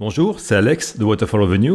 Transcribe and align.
Bonjour, 0.00 0.40
c'est 0.40 0.56
Alex 0.56 0.96
de 0.96 1.04
Waterfall 1.04 1.42
Revenue. 1.42 1.74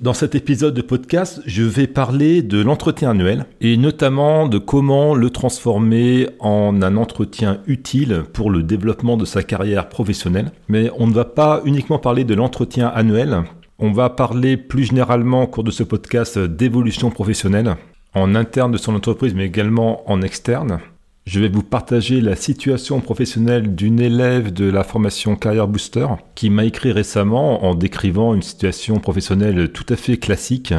Dans 0.00 0.12
cet 0.12 0.36
épisode 0.36 0.74
de 0.74 0.80
podcast, 0.80 1.42
je 1.44 1.64
vais 1.64 1.88
parler 1.88 2.40
de 2.40 2.62
l'entretien 2.62 3.10
annuel 3.10 3.46
et 3.60 3.76
notamment 3.76 4.46
de 4.46 4.58
comment 4.58 5.16
le 5.16 5.28
transformer 5.30 6.28
en 6.38 6.80
un 6.82 6.96
entretien 6.96 7.58
utile 7.66 8.22
pour 8.32 8.52
le 8.52 8.62
développement 8.62 9.16
de 9.16 9.24
sa 9.24 9.42
carrière 9.42 9.88
professionnelle. 9.88 10.52
Mais 10.68 10.88
on 10.98 11.08
ne 11.08 11.12
va 11.12 11.24
pas 11.24 11.62
uniquement 11.64 11.98
parler 11.98 12.22
de 12.22 12.34
l'entretien 12.34 12.86
annuel, 12.94 13.42
on 13.80 13.90
va 13.90 14.08
parler 14.08 14.56
plus 14.56 14.84
généralement 14.84 15.42
au 15.42 15.48
cours 15.48 15.64
de 15.64 15.72
ce 15.72 15.82
podcast 15.82 16.38
d'évolution 16.38 17.10
professionnelle 17.10 17.74
en 18.14 18.36
interne 18.36 18.70
de 18.70 18.78
son 18.78 18.94
entreprise 18.94 19.34
mais 19.34 19.46
également 19.46 20.08
en 20.08 20.22
externe. 20.22 20.78
Je 21.26 21.40
vais 21.40 21.48
vous 21.48 21.62
partager 21.62 22.20
la 22.20 22.36
situation 22.36 23.00
professionnelle 23.00 23.74
d'une 23.74 23.98
élève 23.98 24.52
de 24.52 24.70
la 24.70 24.84
formation 24.84 25.36
Career 25.36 25.66
Booster 25.66 26.06
qui 26.34 26.50
m'a 26.50 26.66
écrit 26.66 26.92
récemment 26.92 27.64
en 27.64 27.74
décrivant 27.74 28.34
une 28.34 28.42
situation 28.42 28.98
professionnelle 28.98 29.70
tout 29.72 29.86
à 29.88 29.96
fait 29.96 30.18
classique. 30.18 30.74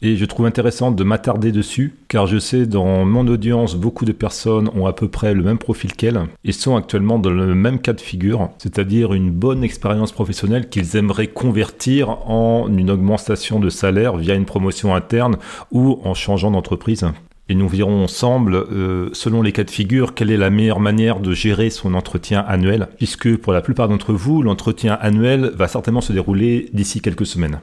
Et 0.00 0.14
je 0.14 0.24
trouve 0.24 0.46
intéressant 0.46 0.92
de 0.92 1.02
m'attarder 1.02 1.50
dessus, 1.50 1.96
car 2.06 2.28
je 2.28 2.38
sais 2.38 2.66
dans 2.66 3.04
mon 3.04 3.26
audience, 3.26 3.74
beaucoup 3.74 4.04
de 4.04 4.12
personnes 4.12 4.70
ont 4.76 4.86
à 4.86 4.92
peu 4.92 5.08
près 5.08 5.34
le 5.34 5.42
même 5.42 5.58
profil 5.58 5.92
qu'elle 5.94 6.20
et 6.44 6.52
sont 6.52 6.76
actuellement 6.76 7.18
dans 7.18 7.30
le 7.30 7.56
même 7.56 7.80
cas 7.80 7.92
de 7.92 8.00
figure, 8.00 8.50
c'est-à-dire 8.58 9.12
une 9.12 9.32
bonne 9.32 9.64
expérience 9.64 10.12
professionnelle 10.12 10.68
qu'ils 10.68 10.94
aimeraient 10.94 11.26
convertir 11.26 12.10
en 12.30 12.68
une 12.68 12.92
augmentation 12.92 13.58
de 13.58 13.68
salaire 13.68 14.16
via 14.16 14.36
une 14.36 14.44
promotion 14.44 14.94
interne 14.94 15.38
ou 15.72 15.98
en 16.04 16.14
changeant 16.14 16.52
d'entreprise 16.52 17.04
et 17.48 17.54
nous 17.54 17.68
verrons 17.68 18.04
ensemble, 18.04 18.54
euh, 18.54 19.08
selon 19.12 19.40
les 19.40 19.52
cas 19.52 19.64
de 19.64 19.70
figure, 19.70 20.14
quelle 20.14 20.30
est 20.30 20.36
la 20.36 20.50
meilleure 20.50 20.80
manière 20.80 21.20
de 21.20 21.32
gérer 21.32 21.70
son 21.70 21.94
entretien 21.94 22.44
annuel, 22.46 22.88
puisque 22.98 23.36
pour 23.36 23.52
la 23.52 23.62
plupart 23.62 23.88
d'entre 23.88 24.12
vous, 24.12 24.42
l'entretien 24.42 24.98
annuel 25.00 25.52
va 25.54 25.66
certainement 25.66 26.02
se 26.02 26.12
dérouler 26.12 26.68
d'ici 26.72 27.00
quelques 27.00 27.26
semaines. 27.26 27.60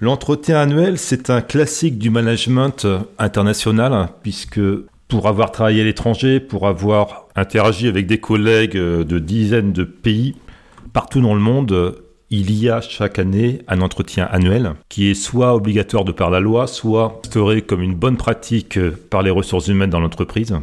L'entretien 0.00 0.58
annuel, 0.58 0.98
c'est 0.98 1.30
un 1.30 1.40
classique 1.40 1.98
du 1.98 2.10
management 2.10 2.86
international, 3.18 4.08
puisque 4.22 4.60
pour 5.08 5.28
avoir 5.28 5.52
travaillé 5.52 5.82
à 5.82 5.84
l'étranger, 5.84 6.40
pour 6.40 6.66
avoir 6.66 7.26
interagi 7.36 7.88
avec 7.88 8.06
des 8.06 8.18
collègues 8.18 8.76
de 8.76 9.18
dizaines 9.18 9.72
de 9.72 9.84
pays, 9.84 10.34
partout 10.92 11.20
dans 11.20 11.34
le 11.34 11.40
monde, 11.40 11.94
il 12.34 12.52
y 12.52 12.68
a 12.68 12.80
chaque 12.80 13.20
année 13.20 13.60
un 13.68 13.80
entretien 13.80 14.26
annuel 14.30 14.74
qui 14.88 15.08
est 15.08 15.14
soit 15.14 15.54
obligatoire 15.54 16.04
de 16.04 16.10
par 16.10 16.30
la 16.30 16.40
loi, 16.40 16.66
soit 16.66 17.20
instauré 17.24 17.62
comme 17.62 17.80
une 17.80 17.94
bonne 17.94 18.16
pratique 18.16 18.78
par 19.08 19.22
les 19.22 19.30
ressources 19.30 19.68
humaines 19.68 19.90
dans 19.90 20.00
l'entreprise. 20.00 20.54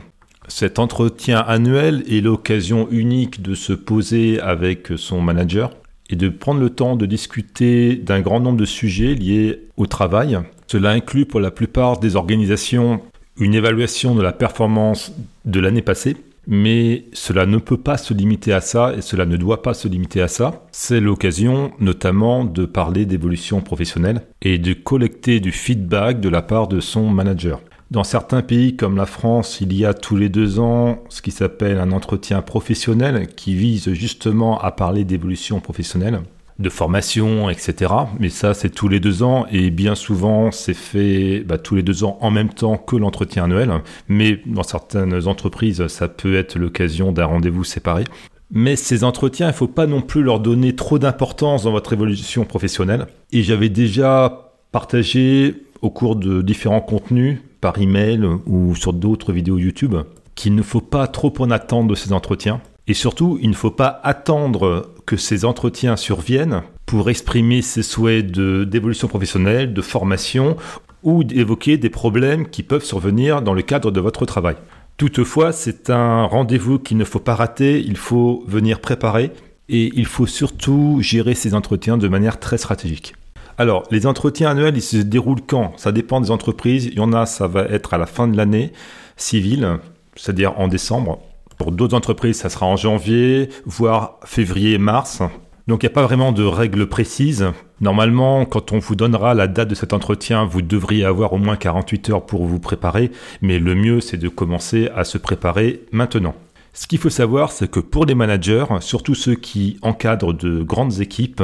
Cet 0.49 0.79
entretien 0.79 1.39
annuel 1.39 2.03
est 2.09 2.19
l'occasion 2.19 2.89
unique 2.91 3.41
de 3.41 3.55
se 3.55 3.71
poser 3.71 4.41
avec 4.41 4.89
son 4.97 5.21
manager 5.21 5.71
et 6.09 6.17
de 6.17 6.27
prendre 6.27 6.59
le 6.59 6.69
temps 6.69 6.97
de 6.97 7.05
discuter 7.05 7.95
d'un 7.95 8.19
grand 8.19 8.41
nombre 8.41 8.59
de 8.59 8.65
sujets 8.65 9.15
liés 9.15 9.61
au 9.77 9.85
travail. 9.85 10.37
Cela 10.67 10.91
inclut 10.91 11.25
pour 11.25 11.39
la 11.39 11.51
plupart 11.51 11.99
des 11.99 12.17
organisations 12.17 13.01
une 13.37 13.55
évaluation 13.55 14.13
de 14.13 14.21
la 14.21 14.33
performance 14.33 15.13
de 15.45 15.59
l'année 15.61 15.81
passée, 15.81 16.17
mais 16.47 17.05
cela 17.13 17.45
ne 17.45 17.57
peut 17.57 17.77
pas 17.77 17.97
se 17.97 18.13
limiter 18.13 18.53
à 18.53 18.61
ça 18.61 18.93
et 18.95 19.01
cela 19.01 19.25
ne 19.25 19.37
doit 19.37 19.61
pas 19.61 19.73
se 19.73 19.87
limiter 19.87 20.21
à 20.21 20.27
ça. 20.27 20.65
C'est 20.71 20.99
l'occasion 20.99 21.71
notamment 21.79 22.45
de 22.45 22.65
parler 22.65 23.05
d'évolution 23.05 23.61
professionnelle 23.61 24.21
et 24.41 24.57
de 24.57 24.73
collecter 24.73 25.39
du 25.39 25.51
feedback 25.51 26.19
de 26.19 26.29
la 26.29 26.41
part 26.41 26.67
de 26.67 26.79
son 26.79 27.09
manager. 27.09 27.61
Dans 27.91 28.05
certains 28.05 28.41
pays 28.41 28.77
comme 28.77 28.95
la 28.95 29.05
France, 29.05 29.59
il 29.59 29.73
y 29.73 29.85
a 29.85 29.93
tous 29.93 30.15
les 30.15 30.29
deux 30.29 30.59
ans 30.59 31.03
ce 31.09 31.21
qui 31.21 31.31
s'appelle 31.31 31.77
un 31.77 31.91
entretien 31.91 32.41
professionnel 32.41 33.27
qui 33.27 33.53
vise 33.53 33.91
justement 33.91 34.59
à 34.61 34.71
parler 34.71 35.03
d'évolution 35.03 35.59
professionnelle 35.59 36.21
de 36.61 36.69
formation, 36.69 37.49
etc. 37.49 37.91
Mais 38.19 38.29
ça, 38.29 38.53
c'est 38.53 38.69
tous 38.69 38.87
les 38.87 38.99
deux 38.99 39.23
ans 39.23 39.45
et 39.51 39.69
bien 39.69 39.95
souvent, 39.95 40.51
c'est 40.51 40.73
fait 40.73 41.43
bah, 41.45 41.57
tous 41.57 41.75
les 41.75 41.83
deux 41.83 42.03
ans 42.03 42.17
en 42.21 42.31
même 42.31 42.49
temps 42.49 42.77
que 42.77 42.95
l'entretien 42.95 43.45
annuel. 43.45 43.71
Mais 44.07 44.39
dans 44.45 44.63
certaines 44.63 45.27
entreprises, 45.27 45.87
ça 45.87 46.07
peut 46.07 46.35
être 46.35 46.57
l'occasion 46.57 47.11
d'un 47.11 47.25
rendez-vous 47.25 47.63
séparé. 47.63 48.03
Mais 48.51 48.75
ces 48.75 49.03
entretiens, 49.03 49.47
il 49.47 49.51
ne 49.51 49.55
faut 49.55 49.67
pas 49.67 49.87
non 49.87 50.01
plus 50.01 50.23
leur 50.23 50.39
donner 50.39 50.75
trop 50.75 50.99
d'importance 50.99 51.63
dans 51.63 51.71
votre 51.71 51.93
évolution 51.93 52.43
professionnelle. 52.43 53.07
Et 53.31 53.43
j'avais 53.43 53.69
déjà 53.69 54.51
partagé 54.71 55.63
au 55.81 55.89
cours 55.89 56.15
de 56.15 56.41
différents 56.41 56.81
contenus 56.81 57.39
par 57.61 57.79
email 57.79 58.25
ou 58.45 58.75
sur 58.75 58.93
d'autres 58.93 59.31
vidéos 59.31 59.57
YouTube 59.57 59.95
qu'il 60.35 60.55
ne 60.55 60.61
faut 60.61 60.81
pas 60.81 61.07
trop 61.07 61.33
en 61.39 61.51
attendre 61.51 61.89
de 61.89 61.95
ces 61.95 62.13
entretiens 62.13 62.61
et 62.91 62.93
surtout, 62.93 63.39
il 63.41 63.49
ne 63.49 63.55
faut 63.55 63.71
pas 63.71 64.01
attendre 64.03 64.91
que 65.05 65.15
ces 65.15 65.45
entretiens 65.45 65.95
surviennent 65.95 66.63
pour 66.85 67.09
exprimer 67.09 67.61
ses 67.61 67.83
souhaits 67.83 68.29
d'évolution 68.29 69.07
professionnelle, 69.07 69.73
de 69.73 69.81
formation 69.81 70.57
ou 71.01 71.23
d'évoquer 71.23 71.77
des 71.77 71.89
problèmes 71.89 72.49
qui 72.49 72.63
peuvent 72.63 72.83
survenir 72.83 73.43
dans 73.43 73.53
le 73.53 73.61
cadre 73.61 73.91
de 73.91 74.01
votre 74.01 74.25
travail. 74.25 74.57
Toutefois, 74.97 75.53
c'est 75.53 75.89
un 75.89 76.25
rendez-vous 76.25 76.79
qu'il 76.79 76.97
ne 76.97 77.05
faut 77.05 77.21
pas 77.21 77.33
rater, 77.33 77.79
il 77.79 77.95
faut 77.95 78.43
venir 78.45 78.81
préparer 78.81 79.31
et 79.69 79.93
il 79.95 80.05
faut 80.05 80.27
surtout 80.27 80.97
gérer 80.99 81.33
ces 81.33 81.53
entretiens 81.53 81.97
de 81.97 82.09
manière 82.09 82.41
très 82.41 82.57
stratégique. 82.57 83.13
Alors, 83.57 83.83
les 83.89 84.05
entretiens 84.05 84.49
annuels, 84.49 84.75
ils 84.75 84.81
se 84.81 84.97
déroulent 84.97 85.45
quand? 85.47 85.71
Ça 85.77 85.93
dépend 85.93 86.19
des 86.19 86.29
entreprises. 86.29 86.87
Il 86.87 86.95
y 86.95 86.99
en 86.99 87.13
a, 87.13 87.25
ça 87.25 87.47
va 87.47 87.63
être 87.63 87.93
à 87.93 87.97
la 87.97 88.05
fin 88.05 88.27
de 88.27 88.35
l'année 88.35 88.73
civile, 89.15 89.77
c'est-à-dire 90.17 90.59
en 90.59 90.67
décembre. 90.67 91.21
Pour 91.61 91.71
d'autres 91.71 91.95
entreprises, 91.95 92.37
ça 92.37 92.49
sera 92.49 92.65
en 92.65 92.75
janvier, 92.75 93.49
voire 93.67 94.17
février-mars. 94.25 95.21
Donc 95.67 95.83
il 95.83 95.85
n'y 95.85 95.91
a 95.91 95.93
pas 95.93 96.01
vraiment 96.01 96.31
de 96.31 96.43
règles 96.43 96.87
précises. 96.87 97.45
Normalement, 97.81 98.45
quand 98.45 98.71
on 98.71 98.79
vous 98.79 98.95
donnera 98.95 99.35
la 99.35 99.45
date 99.45 99.67
de 99.67 99.75
cet 99.75 99.93
entretien, 99.93 100.43
vous 100.43 100.63
devriez 100.63 101.05
avoir 101.05 101.33
au 101.33 101.37
moins 101.37 101.57
48 101.57 102.09
heures 102.09 102.25
pour 102.25 102.47
vous 102.47 102.59
préparer, 102.59 103.11
mais 103.43 103.59
le 103.59 103.75
mieux 103.75 104.01
c'est 104.01 104.17
de 104.17 104.27
commencer 104.27 104.89
à 104.95 105.03
se 105.03 105.19
préparer 105.19 105.83
maintenant. 105.91 106.33
Ce 106.73 106.87
qu'il 106.87 106.97
faut 106.97 107.11
savoir, 107.11 107.51
c'est 107.51 107.69
que 107.69 107.79
pour 107.79 108.07
les 108.07 108.15
managers, 108.15 108.65
surtout 108.79 109.13
ceux 109.13 109.35
qui 109.35 109.77
encadrent 109.83 110.33
de 110.33 110.63
grandes 110.63 110.99
équipes, 110.99 111.43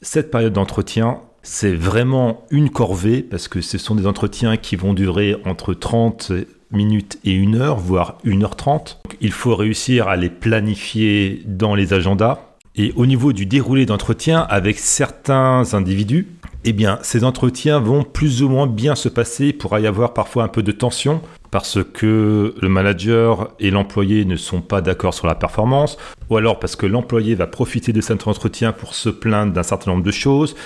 cette 0.00 0.30
période 0.30 0.54
d'entretien, 0.54 1.18
c'est 1.42 1.74
vraiment 1.74 2.46
une 2.50 2.70
corvée 2.70 3.22
parce 3.22 3.48
que 3.48 3.60
ce 3.60 3.76
sont 3.76 3.94
des 3.94 4.06
entretiens 4.06 4.56
qui 4.56 4.76
vont 4.76 4.94
durer 4.94 5.36
entre 5.44 5.74
30 5.74 6.32
minutes 6.74 7.18
et 7.24 7.32
une 7.32 7.56
heure, 7.56 7.76
voire 7.76 8.18
1h30. 8.24 8.98
Il 9.20 9.32
faut 9.32 9.54
réussir 9.56 10.08
à 10.08 10.16
les 10.16 10.30
planifier 10.30 11.42
dans 11.46 11.74
les 11.74 11.92
agendas. 11.92 12.40
Et 12.76 12.92
au 12.96 13.06
niveau 13.06 13.32
du 13.32 13.46
déroulé 13.46 13.86
d'entretien 13.86 14.40
avec 14.40 14.78
certains 14.78 15.74
individus, 15.74 16.26
eh 16.64 16.72
bien, 16.72 16.98
ces 17.02 17.22
entretiens 17.24 17.78
vont 17.78 18.02
plus 18.02 18.42
ou 18.42 18.48
moins 18.48 18.66
bien 18.66 18.94
se 18.94 19.08
passer. 19.08 19.48
Il 19.48 19.58
pourra 19.58 19.80
y 19.80 19.86
avoir 19.86 20.12
parfois 20.12 20.44
un 20.44 20.48
peu 20.48 20.62
de 20.62 20.72
tension 20.72 21.20
parce 21.54 21.78
que 21.84 22.52
le 22.60 22.68
manager 22.68 23.52
et 23.60 23.70
l'employé 23.70 24.24
ne 24.24 24.34
sont 24.34 24.60
pas 24.60 24.80
d'accord 24.80 25.14
sur 25.14 25.28
la 25.28 25.36
performance, 25.36 25.98
ou 26.28 26.36
alors 26.36 26.58
parce 26.58 26.74
que 26.74 26.84
l'employé 26.84 27.36
va 27.36 27.46
profiter 27.46 27.92
de 27.92 28.00
cet 28.00 28.26
entretien 28.26 28.72
pour 28.72 28.96
se 28.96 29.08
plaindre 29.08 29.52
d'un 29.52 29.62
certain 29.62 29.92
nombre 29.92 30.02
de 30.02 30.10
choses, 30.10 30.56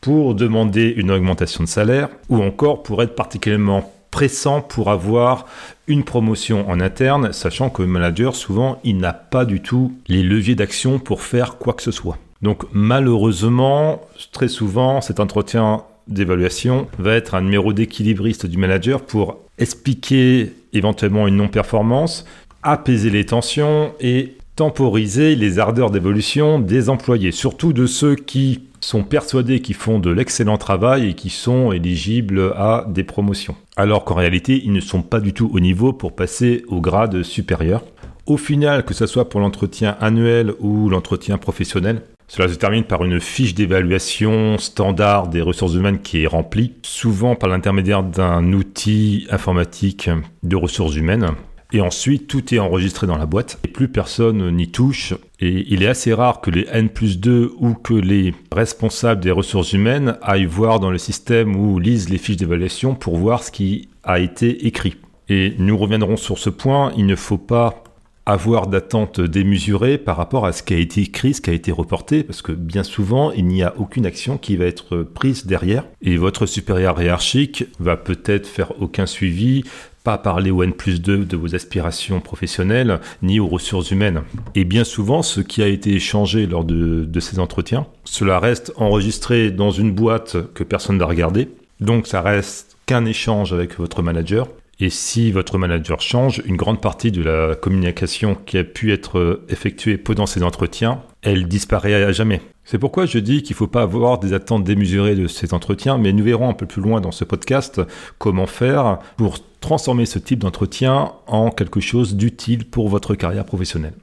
pour 0.00 0.36
demander 0.36 0.94
une 0.96 1.10
augmentation 1.10 1.64
de 1.64 1.68
salaire, 1.68 2.10
ou 2.28 2.44
encore 2.44 2.84
pour 2.84 3.02
être 3.02 3.16
particulièrement 3.16 3.92
pressant 4.16 4.62
pour 4.62 4.88
avoir 4.88 5.44
une 5.88 6.02
promotion 6.02 6.66
en 6.70 6.80
interne, 6.80 7.34
sachant 7.34 7.68
que 7.68 7.82
le 7.82 7.88
manager, 7.88 8.34
souvent, 8.34 8.80
il 8.82 8.96
n'a 8.96 9.12
pas 9.12 9.44
du 9.44 9.60
tout 9.60 9.92
les 10.08 10.22
leviers 10.22 10.54
d'action 10.54 10.98
pour 10.98 11.20
faire 11.20 11.58
quoi 11.58 11.74
que 11.74 11.82
ce 11.82 11.90
soit. 11.90 12.16
Donc 12.40 12.64
malheureusement, 12.72 14.00
très 14.32 14.48
souvent, 14.48 15.02
cet 15.02 15.20
entretien 15.20 15.82
d'évaluation 16.08 16.86
va 16.98 17.12
être 17.12 17.34
un 17.34 17.42
numéro 17.42 17.74
d'équilibriste 17.74 18.46
du 18.46 18.56
manager 18.56 19.02
pour 19.02 19.36
expliquer 19.58 20.54
éventuellement 20.72 21.28
une 21.28 21.36
non-performance, 21.36 22.24
apaiser 22.62 23.10
les 23.10 23.26
tensions 23.26 23.92
et 24.00 24.38
temporiser 24.56 25.36
les 25.36 25.58
ardeurs 25.58 25.90
d'évolution 25.90 26.58
des 26.58 26.88
employés, 26.88 27.32
surtout 27.32 27.74
de 27.74 27.84
ceux 27.84 28.14
qui 28.14 28.62
sont 28.80 29.02
persuadés 29.02 29.60
qu'ils 29.60 29.74
font 29.74 29.98
de 29.98 30.08
l'excellent 30.08 30.56
travail 30.56 31.10
et 31.10 31.12
qui 31.12 31.28
sont 31.28 31.72
éligibles 31.72 32.54
à 32.56 32.86
des 32.88 33.04
promotions. 33.04 33.56
Alors 33.78 34.04
qu'en 34.04 34.14
réalité, 34.14 34.62
ils 34.64 34.72
ne 34.72 34.80
sont 34.80 35.02
pas 35.02 35.20
du 35.20 35.34
tout 35.34 35.50
au 35.52 35.60
niveau 35.60 35.92
pour 35.92 36.16
passer 36.16 36.64
au 36.68 36.80
grade 36.80 37.22
supérieur. 37.22 37.82
Au 38.24 38.38
final, 38.38 38.84
que 38.84 38.94
ce 38.94 39.06
soit 39.06 39.28
pour 39.28 39.40
l'entretien 39.40 39.96
annuel 40.00 40.54
ou 40.60 40.88
l'entretien 40.88 41.36
professionnel, 41.36 42.02
cela 42.26 42.48
se 42.48 42.54
termine 42.54 42.84
par 42.84 43.04
une 43.04 43.20
fiche 43.20 43.54
d'évaluation 43.54 44.58
standard 44.58 45.28
des 45.28 45.42
ressources 45.42 45.74
humaines 45.74 46.00
qui 46.00 46.22
est 46.22 46.26
remplie, 46.26 46.72
souvent 46.82 47.36
par 47.36 47.50
l'intermédiaire 47.50 48.02
d'un 48.02 48.52
outil 48.52 49.26
informatique 49.30 50.10
de 50.42 50.56
ressources 50.56 50.96
humaines. 50.96 51.32
Et 51.76 51.82
ensuite, 51.82 52.26
tout 52.26 52.54
est 52.54 52.58
enregistré 52.58 53.06
dans 53.06 53.18
la 53.18 53.26
boîte 53.26 53.58
et 53.62 53.68
plus 53.68 53.88
personne 53.88 54.50
n'y 54.50 54.68
touche. 54.68 55.12
Et 55.40 55.66
il 55.68 55.82
est 55.82 55.88
assez 55.88 56.14
rare 56.14 56.40
que 56.40 56.50
les 56.50 56.66
N 56.72 56.88
plus 56.88 57.20
2 57.20 57.52
ou 57.58 57.74
que 57.74 57.92
les 57.92 58.32
responsables 58.50 59.20
des 59.20 59.30
ressources 59.30 59.74
humaines 59.74 60.16
aillent 60.22 60.46
voir 60.46 60.80
dans 60.80 60.90
le 60.90 60.96
système 60.96 61.54
ou 61.54 61.78
lisent 61.78 62.08
les 62.08 62.16
fiches 62.16 62.38
d'évaluation 62.38 62.94
pour 62.94 63.18
voir 63.18 63.42
ce 63.42 63.50
qui 63.50 63.90
a 64.04 64.20
été 64.20 64.66
écrit. 64.66 64.96
Et 65.28 65.52
nous 65.58 65.76
reviendrons 65.76 66.16
sur 66.16 66.38
ce 66.38 66.48
point, 66.48 66.94
il 66.96 67.04
ne 67.04 67.14
faut 67.14 67.36
pas 67.36 67.84
avoir 68.24 68.66
d'attente 68.66 69.20
démesurée 69.20 69.98
par 69.98 70.16
rapport 70.16 70.46
à 70.46 70.52
ce 70.52 70.62
qui 70.62 70.72
a 70.72 70.78
été 70.78 71.02
écrit, 71.02 71.34
ce 71.34 71.40
qui 71.40 71.50
a 71.50 71.52
été 71.52 71.70
reporté, 71.72 72.24
parce 72.24 72.42
que 72.42 72.52
bien 72.52 72.82
souvent, 72.82 73.30
il 73.32 73.46
n'y 73.46 73.62
a 73.62 73.74
aucune 73.78 74.04
action 74.04 74.36
qui 74.36 74.56
va 74.56 74.64
être 74.64 75.02
prise 75.02 75.46
derrière, 75.46 75.84
et 76.02 76.16
votre 76.16 76.46
supérieur 76.46 77.00
hiérarchique 77.00 77.66
va 77.78 77.96
peut-être 77.96 78.48
faire 78.48 78.72
aucun 78.80 79.06
suivi, 79.06 79.62
pas 80.06 80.18
parler 80.18 80.52
au 80.52 80.62
N 80.62 80.72
plus 80.72 81.02
2 81.02 81.24
de 81.24 81.36
vos 81.36 81.56
aspirations 81.56 82.20
professionnelles, 82.20 83.00
ni 83.22 83.40
aux 83.40 83.48
ressources 83.48 83.90
humaines. 83.90 84.22
Et 84.54 84.64
bien 84.64 84.84
souvent, 84.84 85.20
ce 85.20 85.40
qui 85.40 85.64
a 85.64 85.66
été 85.66 85.94
échangé 85.94 86.46
lors 86.46 86.64
de, 86.64 87.04
de 87.04 87.20
ces 87.20 87.40
entretiens, 87.40 87.88
cela 88.04 88.38
reste 88.38 88.72
enregistré 88.76 89.50
dans 89.50 89.72
une 89.72 89.90
boîte 89.90 90.36
que 90.54 90.62
personne 90.62 90.98
n'a 90.98 91.06
regardé, 91.06 91.48
donc 91.80 92.06
ça 92.06 92.20
reste 92.22 92.76
qu'un 92.86 93.04
échange 93.04 93.52
avec 93.52 93.80
votre 93.80 94.00
manager, 94.00 94.46
et 94.78 94.90
si 94.90 95.32
votre 95.32 95.58
manager 95.58 96.00
change, 96.00 96.40
une 96.46 96.56
grande 96.56 96.80
partie 96.80 97.10
de 97.10 97.22
la 97.24 97.56
communication 97.56 98.36
qui 98.46 98.58
a 98.58 98.64
pu 98.64 98.92
être 98.92 99.40
effectuée 99.48 99.98
pendant 99.98 100.26
ces 100.26 100.44
entretiens, 100.44 101.02
elle 101.22 101.48
disparaît 101.48 101.94
à 101.94 102.12
jamais. 102.12 102.42
C'est 102.68 102.80
pourquoi 102.80 103.06
je 103.06 103.20
dis 103.20 103.44
qu'il 103.44 103.54
ne 103.54 103.58
faut 103.58 103.68
pas 103.68 103.82
avoir 103.82 104.18
des 104.18 104.32
attentes 104.32 104.64
démesurées 104.64 105.14
de 105.14 105.28
ces 105.28 105.54
entretiens, 105.54 105.98
mais 105.98 106.12
nous 106.12 106.24
verrons 106.24 106.50
un 106.50 106.52
peu 106.52 106.66
plus 106.66 106.82
loin 106.82 107.00
dans 107.00 107.12
ce 107.12 107.22
podcast 107.22 107.80
comment 108.18 108.46
faire 108.46 108.98
pour 109.16 109.38
transformer 109.60 110.04
ce 110.04 110.18
type 110.18 110.40
d'entretien 110.40 111.12
en 111.28 111.50
quelque 111.50 111.78
chose 111.78 112.16
d'utile 112.16 112.64
pour 112.64 112.88
votre 112.88 113.14
carrière 113.14 113.44
professionnelle. 113.44 113.94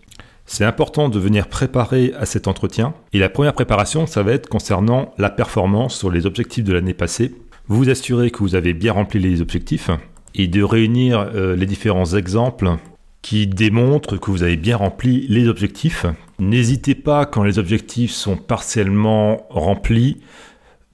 C'est 0.45 0.63
important 0.63 1.09
de 1.09 1.19
venir 1.19 1.49
préparer 1.49 2.13
à 2.17 2.25
cet 2.25 2.47
entretien. 2.47 2.93
Et 3.11 3.19
la 3.19 3.27
première 3.27 3.53
préparation, 3.53 4.07
ça 4.07 4.23
va 4.23 4.31
être 4.31 4.47
concernant 4.47 5.13
la 5.17 5.29
performance 5.29 5.97
sur 5.97 6.09
les 6.09 6.25
objectifs 6.25 6.63
de 6.63 6.71
l'année 6.71 6.93
passée. 6.93 7.35
Vous 7.67 7.75
vous 7.75 7.89
assurez 7.89 8.31
que 8.31 8.39
vous 8.39 8.55
avez 8.55 8.73
bien 8.73 8.93
rempli 8.93 9.19
les 9.19 9.41
objectifs, 9.41 9.89
et 10.35 10.47
de 10.47 10.63
réunir 10.63 11.19
euh, 11.19 11.55
les 11.55 11.65
différents 11.65 12.13
exemples 12.13 12.77
qui 13.23 13.47
démontrent 13.47 14.17
que 14.17 14.29
vous 14.29 14.43
avez 14.43 14.57
bien 14.57 14.77
rempli 14.77 15.25
les 15.29 15.47
objectifs. 15.47 16.05
N'hésitez 16.37 16.93
pas, 16.93 17.25
quand 17.25 17.43
les 17.43 17.57
objectifs 17.57 18.11
sont 18.11 18.37
partiellement 18.37 19.47
remplis, 19.49 20.17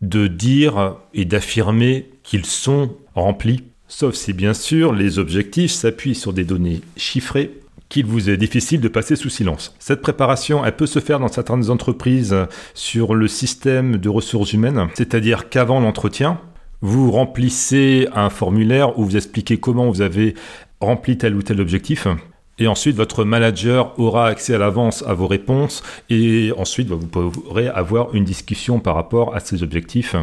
de 0.01 0.27
dire 0.27 0.95
et 1.13 1.25
d'affirmer 1.25 2.09
qu'ils 2.23 2.45
sont 2.45 2.95
remplis, 3.15 3.63
sauf 3.89 4.15
si 4.15 4.31
bien 4.31 4.53
sûr 4.53 4.93
les 4.93 5.19
objectifs 5.19 5.71
s'appuient 5.71 6.15
sur 6.15 6.31
des 6.31 6.45
données 6.45 6.79
chiffrées 6.95 7.51
qu'il 7.89 8.05
vous 8.05 8.29
est 8.29 8.37
difficile 8.37 8.79
de 8.79 8.87
passer 8.87 9.15
sous 9.15 9.29
silence. 9.29 9.75
Cette 9.79 10.01
préparation, 10.01 10.63
elle 10.63 10.75
peut 10.75 10.85
se 10.85 10.99
faire 10.99 11.19
dans 11.19 11.27
certaines 11.27 11.71
entreprises 11.71 12.35
sur 12.75 13.15
le 13.15 13.27
système 13.27 13.97
de 13.97 14.09
ressources 14.09 14.53
humaines, 14.53 14.87
c'est-à-dire 14.93 15.49
qu'avant 15.49 15.79
l'entretien, 15.79 16.39
vous 16.81 17.11
remplissez 17.11 18.07
un 18.13 18.29
formulaire 18.29 18.97
où 18.97 19.05
vous 19.05 19.17
expliquez 19.17 19.57
comment 19.57 19.89
vous 19.89 20.01
avez 20.01 20.35
rempli 20.81 21.17
tel 21.17 21.35
ou 21.35 21.41
tel 21.41 21.59
objectif. 21.61 22.07
Et 22.57 22.67
ensuite, 22.67 22.95
votre 22.95 23.23
manager 23.23 23.97
aura 23.97 24.27
accès 24.27 24.53
à 24.53 24.57
l'avance 24.57 25.03
à 25.07 25.13
vos 25.13 25.27
réponses 25.27 25.81
et 26.09 26.51
ensuite, 26.57 26.89
vous 26.89 27.07
pourrez 27.07 27.67
avoir 27.67 28.13
une 28.13 28.25
discussion 28.25 28.79
par 28.79 28.95
rapport 28.95 29.35
à 29.35 29.39
ces 29.39 29.63
objectifs 29.63 30.15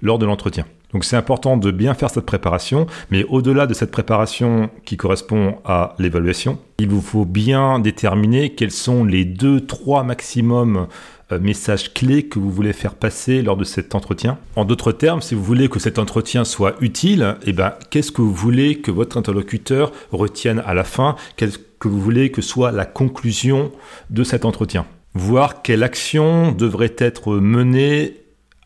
lors 0.00 0.18
de 0.18 0.26
l'entretien. 0.26 0.64
Donc 0.92 1.04
c'est 1.04 1.16
important 1.16 1.56
de 1.56 1.70
bien 1.70 1.94
faire 1.94 2.10
cette 2.10 2.26
préparation, 2.26 2.86
mais 3.10 3.24
au-delà 3.24 3.66
de 3.66 3.74
cette 3.74 3.90
préparation 3.90 4.68
qui 4.84 4.96
correspond 4.96 5.56
à 5.64 5.94
l'évaluation, 5.98 6.58
il 6.78 6.88
vous 6.88 7.00
faut 7.00 7.24
bien 7.24 7.78
déterminer 7.78 8.50
quels 8.50 8.70
sont 8.70 9.04
les 9.04 9.24
deux, 9.24 9.64
trois 9.64 10.04
maximum 10.04 10.86
euh, 11.32 11.38
messages 11.40 11.92
clés 11.92 12.24
que 12.24 12.38
vous 12.38 12.50
voulez 12.50 12.72
faire 12.72 12.94
passer 12.94 13.42
lors 13.42 13.56
de 13.56 13.64
cet 13.64 13.94
entretien. 13.94 14.38
En 14.56 14.64
d'autres 14.64 14.92
termes, 14.92 15.20
si 15.20 15.34
vous 15.34 15.42
voulez 15.42 15.68
que 15.68 15.78
cet 15.78 15.98
entretien 15.98 16.44
soit 16.44 16.76
utile, 16.80 17.36
eh 17.44 17.52
ben, 17.52 17.74
qu'est-ce 17.90 18.12
que 18.12 18.22
vous 18.22 18.34
voulez 18.34 18.80
que 18.80 18.90
votre 18.90 19.16
interlocuteur 19.16 19.92
retienne 20.10 20.62
à 20.66 20.74
la 20.74 20.84
fin? 20.84 21.16
Qu'est-ce 21.36 21.58
que 21.78 21.88
vous 21.88 22.00
voulez 22.00 22.30
que 22.30 22.42
soit 22.42 22.72
la 22.72 22.84
conclusion 22.84 23.72
de 24.10 24.24
cet 24.24 24.44
entretien? 24.44 24.86
Voir 25.14 25.62
quelle 25.62 25.82
action 25.82 26.52
devrait 26.52 26.94
être 26.98 27.36
menée 27.36 28.22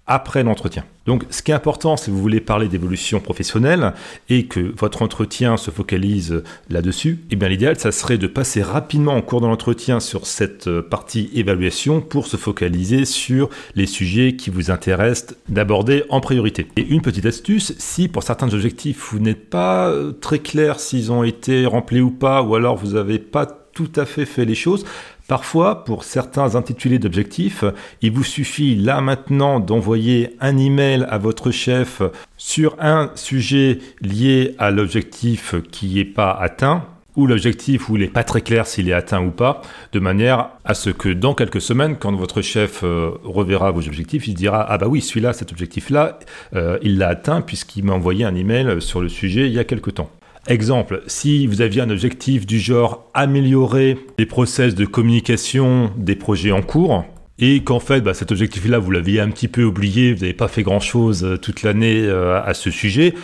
après 0.07 0.43
l'entretien. 0.43 0.85
Donc 1.07 1.25
ce 1.31 1.43
qui 1.43 1.53
est 1.53 1.55
important, 1.55 1.97
si 1.97 2.11
vous 2.11 2.21
voulez 2.21 2.41
parler 2.41 2.69
d'évolution 2.69 3.21
professionnelle 3.21 3.93
et 4.29 4.47
que 4.47 4.73
votre 4.77 5.03
entretien 5.03 5.57
se 5.57 5.71
focalise 5.71 6.43
là-dessus, 6.69 7.21
eh 7.31 7.37
bien 7.37 7.49
l'idéal, 7.49 7.79
ça 7.79 7.93
serait 7.93 8.19
de 8.19 8.27
passer 8.27 8.63
rapidement 8.63 9.15
en 9.15 9.23
cours 9.23 9.41
de 9.41 9.47
l'entretien 9.47 10.01
sur 10.01 10.27
cette 10.27 10.67
euh, 10.67 10.83
partie 10.83 11.31
évaluation 11.35 12.01
pour 12.01 12.27
se 12.27 12.37
focaliser 12.37 13.05
sur 13.05 13.49
les 13.75 13.87
sujets 13.87 14.37
qui 14.37 14.51
vous 14.51 14.71
intéressent 14.71 15.37
d'aborder 15.49 16.05
en 16.09 16.21
priorité. 16.21 16.67
Et 16.77 16.83
une 16.83 17.03
petite 17.03 17.27
astuce, 17.27 17.75
si 17.79 18.09
pour 18.09 18.23
certains 18.23 18.53
objectifs 18.53 19.11
vous 19.13 19.21
n'êtes 19.21 19.49
pas 19.49 19.89
euh, 19.89 20.13
très 20.13 20.41
clair 20.41 20.81
s'ils 20.81 21.13
ont 21.13 21.23
été 21.23 21.67
remplis 21.67 22.01
ou 22.01 22.11
pas, 22.11 22.43
ou 22.43 22.55
alors 22.55 22.77
vous 22.77 22.95
n'avez 22.95 23.19
pas 23.19 23.47
tout 23.77 23.93
à 23.97 24.07
fait 24.07 24.25
fait 24.25 24.47
les 24.47 24.55
choses, 24.55 24.87
Parfois, 25.29 25.85
pour 25.85 26.05
certains 26.05 26.55
intitulés 26.55 27.01
d'objectifs, 27.01 27.65
il 28.01 28.13
vous 28.13 28.23
suffit 28.23 28.77
là 28.77 29.01
maintenant 29.01 29.59
d'envoyer 29.59 30.37
un 30.41 30.57
email 30.57 31.05
à 31.09 31.19
votre 31.19 31.51
chef 31.51 32.01
sur 32.37 32.77
un 32.79 33.11
sujet 33.17 33.79
lié 34.01 34.55
à 34.59 34.71
l'objectif 34.71 35.57
qui 35.73 35.95
n'est 35.95 36.05
pas 36.05 36.31
atteint 36.31 36.85
ou 37.17 37.27
l'objectif 37.27 37.89
où 37.89 37.97
il 37.97 38.03
n'est 38.03 38.09
pas 38.09 38.23
très 38.23 38.43
clair 38.43 38.67
s'il 38.67 38.89
est 38.89 38.93
atteint 38.93 39.25
ou 39.25 39.31
pas, 39.31 39.63
de 39.93 39.99
manière 39.99 40.51
à 40.65 40.75
ce 40.75 40.91
que 40.91 41.09
dans 41.09 41.35
quelques 41.35 41.63
semaines, 41.63 41.97
quand 41.97 42.15
votre 42.15 42.43
chef 42.43 42.83
euh, 42.85 43.11
reverra 43.25 43.71
vos 43.71 43.87
objectifs, 43.87 44.29
il 44.29 44.35
dira 44.35 44.65
ah 44.69 44.79
bah 44.79 44.87
oui 44.87 45.01
celui-là, 45.01 45.33
cet 45.33 45.51
objectif-là, 45.51 46.19
euh, 46.55 46.79
il 46.83 46.99
l'a 46.99 47.09
atteint 47.09 47.41
puisqu'il 47.41 47.85
m'a 47.85 47.95
envoyé 47.95 48.25
un 48.25 48.35
email 48.35 48.81
sur 48.81 49.01
le 49.01 49.09
sujet 49.09 49.47
il 49.47 49.55
y 49.55 49.59
a 49.59 49.65
quelque 49.65 49.91
temps. 49.91 50.11
Exemple, 50.49 51.03
si 51.09 51.49
vous 51.49 51.61
aviez 51.61 51.83
un 51.83 51.91
objectif 51.91 52.47
du 52.47 52.61
genre 52.61 53.11
améliorer 53.15 53.99
les 54.17 54.27
process 54.27 54.77
de 54.77 54.85
communication 54.85 55.91
des 55.97 56.15
projets 56.15 56.53
en 56.53 56.63
cours, 56.63 57.05
et 57.41 57.65
qu'en 57.65 57.81
fait 57.81 58.01
bah, 58.01 58.15
cet 58.15 58.31
objectif-là, 58.31 58.79
vous 58.79 58.93
l'aviez 58.93 59.21
un 59.21 59.29
petit 59.31 59.49
peu 59.49 59.65
oublié, 59.65 60.15
vous 60.15 60.21
n'avez 60.21 60.35
pas 60.35 60.47
fait 60.47 60.63
grand-chose 60.63 61.25
euh, 61.25 61.37
toute 61.37 61.65
l'année 61.65 62.03
euh, 62.03 62.41
à 62.43 62.55
ce 62.55 62.71
sujet, 62.71 63.15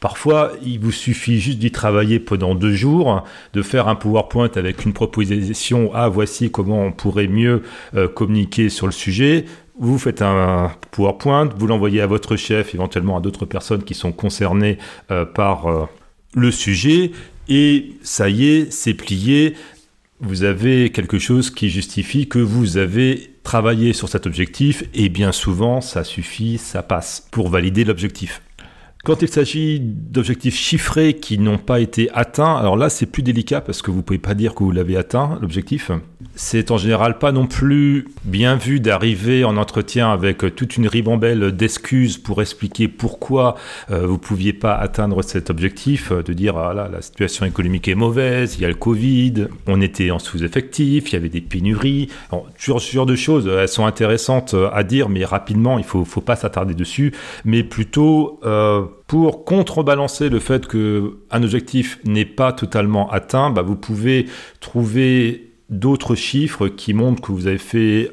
Parfois, 0.00 0.52
il 0.62 0.80
vous 0.80 0.92
suffit 0.92 1.38
juste 1.38 1.58
d'y 1.58 1.70
travailler 1.70 2.20
pendant 2.20 2.54
deux 2.54 2.72
jours, 2.72 3.22
de 3.52 3.60
faire 3.60 3.86
un 3.86 3.96
PowerPoint 3.96 4.48
avec 4.54 4.86
une 4.86 4.94
proposition 4.94 5.90
Ah, 5.92 6.08
voici 6.08 6.50
comment 6.50 6.86
on 6.86 6.90
pourrait 6.90 7.26
mieux 7.26 7.60
euh, 7.94 8.08
communiquer 8.08 8.70
sur 8.70 8.86
le 8.86 8.92
sujet. 8.92 9.44
Vous 9.78 9.98
faites 9.98 10.22
un 10.22 10.72
PowerPoint, 10.90 11.50
vous 11.54 11.66
l'envoyez 11.66 12.00
à 12.00 12.06
votre 12.06 12.36
chef, 12.36 12.74
éventuellement 12.74 13.18
à 13.18 13.20
d'autres 13.20 13.44
personnes 13.44 13.82
qui 13.82 13.92
sont 13.92 14.10
concernées 14.10 14.78
par 15.34 15.88
le 16.34 16.50
sujet 16.50 17.10
et 17.48 17.92
ça 18.02 18.28
y 18.28 18.46
est, 18.46 18.72
c'est 18.72 18.94
plié. 18.94 19.54
Vous 20.20 20.44
avez 20.44 20.90
quelque 20.90 21.18
chose 21.18 21.50
qui 21.50 21.70
justifie 21.70 22.28
que 22.28 22.38
vous 22.38 22.76
avez 22.76 23.34
travaillé 23.42 23.92
sur 23.92 24.08
cet 24.08 24.26
objectif 24.26 24.84
et 24.94 25.08
bien 25.08 25.32
souvent 25.32 25.80
ça 25.80 26.04
suffit, 26.04 26.58
ça 26.58 26.82
passe 26.82 27.26
pour 27.30 27.48
valider 27.48 27.84
l'objectif. 27.84 28.42
Quand 29.02 29.22
il 29.22 29.28
s'agit 29.28 29.80
d'objectifs 29.80 30.56
chiffrés 30.56 31.14
qui 31.14 31.38
n'ont 31.38 31.56
pas 31.56 31.80
été 31.80 32.10
atteints, 32.12 32.54
alors 32.56 32.76
là 32.76 32.90
c'est 32.90 33.06
plus 33.06 33.22
délicat 33.22 33.62
parce 33.62 33.80
que 33.80 33.90
vous 33.90 34.02
pouvez 34.02 34.18
pas 34.18 34.34
dire 34.34 34.54
que 34.54 34.62
vous 34.62 34.72
l'avez 34.72 34.98
atteint, 34.98 35.38
l'objectif. 35.40 35.90
C'est 36.34 36.70
en 36.70 36.76
général 36.76 37.18
pas 37.18 37.32
non 37.32 37.46
plus 37.46 38.08
bien 38.24 38.56
vu 38.56 38.78
d'arriver 38.78 39.42
en 39.44 39.56
entretien 39.56 40.12
avec 40.12 40.54
toute 40.54 40.76
une 40.76 40.86
ribambelle 40.86 41.52
d'excuses 41.52 42.18
pour 42.18 42.42
expliquer 42.42 42.88
pourquoi 42.88 43.56
euh, 43.90 44.06
vous 44.06 44.18
pouviez 44.18 44.52
pas 44.52 44.74
atteindre 44.74 45.22
cet 45.22 45.48
objectif, 45.48 46.12
de 46.12 46.32
dire 46.34 46.58
ah 46.58 46.74
là 46.74 46.90
la 46.92 47.00
situation 47.00 47.46
économique 47.46 47.88
est 47.88 47.94
mauvaise, 47.94 48.56
il 48.56 48.62
y 48.62 48.64
a 48.66 48.68
le 48.68 48.74
Covid, 48.74 49.46
on 49.66 49.80
était 49.80 50.10
en 50.10 50.18
sous-effectif, 50.18 51.10
il 51.10 51.14
y 51.14 51.16
avait 51.16 51.30
des 51.30 51.40
pénuries, 51.40 52.10
toujours 52.58 52.82
ce 52.82 52.92
genre 52.92 53.06
de 53.06 53.16
choses, 53.16 53.48
elles 53.48 53.66
sont 53.66 53.86
intéressantes 53.86 54.54
à 54.74 54.84
dire 54.84 55.08
mais 55.08 55.24
rapidement 55.24 55.78
il 55.78 55.84
faut 55.84 56.04
faut 56.04 56.20
pas 56.20 56.36
s'attarder 56.36 56.74
dessus, 56.74 57.14
mais 57.46 57.62
plutôt 57.62 58.40
euh, 58.44 58.84
pour 59.10 59.44
contrebalancer 59.44 60.28
le 60.28 60.38
fait 60.38 60.68
qu'un 60.68 61.42
objectif 61.42 61.98
n'est 62.04 62.24
pas 62.24 62.52
totalement 62.52 63.10
atteint, 63.10 63.50
bah, 63.50 63.62
vous 63.62 63.74
pouvez 63.74 64.26
trouver 64.60 65.50
d'autres 65.68 66.14
chiffres 66.14 66.68
qui 66.68 66.94
montrent 66.94 67.20
que 67.20 67.32
vous 67.32 67.48
avez 67.48 67.58
fait 67.58 68.12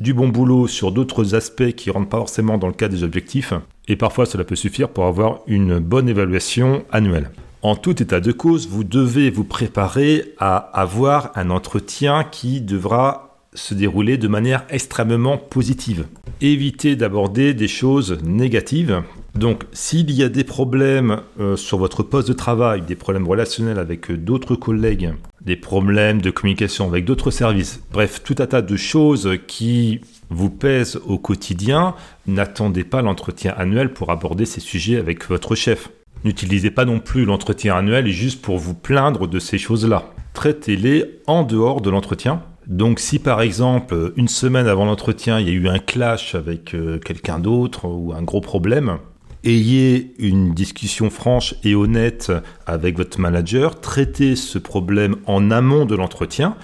du 0.00 0.14
bon 0.14 0.28
boulot 0.28 0.66
sur 0.66 0.92
d'autres 0.92 1.34
aspects 1.34 1.72
qui 1.72 1.90
ne 1.90 1.92
rentrent 1.92 2.08
pas 2.08 2.16
forcément 2.16 2.56
dans 2.56 2.68
le 2.68 2.72
cadre 2.72 2.94
des 2.94 3.04
objectifs. 3.04 3.52
Et 3.86 3.96
parfois, 3.96 4.24
cela 4.24 4.44
peut 4.44 4.56
suffire 4.56 4.88
pour 4.88 5.04
avoir 5.04 5.40
une 5.46 5.78
bonne 5.78 6.08
évaluation 6.08 6.86
annuelle. 6.90 7.32
En 7.60 7.76
tout 7.76 8.02
état 8.02 8.20
de 8.20 8.32
cause, 8.32 8.66
vous 8.66 8.82
devez 8.82 9.28
vous 9.28 9.44
préparer 9.44 10.32
à 10.38 10.56
avoir 10.56 11.32
un 11.34 11.50
entretien 11.50 12.24
qui 12.24 12.62
devra 12.62 13.42
se 13.52 13.74
dérouler 13.74 14.16
de 14.16 14.28
manière 14.28 14.64
extrêmement 14.70 15.36
positive. 15.36 16.06
Évitez 16.40 16.96
d'aborder 16.96 17.52
des 17.52 17.68
choses 17.68 18.18
négatives. 18.24 19.02
Donc 19.40 19.64
s'il 19.72 20.10
y 20.10 20.22
a 20.22 20.28
des 20.28 20.44
problèmes 20.44 21.22
euh, 21.40 21.56
sur 21.56 21.78
votre 21.78 22.02
poste 22.02 22.28
de 22.28 22.34
travail, 22.34 22.82
des 22.82 22.94
problèmes 22.94 23.26
relationnels 23.26 23.78
avec 23.78 24.12
d'autres 24.12 24.54
collègues, 24.54 25.14
des 25.40 25.56
problèmes 25.56 26.20
de 26.20 26.30
communication 26.30 26.86
avec 26.86 27.06
d'autres 27.06 27.30
services, 27.30 27.82
bref, 27.90 28.22
tout 28.22 28.34
un 28.40 28.46
tas 28.46 28.60
de 28.60 28.76
choses 28.76 29.30
qui 29.46 30.02
vous 30.28 30.50
pèsent 30.50 31.00
au 31.06 31.16
quotidien, 31.16 31.94
n'attendez 32.26 32.84
pas 32.84 33.00
l'entretien 33.00 33.54
annuel 33.56 33.94
pour 33.94 34.10
aborder 34.10 34.44
ces 34.44 34.60
sujets 34.60 34.98
avec 34.98 35.26
votre 35.30 35.54
chef. 35.54 35.88
N'utilisez 36.22 36.70
pas 36.70 36.84
non 36.84 37.00
plus 37.00 37.24
l'entretien 37.24 37.74
annuel 37.74 38.08
juste 38.08 38.42
pour 38.42 38.58
vous 38.58 38.74
plaindre 38.74 39.26
de 39.26 39.38
ces 39.38 39.56
choses-là. 39.56 40.12
traitez-les 40.34 41.22
en 41.26 41.44
dehors 41.44 41.80
de 41.80 41.88
l'entretien. 41.88 42.42
Donc 42.66 43.00
si 43.00 43.18
par 43.18 43.40
exemple, 43.40 44.12
une 44.16 44.28
semaine 44.28 44.66
avant 44.66 44.84
l'entretien, 44.84 45.40
il 45.40 45.48
y 45.48 45.50
a 45.50 45.54
eu 45.54 45.66
un 45.66 45.78
clash 45.78 46.34
avec 46.34 46.74
euh, 46.74 46.98
quelqu'un 46.98 47.38
d'autre 47.38 47.88
ou 47.88 48.12
un 48.12 48.22
gros 48.22 48.42
problème, 48.42 48.98
ayez 49.44 50.14
une 50.18 50.54
discussion 50.54 51.10
franche 51.10 51.54
et 51.64 51.74
honnête 51.74 52.32
avec 52.66 52.96
votre 52.96 53.20
manager, 53.20 53.80
traitez 53.80 54.36
ce 54.36 54.58
problème 54.58 55.16
en 55.26 55.50
amont 55.50 55.86
de 55.86 55.94
l'entretien 55.94 56.56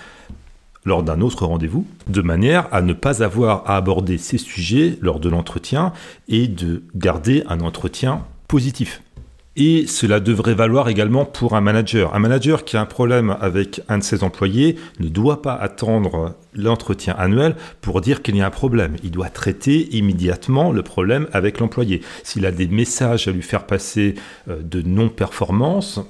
lors 0.84 1.02
d'un 1.02 1.20
autre 1.20 1.46
rendez-vous, 1.46 1.84
de 2.06 2.22
manière 2.22 2.72
à 2.72 2.80
ne 2.80 2.92
pas 2.92 3.22
avoir 3.22 3.68
à 3.68 3.76
aborder 3.76 4.18
ces 4.18 4.38
sujets 4.38 4.98
lors 5.00 5.18
de 5.18 5.28
l'entretien 5.28 5.92
et 6.28 6.46
de 6.46 6.84
garder 6.94 7.42
un 7.48 7.60
entretien 7.60 8.24
positif. 8.46 9.02
Et 9.58 9.86
cela 9.86 10.20
devrait 10.20 10.54
valoir 10.54 10.90
également 10.90 11.24
pour 11.24 11.56
un 11.56 11.62
manager. 11.62 12.14
Un 12.14 12.18
manager 12.18 12.64
qui 12.64 12.76
a 12.76 12.80
un 12.82 12.86
problème 12.86 13.36
avec 13.40 13.80
un 13.88 13.96
de 13.96 14.02
ses 14.02 14.22
employés 14.22 14.76
ne 15.00 15.08
doit 15.08 15.40
pas 15.40 15.54
attendre 15.54 16.34
l'entretien 16.54 17.14
annuel 17.16 17.56
pour 17.80 18.02
dire 18.02 18.20
qu'il 18.20 18.36
y 18.36 18.42
a 18.42 18.46
un 18.46 18.50
problème. 18.50 18.96
Il 19.02 19.12
doit 19.12 19.30
traiter 19.30 19.96
immédiatement 19.96 20.72
le 20.72 20.82
problème 20.82 21.26
avec 21.32 21.58
l'employé. 21.58 22.02
S'il 22.22 22.44
a 22.44 22.52
des 22.52 22.66
messages 22.66 23.28
à 23.28 23.32
lui 23.32 23.40
faire 23.40 23.64
passer 23.64 24.16
euh, 24.48 24.60
de 24.62 24.82
non-performance 24.82 26.00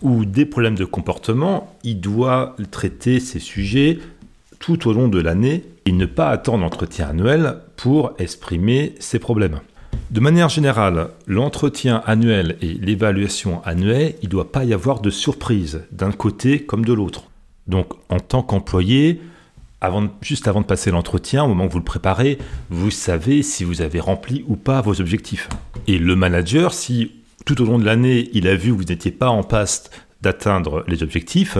ou 0.00 0.24
des 0.24 0.46
problèmes 0.46 0.76
de 0.76 0.84
comportement, 0.84 1.76
il 1.82 2.00
doit 2.00 2.54
traiter 2.70 3.18
ces 3.18 3.40
sujets 3.40 3.98
tout 4.60 4.88
au 4.88 4.92
long 4.92 5.08
de 5.08 5.20
l'année 5.20 5.64
et 5.86 5.92
ne 5.92 6.06
pas 6.06 6.28
attendre 6.28 6.62
l'entretien 6.62 7.08
annuel 7.08 7.56
pour 7.76 8.12
exprimer 8.18 8.94
ses 9.00 9.18
problèmes. 9.18 9.58
De 10.12 10.20
manière 10.20 10.50
générale, 10.50 11.08
l'entretien 11.26 12.02
annuel 12.04 12.58
et 12.60 12.74
l'évaluation 12.74 13.62
annuelle, 13.64 14.14
il 14.20 14.26
ne 14.26 14.30
doit 14.30 14.52
pas 14.52 14.62
y 14.62 14.74
avoir 14.74 15.00
de 15.00 15.08
surprise 15.08 15.84
d'un 15.90 16.12
côté 16.12 16.66
comme 16.66 16.84
de 16.84 16.92
l'autre. 16.92 17.30
Donc 17.66 17.94
en 18.10 18.20
tant 18.20 18.42
qu'employé, 18.42 19.22
juste 20.20 20.48
avant 20.48 20.60
de 20.60 20.66
passer 20.66 20.90
l'entretien, 20.90 21.44
au 21.44 21.48
moment 21.48 21.64
où 21.64 21.70
vous 21.70 21.78
le 21.78 21.84
préparez, 21.84 22.36
vous 22.68 22.90
savez 22.90 23.42
si 23.42 23.64
vous 23.64 23.80
avez 23.80 24.00
rempli 24.00 24.44
ou 24.48 24.56
pas 24.56 24.82
vos 24.82 25.00
objectifs. 25.00 25.48
Et 25.86 25.96
le 25.96 26.14
manager, 26.14 26.74
si 26.74 27.12
tout 27.46 27.62
au 27.62 27.64
long 27.64 27.78
de 27.78 27.86
l'année, 27.86 28.28
il 28.34 28.46
a 28.48 28.54
vu 28.54 28.70
que 28.70 28.76
vous 28.76 28.84
n'étiez 28.84 29.12
pas 29.12 29.30
en 29.30 29.42
passe 29.42 29.88
d'atteindre 30.20 30.84
les 30.88 31.02
objectifs, 31.02 31.56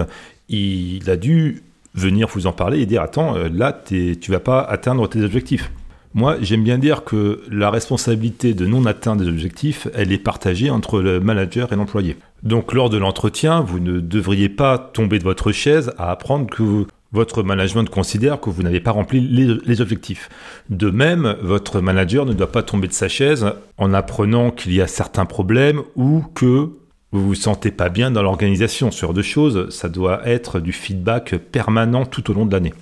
il 0.50 1.08
a 1.08 1.16
dû 1.16 1.62
venir 1.94 2.28
vous 2.28 2.46
en 2.46 2.52
parler 2.52 2.80
et 2.80 2.86
dire 2.86 3.00
attends, 3.00 3.34
euh, 3.34 3.48
là, 3.48 3.72
tu 3.82 4.30
vas 4.30 4.40
pas 4.40 4.60
atteindre 4.60 5.08
tes 5.08 5.22
objectifs. 5.22 5.70
Moi, 6.14 6.36
j'aime 6.42 6.62
bien 6.62 6.76
dire 6.76 7.04
que 7.04 7.40
la 7.50 7.70
responsabilité 7.70 8.52
de 8.52 8.66
non 8.66 8.84
atteindre 8.84 9.22
des 9.22 9.28
objectifs, 9.28 9.88
elle 9.94 10.12
est 10.12 10.18
partagée 10.18 10.68
entre 10.68 11.00
le 11.00 11.20
manager 11.20 11.72
et 11.72 11.76
l'employé. 11.76 12.18
Donc, 12.42 12.74
lors 12.74 12.90
de 12.90 12.98
l'entretien, 12.98 13.60
vous 13.60 13.80
ne 13.80 13.98
devriez 13.98 14.50
pas 14.50 14.78
tomber 14.78 15.18
de 15.18 15.24
votre 15.24 15.52
chaise 15.52 15.92
à 15.96 16.10
apprendre 16.10 16.50
que 16.50 16.86
votre 17.12 17.42
management 17.42 17.88
considère 17.88 18.40
que 18.40 18.50
vous 18.50 18.62
n'avez 18.62 18.80
pas 18.80 18.90
rempli 18.90 19.20
les, 19.20 19.80
objectifs. 19.80 20.28
De 20.70 20.90
même, 20.90 21.36
votre 21.42 21.80
manager 21.80 22.26
ne 22.26 22.32
doit 22.32 22.52
pas 22.52 22.62
tomber 22.62 22.88
de 22.88 22.94
sa 22.94 23.08
chaise 23.08 23.46
en 23.78 23.92
apprenant 23.94 24.50
qu'il 24.50 24.72
y 24.72 24.80
a 24.80 24.86
certains 24.86 25.26
problèmes 25.26 25.82
ou 25.94 26.24
que 26.34 26.70
vous 27.12 27.26
vous 27.26 27.34
sentez 27.34 27.70
pas 27.70 27.90
bien 27.90 28.10
dans 28.10 28.22
l'organisation. 28.22 28.90
Sur 28.90 29.12
deux 29.12 29.22
choses, 29.22 29.68
ça 29.68 29.90
doit 29.90 30.26
être 30.26 30.60
du 30.60 30.72
feedback 30.72 31.36
permanent 31.36 32.06
tout 32.06 32.30
au 32.30 32.34
long 32.34 32.46
de 32.46 32.52
l'année. 32.52 32.72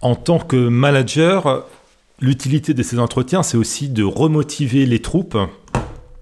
En 0.00 0.14
tant 0.14 0.38
que 0.38 0.68
manager, 0.68 1.66
L'utilité 2.22 2.74
de 2.74 2.82
ces 2.82 2.98
entretiens, 2.98 3.42
c'est 3.42 3.56
aussi 3.56 3.88
de 3.88 4.02
remotiver 4.02 4.84
les 4.84 4.98
troupes, 4.98 5.38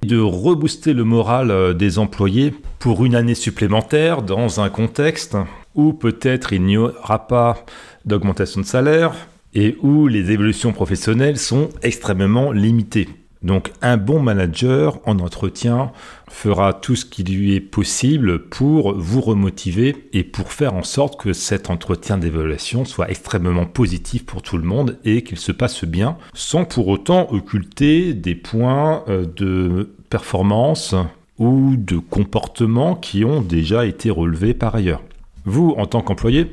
de 0.02 0.20
rebooster 0.20 0.92
le 0.92 1.02
moral 1.02 1.50
euh, 1.50 1.74
des 1.74 1.98
employés 1.98 2.54
pour 2.78 3.04
une 3.04 3.16
année 3.16 3.34
supplémentaire 3.34 4.22
dans 4.22 4.60
un 4.60 4.68
contexte 4.68 5.36
où 5.74 5.92
peut-être 5.92 6.52
il 6.52 6.62
n'y 6.62 6.76
aura 6.76 7.26
pas 7.26 7.64
d'augmentation 8.04 8.60
de 8.60 8.66
salaire 8.66 9.12
et 9.54 9.76
où 9.82 10.06
les 10.06 10.30
évolutions 10.30 10.72
professionnelles 10.72 11.36
sont 11.36 11.70
extrêmement 11.82 12.52
limitées. 12.52 13.08
Donc 13.42 13.72
un 13.82 13.96
bon 13.96 14.20
manager 14.20 14.98
en 15.06 15.18
entretien 15.20 15.92
fera 16.28 16.72
tout 16.72 16.96
ce 16.96 17.04
qui 17.04 17.22
lui 17.22 17.54
est 17.54 17.60
possible 17.60 18.48
pour 18.48 18.94
vous 18.94 19.20
remotiver 19.20 20.08
et 20.12 20.24
pour 20.24 20.52
faire 20.52 20.74
en 20.74 20.82
sorte 20.82 21.20
que 21.20 21.32
cet 21.32 21.70
entretien 21.70 22.18
d'évaluation 22.18 22.84
soit 22.84 23.10
extrêmement 23.10 23.66
positif 23.66 24.26
pour 24.26 24.42
tout 24.42 24.58
le 24.58 24.64
monde 24.64 24.98
et 25.04 25.22
qu'il 25.22 25.38
se 25.38 25.52
passe 25.52 25.84
bien 25.84 26.16
sans 26.34 26.64
pour 26.64 26.88
autant 26.88 27.30
occulter 27.30 28.12
des 28.12 28.34
points 28.34 29.04
euh, 29.08 29.24
de 29.36 29.94
performance 30.10 30.94
ou 31.38 31.76
de 31.76 31.98
comportement 31.98 32.96
qui 32.96 33.24
ont 33.24 33.40
déjà 33.40 33.86
été 33.86 34.10
relevés 34.10 34.54
par 34.54 34.74
ailleurs. 34.74 35.02
Vous, 35.44 35.74
en 35.78 35.86
tant 35.86 36.02
qu'employé, 36.02 36.50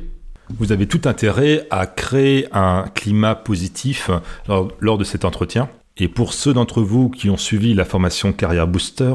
vous 0.60 0.72
avez 0.72 0.86
tout 0.86 1.01
intérêt 1.06 1.65
à 1.72 1.88
créer 1.88 2.48
un 2.51 2.86
climat 2.94 3.34
positif 3.34 4.12
lors 4.80 4.98
de 5.00 5.04
cet 5.04 5.25
entretien 5.25 5.70
et 5.98 6.08
pour 6.08 6.34
ceux 6.34 6.54
d'entre 6.54 6.82
vous 6.82 7.10
qui 7.10 7.30
ont 7.30 7.38
suivi 7.38 7.74
la 7.74 7.86
formation 7.86 8.34
Carrière 8.34 8.68
Booster, 8.68 9.14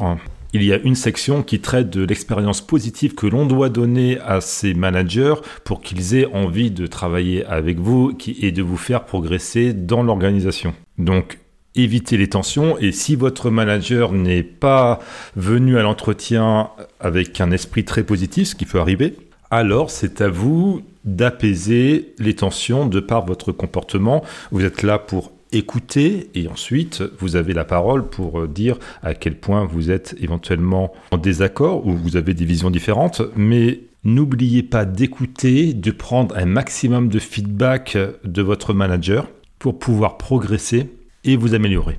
il 0.52 0.64
y 0.64 0.72
a 0.72 0.78
une 0.78 0.94
section 0.94 1.42
qui 1.42 1.60
traite 1.60 1.90
de 1.90 2.04
l'expérience 2.04 2.60
positive 2.60 3.14
que 3.14 3.26
l'on 3.26 3.46
doit 3.46 3.68
donner 3.68 4.18
à 4.20 4.40
ces 4.40 4.74
managers 4.74 5.34
pour 5.64 5.82
qu'ils 5.82 6.16
aient 6.16 6.26
envie 6.32 6.70
de 6.70 6.86
travailler 6.86 7.44
avec 7.44 7.78
vous 7.78 8.16
et 8.26 8.50
de 8.50 8.62
vous 8.62 8.78
faire 8.78 9.04
progresser 9.04 9.74
dans 9.74 10.02
l'organisation. 10.02 10.74
Donc, 10.98 11.38
évitez 11.76 12.16
les 12.16 12.28
tensions 12.28 12.78
et 12.78 12.92
si 12.92 13.14
votre 13.14 13.50
manager 13.50 14.12
n'est 14.12 14.42
pas 14.42 15.00
venu 15.36 15.78
à 15.78 15.82
l'entretien 15.82 16.70
avec 16.98 17.40
un 17.40 17.50
esprit 17.52 17.84
très 17.84 18.02
positif, 18.02 18.48
ce 18.48 18.54
qui 18.54 18.64
peut 18.64 18.80
arriver, 18.80 19.16
alors 19.50 19.90
c'est 19.90 20.20
à 20.20 20.28
vous 20.28 20.82
d'apaiser 21.04 22.14
les 22.18 22.34
tensions 22.34 22.86
de 22.86 23.00
par 23.00 23.24
votre 23.26 23.52
comportement. 23.52 24.24
Vous 24.50 24.64
êtes 24.64 24.82
là 24.82 24.98
pour 24.98 25.32
écouter 25.52 26.30
et 26.34 26.48
ensuite 26.48 27.02
vous 27.18 27.36
avez 27.36 27.52
la 27.52 27.64
parole 27.64 28.08
pour 28.08 28.40
euh, 28.40 28.48
dire 28.48 28.78
à 29.02 29.14
quel 29.14 29.38
point 29.38 29.64
vous 29.64 29.90
êtes 29.90 30.16
éventuellement 30.20 30.92
en 31.10 31.18
désaccord 31.18 31.86
ou 31.86 31.92
vous 31.92 32.16
avez 32.16 32.34
des 32.34 32.44
visions 32.44 32.70
différentes, 32.70 33.22
mais 33.36 33.80
n'oubliez 34.04 34.62
pas 34.62 34.84
d'écouter, 34.84 35.74
de 35.74 35.90
prendre 35.90 36.36
un 36.36 36.46
maximum 36.46 37.08
de 37.08 37.18
feedback 37.18 37.96
de 38.24 38.42
votre 38.42 38.72
manager 38.74 39.28
pour 39.58 39.78
pouvoir 39.78 40.16
progresser 40.16 40.88
et 41.24 41.36
vous 41.36 41.54
améliorer. 41.54 41.98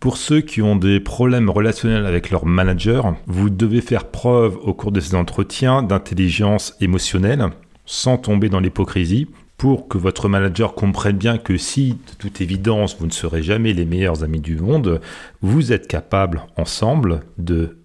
Pour 0.00 0.16
ceux 0.16 0.40
qui 0.40 0.62
ont 0.62 0.76
des 0.76 1.00
problèmes 1.00 1.50
relationnels 1.50 2.06
avec 2.06 2.30
leur 2.30 2.46
manager, 2.46 3.16
vous 3.26 3.50
devez 3.50 3.80
faire 3.80 4.04
preuve 4.04 4.56
au 4.62 4.72
cours 4.72 4.92
de 4.92 5.00
ces 5.00 5.16
entretiens 5.16 5.82
d'intelligence 5.82 6.76
émotionnelle 6.80 7.46
sans 7.84 8.18
tomber 8.18 8.48
dans 8.48 8.60
l'hypocrisie 8.60 9.26
pour 9.58 9.88
que 9.88 9.98
votre 9.98 10.28
manager 10.28 10.74
comprenne 10.74 11.16
bien 11.16 11.36
que 11.36 11.56
si, 11.56 11.90
de 11.90 12.14
toute 12.16 12.40
évidence, 12.40 12.96
vous 12.98 13.06
ne 13.06 13.12
serez 13.12 13.42
jamais 13.42 13.72
les 13.72 13.84
meilleurs 13.84 14.22
amis 14.22 14.40
du 14.40 14.56
monde, 14.56 15.00
vous 15.42 15.72
êtes 15.72 15.88
capable 15.88 16.42
ensemble 16.56 17.22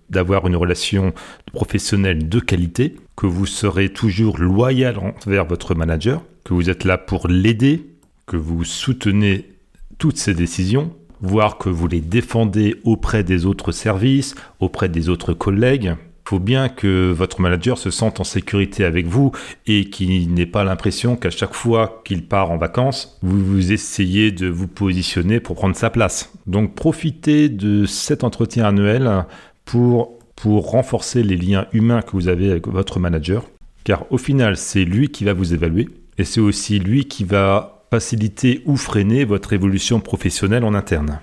d'avoir 0.10 0.48
une 0.48 0.56
relation 0.56 1.14
professionnelle 1.52 2.30
de 2.30 2.40
qualité, 2.40 2.96
que 3.18 3.26
vous 3.26 3.48
serez 3.48 3.90
toujours 3.90 4.38
loyal 4.38 5.00
envers 5.00 5.46
votre 5.46 5.74
manager, 5.74 6.22
que 6.44 6.54
vous 6.54 6.70
êtes 6.70 6.84
là 6.84 7.00
pour 7.00 7.28
l'aider, 7.28 7.88
que 8.28 8.38
vous 8.38 8.64
soutenez 8.64 9.50
toutes 9.98 10.18
ses 10.18 10.36
décisions, 10.36 10.96
voire 11.22 11.58
que 11.58 11.70
vous 11.70 11.88
les 11.88 12.02
défendez 12.02 12.76
auprès 12.84 13.24
des 13.24 13.48
autres 13.48 13.72
services, 13.72 14.36
auprès 14.60 14.90
des 14.90 15.10
autres 15.10 15.34
collègues, 15.34 15.96
faut 16.26 16.40
bien 16.40 16.70
que 16.70 17.12
votre 17.12 17.42
manager 17.42 17.78
se 17.78 17.92
sente 17.92 18.20
en 18.20 18.24
sécurité 18.24 18.86
avec 18.86 19.08
vous 19.08 19.32
et 19.68 19.90
qu'il 19.90 20.34
n'ait 20.34 20.46
pas 20.46 20.64
l'impression 20.64 21.16
qu'à 21.16 21.30
chaque 21.30 21.54
fois 21.54 22.02
qu'il 22.06 22.26
part 22.26 22.52
en 22.52 22.58
vacances, 22.58 23.18
vous, 23.22 23.72
essayez 23.72 24.32
de 24.32 24.48
vous 24.48 24.68
positionner 24.68 25.40
pour 25.40 25.56
prendre 25.56 25.76
sa 25.76 25.90
place. 25.90 26.32
Donc 26.48 26.76
profitez 26.76 27.50
de 27.50 27.86
cet 27.86 28.24
entretien 28.24 28.66
annuel 28.66 29.26
pour 29.66 30.20
renforcer 30.46 31.24
les 31.24 31.38
liens 31.38 31.68
humains 31.74 32.02
que 32.02 32.12
vous 32.12 32.28
avez 32.28 32.52
avec 32.52 32.68
votre 32.68 33.00
manager, 33.00 33.46
car 33.84 34.12
au 34.12 34.18
final 34.18 34.58
c'est 34.58 34.86
lui 34.86 35.10
qui 35.10 35.24
va 35.24 35.34
vous 35.34 35.54
évaluer 35.54 35.88
et 36.18 36.24
c'est 36.24 36.42
aussi 36.42 36.80
lui 36.80 37.06
qui 37.06 37.24
va 37.24 37.86
faciliter 37.92 38.62
ou 38.66 38.76
freiner 38.76 39.24
votre 39.24 39.54
évolution 39.54 40.00
professionnelle 40.00 40.64
en 40.64 40.74
interne. 40.74 41.20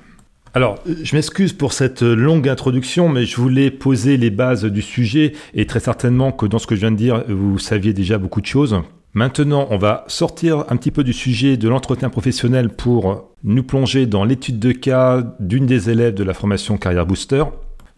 Alors, 0.52 0.80
je 0.84 1.14
m'excuse 1.14 1.52
pour 1.52 1.72
cette 1.72 2.02
longue 2.02 2.48
introduction, 2.48 3.08
mais 3.08 3.24
je 3.24 3.36
voulais 3.36 3.70
poser 3.70 4.16
les 4.16 4.30
bases 4.30 4.64
du 4.64 4.82
sujet 4.82 5.32
et 5.54 5.64
très 5.64 5.78
certainement 5.78 6.32
que 6.32 6.44
dans 6.46 6.58
ce 6.58 6.66
que 6.66 6.74
je 6.74 6.80
viens 6.80 6.90
de 6.90 6.96
dire, 6.96 7.22
vous 7.28 7.60
saviez 7.60 7.92
déjà 7.92 8.18
beaucoup 8.18 8.40
de 8.40 8.46
choses. 8.46 8.76
Maintenant, 9.14 9.68
on 9.70 9.78
va 9.78 10.04
sortir 10.08 10.64
un 10.68 10.76
petit 10.76 10.90
peu 10.90 11.04
du 11.04 11.12
sujet 11.12 11.56
de 11.56 11.68
l'entretien 11.68 12.10
professionnel 12.10 12.68
pour 12.68 13.30
nous 13.44 13.62
plonger 13.62 14.06
dans 14.06 14.24
l'étude 14.24 14.58
de 14.58 14.72
cas 14.72 15.22
d'une 15.38 15.66
des 15.66 15.88
élèves 15.88 16.14
de 16.14 16.24
la 16.24 16.34
formation 16.34 16.76
Carrière 16.78 17.06
Booster. 17.06 17.44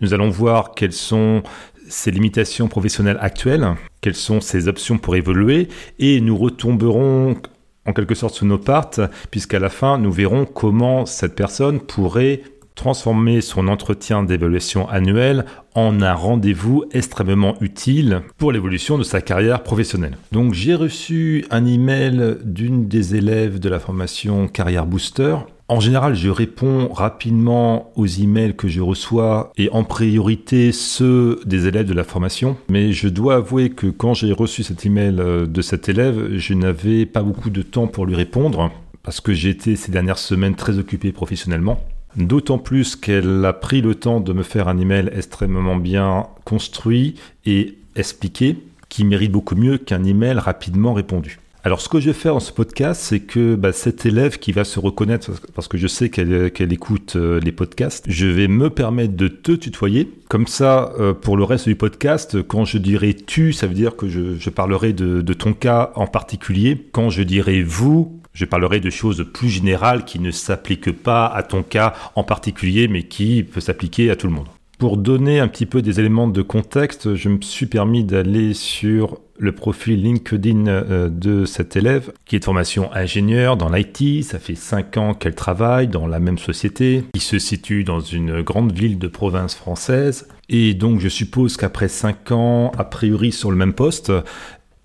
Nous 0.01 0.13
allons 0.13 0.29
voir 0.29 0.73
quelles 0.75 0.93
sont 0.93 1.43
ses 1.89 2.11
limitations 2.11 2.69
professionnelles 2.69 3.19
actuelles, 3.21 3.67
quelles 4.03 4.15
sont 4.15 4.41
ses 4.41 4.69
options 4.69 4.99
pour 4.99 5.17
évoluer, 5.17 5.69
et 5.99 6.21
nous 6.21 6.37
retomberons 6.37 7.37
en 7.87 7.93
quelque 7.93 8.15
sorte 8.15 8.35
parts, 8.59 9.09
puisqu'à 9.31 9.59
la 9.59 9.69
fin, 9.69 9.99
nous 9.99 10.13
verrons 10.13 10.45
comment 10.45 11.07
cette 11.07 11.35
personne 11.35 11.81
pourrait 11.81 12.43
transformer 12.75 13.41
son 13.41 13.69
entretien 13.69 14.23
d'évaluation 14.23 14.89
annuel 14.89 15.45
en 15.75 16.01
un 16.01 16.15
rendez-vous 16.15 16.85
extrêmement 16.93 17.57
utile 17.61 18.23
pour 18.39 18.53
l'évolution 18.53 18.99
de 18.99 19.03
sa 19.03 19.21
carrière 19.21 19.63
professionnelle. 19.63 20.17
Donc 20.33 20.55
j'ai 20.55 20.75
reçu 20.75 21.45
un 21.51 21.67
email 21.67 22.39
d'une 22.45 22.89
des 22.89 23.15
élèves 23.15 23.59
de 23.59 23.69
la 23.69 23.79
formation 23.79 24.49
Carrière 24.49 24.87
Booster 24.87 25.37
en 25.69 25.81
général, 25.81 26.15
je 26.15 26.29
réponds 26.29 26.93
rapidement 26.93 27.93
aux 27.97 28.07
emails 28.07 28.55
que 28.55 28.69
je 28.69 28.81
reçois 28.81 29.53
et 29.57 29.71
en 29.71 29.85
priorité 29.85 30.71
ceux 30.73 31.41
des 31.47 31.67
élèves 31.67 31.87
de 31.87 31.95
la 31.95 32.05
formation. 32.05 32.57
Mais 32.69 32.93
je 32.93 33.09
dois 33.09 33.37
avouer 33.37 33.71
que 33.71 33.87
quand 33.87 34.13
j'ai 34.13 34.33
reçu 34.33 34.63
cet 34.63 34.85
email 34.85 35.17
euh, 35.19 35.47
de 35.47 35.63
cet 35.63 35.89
élève, 35.89 36.37
je 36.37 36.55
n'avais 36.55 37.07
pas 37.07 37.23
beaucoup 37.23 37.51
de 37.51 37.63
temps 37.63 37.87
pour 37.87 38.07
lui 38.07 38.15
répondre 38.15 38.71
parce 39.03 39.21
que 39.21 39.33
été 39.47 39.77
ces 39.77 39.91
dernières 39.91 40.19
semaines 40.19 40.55
très 40.55 40.79
occupé 40.79 41.13
professionnellement. 41.13 41.81
D'autant 42.17 42.59
plus 42.59 42.95
qu'elle 42.95 43.45
a 43.45 43.53
pris 43.53 43.81
le 43.81 43.95
temps 43.95 44.21
de 44.21 44.33
me 44.33 44.43
faire 44.43 44.69
un 44.69 44.79
email 44.79 45.11
extrêmement 45.15 45.77
bien 45.77 46.27
construit 46.45 47.15
et 47.47 47.79
expliqué 47.97 48.59
qui 48.89 49.05
mérite 49.05 49.33
beaucoup 49.33 49.57
mieux 49.57 49.79
qu'un 49.79 50.05
email 50.05 50.39
rapidement 50.39 50.93
répondu. 50.93 51.39
Alors, 51.65 51.81
ce 51.81 51.89
que 51.89 52.01
je 52.01 52.07
vais 52.07 52.13
faire 52.13 52.35
dans 52.35 52.41
ce 52.41 52.51
podcast, 52.51 53.01
c'est 53.01 53.21
que 53.21 53.55
bah, 53.55 53.73
cet 53.73 54.05
élève 54.05 54.41
qui 54.41 54.51
va 54.51 54.65
se 54.65 54.81
reconnaître, 54.81 55.31
parce 55.55 55.69
que 55.69 55.79
je 55.79 55.87
sais 55.87 56.11
qu'elle 56.11 56.73
écoute 56.73 57.15
euh, 57.15 57.39
les 57.39 57.53
podcasts, 57.53 58.05
je 58.09 58.27
vais 58.27 58.49
me 58.49 58.69
permettre 58.69 59.15
de 59.15 59.29
te 59.29 59.53
tutoyer. 59.53 60.11
Comme 60.29 60.49
ça, 60.49 60.93
euh, 60.99 61.15
pour 61.15 61.37
le 61.37 61.45
reste 61.45 61.69
du 61.69 61.77
podcast, 61.77 62.43
quand 62.43 62.65
je 62.65 62.79
dirai 62.79 63.15
tu, 63.15 63.53
ça 63.53 63.69
veut 63.69 63.75
dire 63.75 63.95
que 63.95 64.09
je, 64.09 64.51
parlerai 64.51 64.93
de, 64.93 65.21
de, 65.21 65.33
ton 65.35 65.53
cas 65.53 65.93
en 65.95 66.09
particulier. 66.09 66.89
Quand 66.91 67.11
je 67.11 67.23
dirai 67.23 67.63
vous, 67.63 68.21
je 68.35 68.45
parlerai 68.45 68.81
de 68.81 68.91
choses 68.91 69.25
plus 69.33 69.49
générales 69.49 70.05
qui 70.05 70.19
ne 70.19 70.33
s'appliquent 70.33 70.91
pas 70.91 71.27
à 71.27 71.45
ton 71.45 71.63
cas 71.63 71.95
en 72.17 72.25
particulier, 72.25 72.89
mais 72.89 73.05
qui 73.05 73.45
peuvent 73.45 73.63
s'appliquer 73.63 74.11
à 74.11 74.17
tout 74.17 74.27
le 74.27 74.33
monde. 74.33 74.49
Pour 74.83 74.97
donner 74.97 75.39
un 75.39 75.47
petit 75.47 75.65
peu 75.65 75.81
des 75.81 76.01
éléments 76.01 76.27
de 76.27 76.43
contexte, 76.43 77.15
je 77.15 77.29
me 77.29 77.41
suis 77.41 77.67
permis 77.67 78.03
d'aller 78.03 78.53
sur 78.53 79.21
le 79.39 79.53
profil 79.53 80.03
LinkedIn 80.03 80.67
euh, 80.67 81.09
de 81.09 81.45
cette 81.45 81.77
élève, 81.77 82.13
qui 82.25 82.35
est 82.35 82.41
de 82.41 82.45
formation 82.45 82.93
ingénieur 82.93 83.57
dans 83.57 83.69
l'IT. 83.69 84.25
Ça 84.25 84.41
fait 84.41 84.57
5 84.57 84.97
ans 84.97 85.15
qu'elle 85.15 85.37
travaille 85.37 85.87
dans 85.87 86.09
la 86.09 86.19
même 86.19 86.37
société, 86.37 87.05
qui 87.15 87.21
se 87.21 87.39
situe 87.39 87.85
dans 87.85 88.01
une 88.01 88.43
grande 88.43 88.73
ville 88.73 88.99
de 88.99 89.07
province 89.07 89.55
française. 89.55 90.27
Et 90.49 90.75
donc, 90.75 90.99
je 90.99 91.09
suppose 91.09 91.57
qu'après 91.57 91.87
5 91.87 92.33
ans, 92.33 92.73
a 92.77 92.83
priori 92.83 93.31
sur 93.31 93.53
le 93.53 93.57
même 93.57 93.75
poste, 93.75 94.11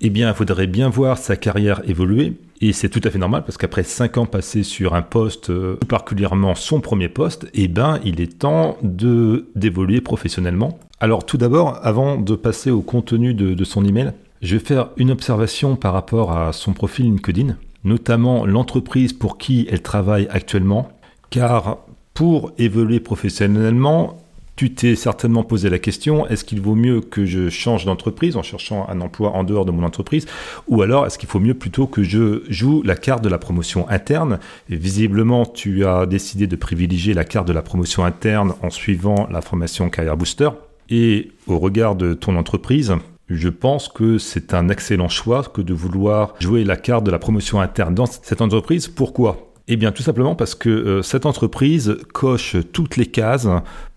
eh 0.00 0.10
bien, 0.10 0.28
il 0.28 0.34
faudrait 0.36 0.68
bien 0.68 0.90
voir 0.90 1.18
sa 1.18 1.34
carrière 1.34 1.82
évoluer. 1.88 2.34
Et 2.60 2.72
c'est 2.72 2.88
tout 2.88 3.00
à 3.04 3.10
fait 3.10 3.18
normal 3.18 3.44
parce 3.44 3.56
qu'après 3.56 3.84
5 3.84 4.18
ans 4.18 4.26
passés 4.26 4.62
sur 4.62 4.94
un 4.94 5.02
poste, 5.02 5.50
euh, 5.50 5.76
particulièrement 5.88 6.54
son 6.54 6.80
premier 6.80 7.08
poste, 7.08 7.48
eh 7.54 7.68
ben, 7.68 8.00
il 8.04 8.20
est 8.20 8.38
temps 8.38 8.76
de 8.82 9.48
d'évoluer 9.54 10.00
professionnellement. 10.00 10.78
Alors 11.00 11.24
tout 11.24 11.36
d'abord, 11.36 11.78
avant 11.82 12.16
de 12.16 12.34
passer 12.34 12.70
au 12.70 12.80
contenu 12.80 13.32
de, 13.32 13.54
de 13.54 13.64
son 13.64 13.84
email, 13.84 14.12
je 14.42 14.56
vais 14.56 14.64
faire 14.64 14.90
une 14.96 15.10
observation 15.10 15.76
par 15.76 15.92
rapport 15.92 16.36
à 16.36 16.52
son 16.52 16.72
profil 16.72 17.06
LinkedIn, 17.06 17.56
notamment 17.84 18.44
l'entreprise 18.44 19.12
pour 19.12 19.38
qui 19.38 19.68
elle 19.70 19.82
travaille 19.82 20.26
actuellement, 20.30 20.88
car 21.30 21.78
pour 22.14 22.50
évoluer 22.58 22.98
professionnellement, 22.98 24.18
tu 24.58 24.74
t'es 24.74 24.96
certainement 24.96 25.44
posé 25.44 25.70
la 25.70 25.78
question, 25.78 26.26
est-ce 26.26 26.42
qu'il 26.42 26.60
vaut 26.60 26.74
mieux 26.74 27.00
que 27.00 27.24
je 27.24 27.48
change 27.48 27.84
d'entreprise 27.84 28.36
en 28.36 28.42
cherchant 28.42 28.88
un 28.88 29.00
emploi 29.00 29.30
en 29.30 29.44
dehors 29.44 29.64
de 29.64 29.70
mon 29.70 29.84
entreprise 29.84 30.26
Ou 30.66 30.82
alors 30.82 31.06
est-ce 31.06 31.16
qu'il 31.16 31.28
faut 31.28 31.38
mieux 31.38 31.54
plutôt 31.54 31.86
que 31.86 32.02
je 32.02 32.42
joue 32.48 32.82
la 32.82 32.96
carte 32.96 33.22
de 33.22 33.28
la 33.28 33.38
promotion 33.38 33.88
interne? 33.88 34.40
Visiblement, 34.68 35.46
tu 35.46 35.86
as 35.86 36.06
décidé 36.06 36.48
de 36.48 36.56
privilégier 36.56 37.14
la 37.14 37.22
carte 37.22 37.46
de 37.46 37.52
la 37.52 37.62
promotion 37.62 38.04
interne 38.04 38.52
en 38.60 38.70
suivant 38.70 39.28
la 39.30 39.42
formation 39.42 39.90
Career 39.90 40.16
Booster. 40.16 40.50
Et 40.90 41.30
au 41.46 41.60
regard 41.60 41.94
de 41.94 42.14
ton 42.14 42.34
entreprise, 42.34 42.96
je 43.28 43.48
pense 43.48 43.88
que 43.88 44.18
c'est 44.18 44.54
un 44.54 44.70
excellent 44.70 45.08
choix 45.08 45.44
que 45.44 45.60
de 45.60 45.72
vouloir 45.72 46.34
jouer 46.40 46.64
la 46.64 46.76
carte 46.76 47.04
de 47.04 47.12
la 47.12 47.20
promotion 47.20 47.60
interne 47.60 47.94
dans 47.94 48.06
cette 48.06 48.40
entreprise. 48.40 48.88
Pourquoi? 48.88 49.47
Eh 49.70 49.76
bien, 49.76 49.92
tout 49.92 50.02
simplement 50.02 50.34
parce 50.34 50.54
que 50.54 50.70
euh, 50.70 51.02
cette 51.02 51.26
entreprise 51.26 51.98
coche 52.14 52.56
toutes 52.72 52.96
les 52.96 53.04
cases 53.04 53.46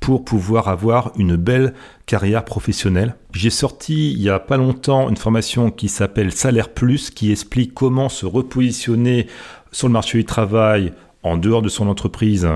pour 0.01 0.25
pouvoir 0.25 0.67
avoir 0.67 1.13
une 1.15 1.37
belle 1.37 1.73
carrière 2.05 2.43
professionnelle. 2.43 3.15
J'ai 3.33 3.49
sorti 3.49 4.11
il 4.11 4.21
y 4.21 4.29
a 4.29 4.39
pas 4.39 4.57
longtemps 4.57 5.09
une 5.09 5.15
formation 5.15 5.71
qui 5.71 5.87
s'appelle 5.87 6.33
Salaire 6.33 6.69
Plus, 6.69 7.09
qui 7.09 7.31
explique 7.31 7.73
comment 7.73 8.09
se 8.09 8.25
repositionner 8.25 9.27
sur 9.71 9.87
le 9.87 9.93
marché 9.93 10.17
du 10.17 10.25
travail 10.25 10.91
en 11.23 11.37
dehors 11.37 11.61
de 11.61 11.69
son 11.69 11.87
entreprise 11.87 12.49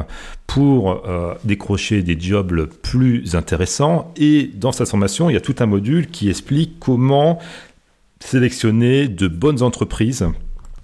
pour 0.46 1.08
euh, 1.08 1.36
décrocher 1.46 2.02
des 2.02 2.20
jobs 2.20 2.66
plus 2.82 3.36
intéressants. 3.36 4.12
Et 4.18 4.52
dans 4.56 4.74
cette 4.74 4.90
formation, 4.90 5.30
il 5.30 5.34
y 5.34 5.38
a 5.38 5.42
tout 5.42 5.56
un 5.60 5.68
module 5.68 6.08
qui 6.08 6.30
explique 6.30 6.80
comment 6.80 7.40
sélectionner 8.20 9.08
de 9.08 9.28
bonnes 9.30 9.62
entreprises 9.62 10.28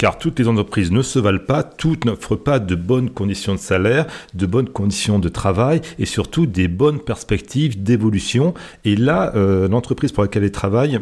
car 0.02 0.18
toutes 0.18 0.40
les 0.40 0.48
entreprises 0.48 0.92
ne 0.92 1.04
se 1.04 1.20
valent 1.20 1.46
pas, 1.46 1.62
toutes 1.62 2.06
n'offrent 2.06 2.36
pas 2.36 2.58
de 2.58 2.74
bonnes 2.74 3.12
conditions 3.12 3.54
de 3.54 3.60
salaire, 3.60 4.08
de 4.34 4.48
bonnes 4.48 4.68
conditions 4.68 5.20
de 5.20 5.30
travail 5.30 5.80
et 6.00 6.08
surtout 6.08 6.48
des 6.48 6.68
bonnes 6.68 7.00
perspectives 7.00 7.84
d'évolution. 7.84 8.56
Et 8.84 8.96
là, 8.96 9.32
euh, 9.36 9.68
l'entreprise 9.68 10.12
pour 10.12 10.24
laquelle 10.24 10.44
elle 10.44 10.52
travaille 10.52 11.00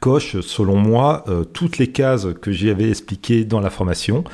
coche, 0.00 0.40
selon 0.40 0.76
moi, 0.76 1.24
euh, 1.28 1.44
toutes 1.44 1.76
les 1.76 1.88
cases 1.88 2.28
que 2.40 2.50
j'avais 2.50 2.88
expliquées 2.88 3.44
dans 3.44 3.60
la 3.60 3.68
formation. 3.68 4.24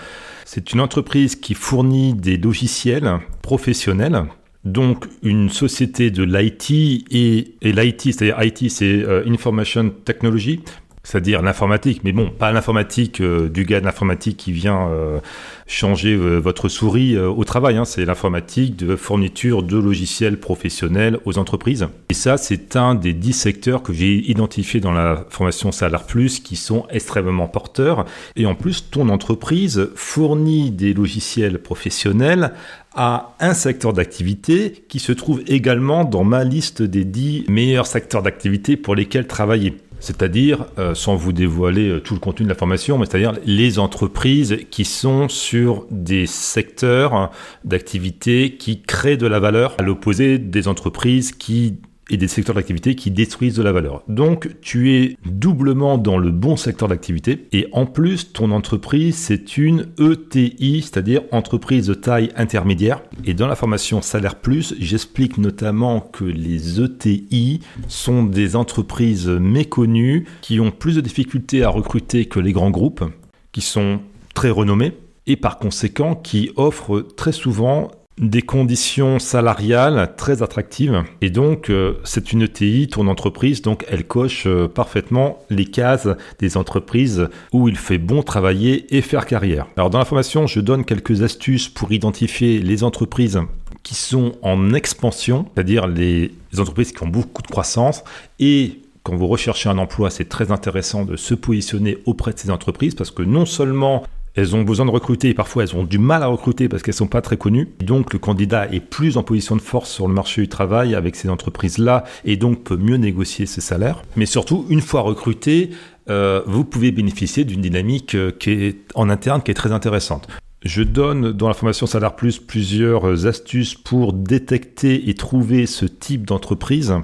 C'est 0.44 0.72
une 0.72 0.80
entreprise 0.80 1.34
qui 1.34 1.54
fournit 1.54 2.14
des 2.14 2.36
logiciels 2.36 3.18
professionnels 3.42 4.22
donc 4.64 5.06
une 5.22 5.48
société 5.48 6.10
de 6.10 6.22
l'IT 6.22 6.70
et, 7.10 7.54
l'IT, 7.62 8.02
c'est-à-dire 8.02 8.36
IT, 8.40 8.70
c'est 8.70 9.02
euh, 9.02 9.24
Information 9.26 9.90
Technology, 10.04 10.60
c'est-à-dire 11.02 11.40
l'informatique, 11.40 12.02
mais 12.04 12.12
bon, 12.12 12.30
pas 12.30 12.52
l'informatique 12.52 13.20
euh, 13.20 13.48
du 13.48 13.64
gars 13.64 13.80
de 13.80 13.86
l'informatique 13.86 14.36
qui 14.36 14.52
vient 14.52 14.88
euh, 14.88 15.18
changer 15.66 16.14
euh, 16.14 16.38
votre 16.38 16.68
souris 16.68 17.16
au 17.18 17.42
travail, 17.44 17.78
hein. 17.78 17.86
c'est 17.86 18.04
l'informatique 18.04 18.76
de 18.76 18.96
fourniture 18.96 19.62
de 19.62 19.78
logiciels 19.78 20.38
professionnels 20.38 21.18
aux 21.24 21.38
entreprises. 21.38 21.88
Et 22.10 22.14
ça, 22.14 22.36
c'est 22.36 22.76
un 22.76 22.94
des 22.94 23.14
dix 23.14 23.32
secteurs 23.32 23.82
que 23.82 23.92
j'ai 23.92 24.30
identifié 24.30 24.80
dans 24.80 24.92
la 24.92 25.24
formation 25.30 25.72
Salaire 25.72 26.04
Plus 26.04 26.40
qui 26.40 26.56
sont 26.56 26.86
extrêmement 26.90 27.48
porteurs. 27.48 28.04
Et 28.36 28.44
en 28.46 28.54
plus, 28.54 28.90
ton 28.90 29.08
entreprise 29.08 29.88
fournit 29.94 30.70
des 30.70 30.92
logiciels 30.92 31.60
professionnels 31.60 32.52
à 32.94 33.36
un 33.40 33.54
secteur 33.54 33.92
d'activité 33.92 34.84
qui 34.88 34.98
se 34.98 35.12
trouve 35.12 35.42
également 35.46 36.04
dans 36.04 36.24
ma 36.24 36.44
liste 36.44 36.82
des 36.82 37.04
dix 37.04 37.44
meilleurs 37.48 37.86
secteurs 37.86 38.22
d'activité 38.22 38.76
pour 38.76 38.94
lesquels 38.94 39.26
travailler 39.26 39.76
c'est-à-dire, 40.00 40.66
euh, 40.78 40.94
sans 40.94 41.14
vous 41.14 41.32
dévoiler 41.32 41.88
euh, 41.88 42.00
tout 42.00 42.14
le 42.14 42.20
contenu 42.20 42.44
de 42.44 42.48
la 42.48 42.56
formation, 42.56 42.98
mais 42.98 43.06
c'est-à-dire 43.06 43.34
les 43.44 43.78
entreprises 43.78 44.58
qui 44.70 44.84
sont 44.84 45.28
sur 45.28 45.86
des 45.90 46.26
secteurs 46.26 47.30
d'activité 47.64 48.56
qui 48.56 48.82
créent 48.82 49.16
de 49.16 49.26
la 49.26 49.38
valeur, 49.38 49.74
à 49.78 49.82
l'opposé 49.82 50.38
des 50.38 50.68
entreprises 50.68 51.32
qui 51.32 51.78
et 52.10 52.16
des 52.16 52.28
secteurs 52.28 52.54
d'activité 52.54 52.94
qui 52.94 53.10
détruisent 53.10 53.56
de 53.56 53.62
la 53.62 53.72
valeur. 53.72 54.02
Donc 54.08 54.50
tu 54.60 54.94
es 54.94 55.16
doublement 55.24 55.96
dans 55.96 56.18
le 56.18 56.30
bon 56.30 56.56
secteur 56.56 56.88
d'activité 56.88 57.46
et 57.52 57.68
en 57.72 57.86
plus 57.86 58.32
ton 58.32 58.50
entreprise 58.50 59.16
c'est 59.16 59.56
une 59.56 59.86
ETI, 59.98 60.82
c'est-à-dire 60.82 61.22
entreprise 61.30 61.86
de 61.86 61.94
taille 61.94 62.30
intermédiaire. 62.36 63.02
Et 63.24 63.34
dans 63.34 63.46
la 63.46 63.56
formation 63.56 64.02
Salaire 64.02 64.36
Plus, 64.36 64.74
j'explique 64.78 65.38
notamment 65.38 66.00
que 66.00 66.24
les 66.24 66.80
ETI 66.80 67.60
sont 67.88 68.24
des 68.24 68.56
entreprises 68.56 69.28
méconnues 69.28 70.26
qui 70.40 70.60
ont 70.60 70.70
plus 70.70 70.96
de 70.96 71.00
difficultés 71.00 71.62
à 71.62 71.68
recruter 71.68 72.26
que 72.26 72.40
les 72.40 72.52
grands 72.52 72.70
groupes, 72.70 73.04
qui 73.52 73.60
sont 73.60 74.00
très 74.34 74.50
renommés 74.50 74.92
et 75.26 75.36
par 75.36 75.58
conséquent 75.58 76.14
qui 76.14 76.50
offrent 76.56 77.00
très 77.16 77.32
souvent 77.32 77.90
des 78.18 78.42
conditions 78.42 79.18
salariales 79.18 80.14
très 80.16 80.42
attractives. 80.42 81.02
Et 81.22 81.30
donc, 81.30 81.70
euh, 81.70 81.94
c'est 82.04 82.32
une 82.32 82.42
ETI, 82.42 82.88
ton 82.88 83.08
entreprise, 83.08 83.62
donc 83.62 83.84
elle 83.88 84.06
coche 84.06 84.46
euh, 84.46 84.68
parfaitement 84.68 85.38
les 85.48 85.64
cases 85.64 86.08
des 86.38 86.56
entreprises 86.56 87.28
où 87.52 87.68
il 87.68 87.76
fait 87.76 87.98
bon 87.98 88.22
travailler 88.22 88.94
et 88.94 89.00
faire 89.00 89.26
carrière. 89.26 89.66
Alors, 89.76 89.88
dans 89.88 89.98
la 89.98 90.04
formation, 90.04 90.46
je 90.46 90.60
donne 90.60 90.84
quelques 90.84 91.22
astuces 91.22 91.68
pour 91.68 91.92
identifier 91.92 92.60
les 92.60 92.84
entreprises 92.84 93.40
qui 93.82 93.94
sont 93.94 94.32
en 94.42 94.74
expansion, 94.74 95.46
c'est-à-dire 95.54 95.86
les, 95.86 96.32
les 96.52 96.60
entreprises 96.60 96.92
qui 96.92 97.02
ont 97.02 97.08
beaucoup 97.08 97.40
de 97.40 97.48
croissance 97.48 98.04
et 98.38 98.80
quand 99.02 99.16
vous 99.16 99.28
recherchez 99.28 99.70
un 99.70 99.78
emploi, 99.78 100.10
c'est 100.10 100.28
très 100.28 100.52
intéressant 100.52 101.06
de 101.06 101.16
se 101.16 101.32
positionner 101.32 101.96
auprès 102.04 102.32
de 102.32 102.38
ces 102.38 102.50
entreprises 102.50 102.94
parce 102.94 103.10
que 103.10 103.22
non 103.22 103.46
seulement 103.46 104.04
elles 104.34 104.54
ont 104.54 104.62
besoin 104.62 104.86
de 104.86 104.90
recruter 104.90 105.28
et 105.28 105.34
parfois 105.34 105.64
elles 105.64 105.76
ont 105.76 105.84
du 105.84 105.98
mal 105.98 106.22
à 106.22 106.26
recruter 106.26 106.68
parce 106.68 106.82
qu'elles 106.82 106.94
sont 106.94 107.06
pas 107.06 107.20
très 107.20 107.36
connues. 107.36 107.68
Donc 107.80 108.12
le 108.12 108.18
candidat 108.18 108.72
est 108.72 108.80
plus 108.80 109.16
en 109.16 109.22
position 109.22 109.56
de 109.56 109.60
force 109.60 109.90
sur 109.90 110.08
le 110.08 110.14
marché 110.14 110.42
du 110.42 110.48
travail 110.48 110.94
avec 110.94 111.16
ces 111.16 111.28
entreprises-là 111.28 112.04
et 112.24 112.36
donc 112.36 112.64
peut 112.64 112.76
mieux 112.76 112.96
négocier 112.96 113.46
ses 113.46 113.60
salaires. 113.60 114.02
Mais 114.16 114.26
surtout, 114.26 114.66
une 114.68 114.80
fois 114.80 115.00
recruté, 115.00 115.70
euh, 116.08 116.42
vous 116.46 116.64
pouvez 116.64 116.92
bénéficier 116.92 117.44
d'une 117.44 117.60
dynamique 117.60 118.14
euh, 118.14 118.30
qui 118.30 118.50
est 118.50 118.78
en 118.94 119.10
interne 119.10 119.42
qui 119.42 119.50
est 119.50 119.54
très 119.54 119.72
intéressante. 119.72 120.28
Je 120.64 120.82
donne 120.82 121.32
dans 121.32 121.48
la 121.48 121.54
formation 121.54 121.86
Salaire 121.86 122.16
Plus 122.16 122.38
plusieurs 122.38 123.26
astuces 123.26 123.74
pour 123.74 124.12
détecter 124.12 125.08
et 125.08 125.14
trouver 125.14 125.64
ce 125.64 125.86
type 125.86 126.26
d'entreprise. 126.26 126.94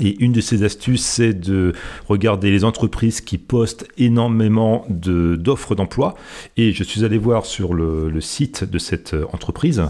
Et 0.00 0.22
une 0.22 0.32
de 0.32 0.40
ces 0.40 0.62
astuces, 0.62 1.04
c'est 1.04 1.34
de 1.34 1.72
regarder 2.08 2.50
les 2.50 2.64
entreprises 2.64 3.20
qui 3.20 3.38
postent 3.38 3.86
énormément 3.98 4.84
d'offres 4.88 5.74
d'emploi. 5.74 6.14
Et 6.56 6.72
je 6.72 6.84
suis 6.84 7.04
allé 7.04 7.18
voir 7.18 7.46
sur 7.46 7.74
le, 7.74 8.10
le, 8.10 8.20
site 8.20 8.64
de 8.64 8.78
cette 8.78 9.14
entreprise. 9.32 9.82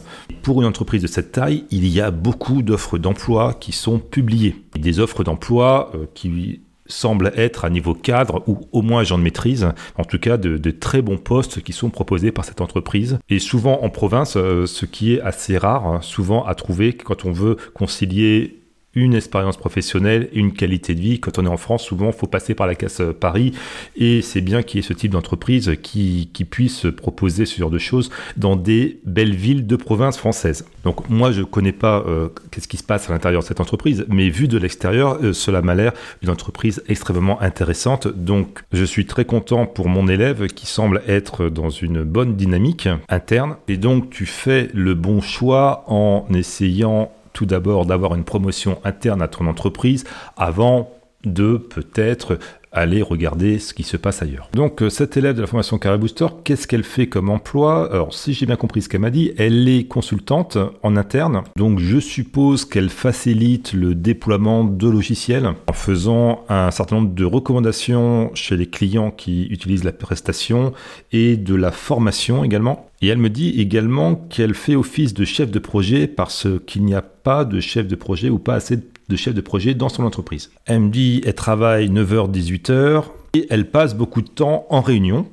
Pour 0.42 0.60
une 0.60 0.66
entreprise 0.66 1.02
de 1.02 1.06
cette 1.06 1.32
taille, 1.32 1.64
il 1.70 1.86
y 1.88 2.00
a 2.00 2.10
beaucoup 2.10 2.62
d'offres 2.62 2.98
d'emploi 2.98 3.54
qui 3.54 3.72
sont 3.72 3.98
publiées. 3.98 4.56
Des 4.74 5.00
offres 5.00 5.24
d'emploi 5.24 5.90
euh, 5.94 6.06
qui 6.14 6.60
semble 6.88 7.32
être 7.36 7.64
à 7.64 7.70
niveau 7.70 7.94
cadre 7.94 8.44
ou 8.46 8.60
au 8.72 8.82
moins 8.82 9.02
de 9.02 9.16
maîtrise, 9.16 9.68
en 9.96 10.04
tout 10.04 10.18
cas 10.18 10.36
de, 10.36 10.70
très 10.70 11.02
bons 11.02 11.18
postes 11.18 11.62
qui 11.62 11.72
sont 11.72 11.90
proposés 11.90 12.30
par 12.30 12.44
cette 12.44 12.60
entreprise. 12.60 13.18
Et 13.28 13.38
souvent 13.38 13.82
en 13.82 13.90
province, 13.90 14.36
euh, 14.36 14.66
ce 14.66 14.86
qui 14.86 15.14
est 15.14 15.20
assez 15.20 15.58
rare, 15.58 15.86
hein, 15.86 16.00
souvent 16.02 16.44
à 16.44 16.54
trouver 16.54 16.92
quand 16.92 17.24
on 17.24 17.32
veut 17.32 17.56
concilier 17.74 18.60
une 18.96 19.14
expérience 19.14 19.56
professionnelle 19.56 20.28
une 20.32 20.52
qualité 20.52 20.94
de 20.94 21.00
vie. 21.00 21.20
Quand 21.20 21.38
on 21.38 21.44
est 21.44 21.50
en 21.50 21.56
France, 21.56 21.85
souvent, 21.85 22.09
il 22.09 22.12
faut 22.12 22.26
passer 22.26 22.54
par 22.54 22.66
la 22.66 22.74
casse 22.74 23.00
euh, 23.00 23.12
Paris 23.12 23.52
et 23.96 24.22
c'est 24.22 24.40
bien 24.40 24.62
qu'il 24.62 24.80
y 24.80 24.85
ait 24.85 24.87
ce 24.87 24.94
type 24.94 25.12
d'entreprise 25.12 25.76
qui, 25.82 26.28
puisse 26.50 26.87
proposer 26.96 27.44
ce 27.44 27.59
genre 27.59 27.70
de 27.70 27.78
choses 27.78 28.09
dans 28.37 28.54
des 28.54 29.00
belles 29.04 29.35
villes 29.35 29.66
de 29.66 29.74
province 29.74 30.16
françaises. 30.16 30.64
Donc 30.85 31.09
moi, 31.11 31.32
je 31.32 31.40
ne 31.40 31.44
connais 31.44 31.72
pas 31.72 32.04
euh, 32.06 32.28
qu'est-ce 32.50 32.68
qui 32.68 32.76
se 32.76 32.85
passe 32.85 33.11
à 33.11 33.12
l'intérieur 33.12 33.42
de 33.42 33.46
cette 33.46 33.61
entreprise, 33.61 34.06
mais 34.09 34.28
vu 34.28 34.46
de 34.46 34.56
l'extérieur, 34.56 35.18
euh, 35.22 35.32
cela 35.32 35.61
m'a 35.61 35.74
l'air 35.74 35.92
une 36.22 36.30
entreprise 36.30 36.82
extrêmement 36.88 37.40
intéressante. 37.42 38.06
Donc 38.06 38.62
je 38.72 38.85
suis 38.85 39.06
très 39.06 39.24
content 39.24 39.66
pour 39.66 39.88
mon 39.88 40.06
élève 40.06 40.46
qui 40.46 40.66
semble 40.66 41.02
être 41.09 41.48
dans 41.48 41.68
une 41.68 42.04
bonne 42.04 42.37
dynamique 42.37 42.88
interne. 43.09 43.56
Et 43.66 43.76
donc 43.76 44.09
tu 44.11 44.24
fais 44.24 44.68
le 44.72 44.94
bon 44.94 45.20
choix 45.20 45.85
en 45.88 46.26
essayant 46.32 47.11
tout 47.37 47.44
d'abord 47.44 47.85
d'avoir 47.85 48.14
une 48.14 48.25
promotion 48.25 48.81
interne 48.83 49.20
à 49.20 49.29
ton 49.29 49.46
entreprise 49.46 50.05
avant 50.38 50.90
de 51.27 51.59
peut-être 51.59 52.38
aller 52.76 53.02
regarder 53.02 53.58
ce 53.58 53.74
qui 53.74 53.82
se 53.82 53.96
passe 53.96 54.22
ailleurs. 54.22 54.48
Donc 54.52 54.82
euh, 54.82 54.90
cette 54.90 55.16
élève 55.16 55.34
de 55.34 55.40
la 55.40 55.46
formation 55.46 55.78
Carré 55.78 55.98
Booster, 55.98 56.26
qu'est-ce 56.44 56.66
qu'elle 56.66 56.84
fait 56.84 57.08
comme 57.08 57.30
emploi? 57.30 57.90
Alors 57.92 58.14
si 58.14 58.34
j'ai 58.34 58.46
bien 58.46 58.56
compris 58.56 58.82
ce 58.82 58.88
qu'elle 58.88 59.00
m'a 59.00 59.10
dit, 59.10 59.32
elle 59.38 59.68
est 59.68 59.84
consultante 59.84 60.58
en 60.82 60.96
interne. 60.96 61.42
Donc 61.56 61.78
je 61.78 61.98
suppose 61.98 62.64
qu'elle 62.64 62.90
facilite 62.90 63.72
le 63.72 63.94
déploiement 63.94 64.64
de 64.64 64.88
logiciels 64.88 65.52
en 65.66 65.72
faisant 65.72 66.44
un 66.48 66.70
certain 66.70 66.96
nombre 66.96 67.14
de 67.14 67.24
recommandations 67.24 68.30
chez 68.34 68.56
les 68.56 68.66
clients 68.66 69.10
qui 69.10 69.46
utilisent 69.46 69.84
la 69.84 69.92
prestation 69.92 70.72
et 71.12 71.36
de 71.36 71.54
la 71.54 71.72
formation 71.72 72.44
également. 72.44 72.90
Et 73.02 73.08
elle 73.08 73.18
me 73.18 73.30
dit 73.30 73.60
également 73.60 74.14
qu'elle 74.14 74.54
fait 74.54 74.74
office 74.74 75.14
de 75.14 75.24
chef 75.24 75.50
de 75.50 75.58
projet 75.58 76.06
parce 76.06 76.46
qu'il 76.66 76.84
n'y 76.84 76.94
a 76.94 77.02
pas 77.02 77.44
de 77.44 77.60
chef 77.60 77.86
de 77.86 77.94
projet 77.94 78.30
ou 78.30 78.38
pas 78.38 78.54
assez 78.54 78.76
de 78.76 78.84
chef 79.14 79.34
de 79.34 79.40
projet 79.40 79.74
dans 79.74 79.88
son 79.88 80.02
entreprise. 80.02 80.50
Elle 80.64 80.80
me 80.80 80.90
dit 80.90 81.22
elle 81.24 81.34
travaille 81.34 81.88
9h-18h 81.88 83.04
et 83.34 83.46
elle 83.50 83.70
passe 83.70 83.94
beaucoup 83.94 84.22
de 84.22 84.28
temps 84.28 84.66
en 84.70 84.80
réunion. 84.80 85.26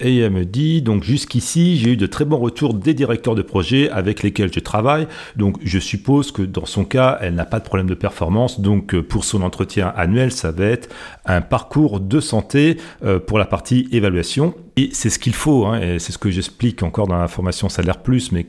Et 0.00 0.18
elle 0.18 0.32
me 0.32 0.44
dit, 0.44 0.82
donc 0.82 1.04
jusqu'ici, 1.04 1.76
j'ai 1.76 1.92
eu 1.92 1.96
de 1.96 2.06
très 2.06 2.24
bons 2.24 2.38
retours 2.38 2.74
des 2.74 2.94
directeurs 2.94 3.36
de 3.36 3.42
projet 3.42 3.88
avec 3.90 4.24
lesquels 4.24 4.52
je 4.52 4.58
travaille. 4.58 5.06
Donc 5.36 5.56
je 5.62 5.78
suppose 5.78 6.32
que 6.32 6.42
dans 6.42 6.66
son 6.66 6.84
cas, 6.84 7.16
elle 7.20 7.34
n'a 7.34 7.44
pas 7.44 7.60
de 7.60 7.64
problème 7.64 7.86
de 7.86 7.94
performance. 7.94 8.60
Donc 8.60 8.98
pour 9.00 9.24
son 9.24 9.42
entretien 9.42 9.92
annuel, 9.96 10.32
ça 10.32 10.50
va 10.50 10.64
être 10.64 10.88
un 11.26 11.40
parcours 11.40 12.00
de 12.00 12.18
santé 12.18 12.76
euh, 13.04 13.20
pour 13.20 13.38
la 13.38 13.46
partie 13.46 13.88
évaluation. 13.92 14.54
Et 14.76 14.90
c'est 14.92 15.10
ce 15.10 15.20
qu'il 15.20 15.34
faut, 15.34 15.64
hein, 15.64 15.80
et 15.80 15.98
c'est 16.00 16.10
ce 16.10 16.18
que 16.18 16.30
j'explique 16.30 16.82
encore 16.82 17.06
dans 17.06 17.16
la 17.16 17.28
formation 17.28 17.68
Salaire 17.68 18.02
Plus, 18.02 18.32
mais 18.32 18.46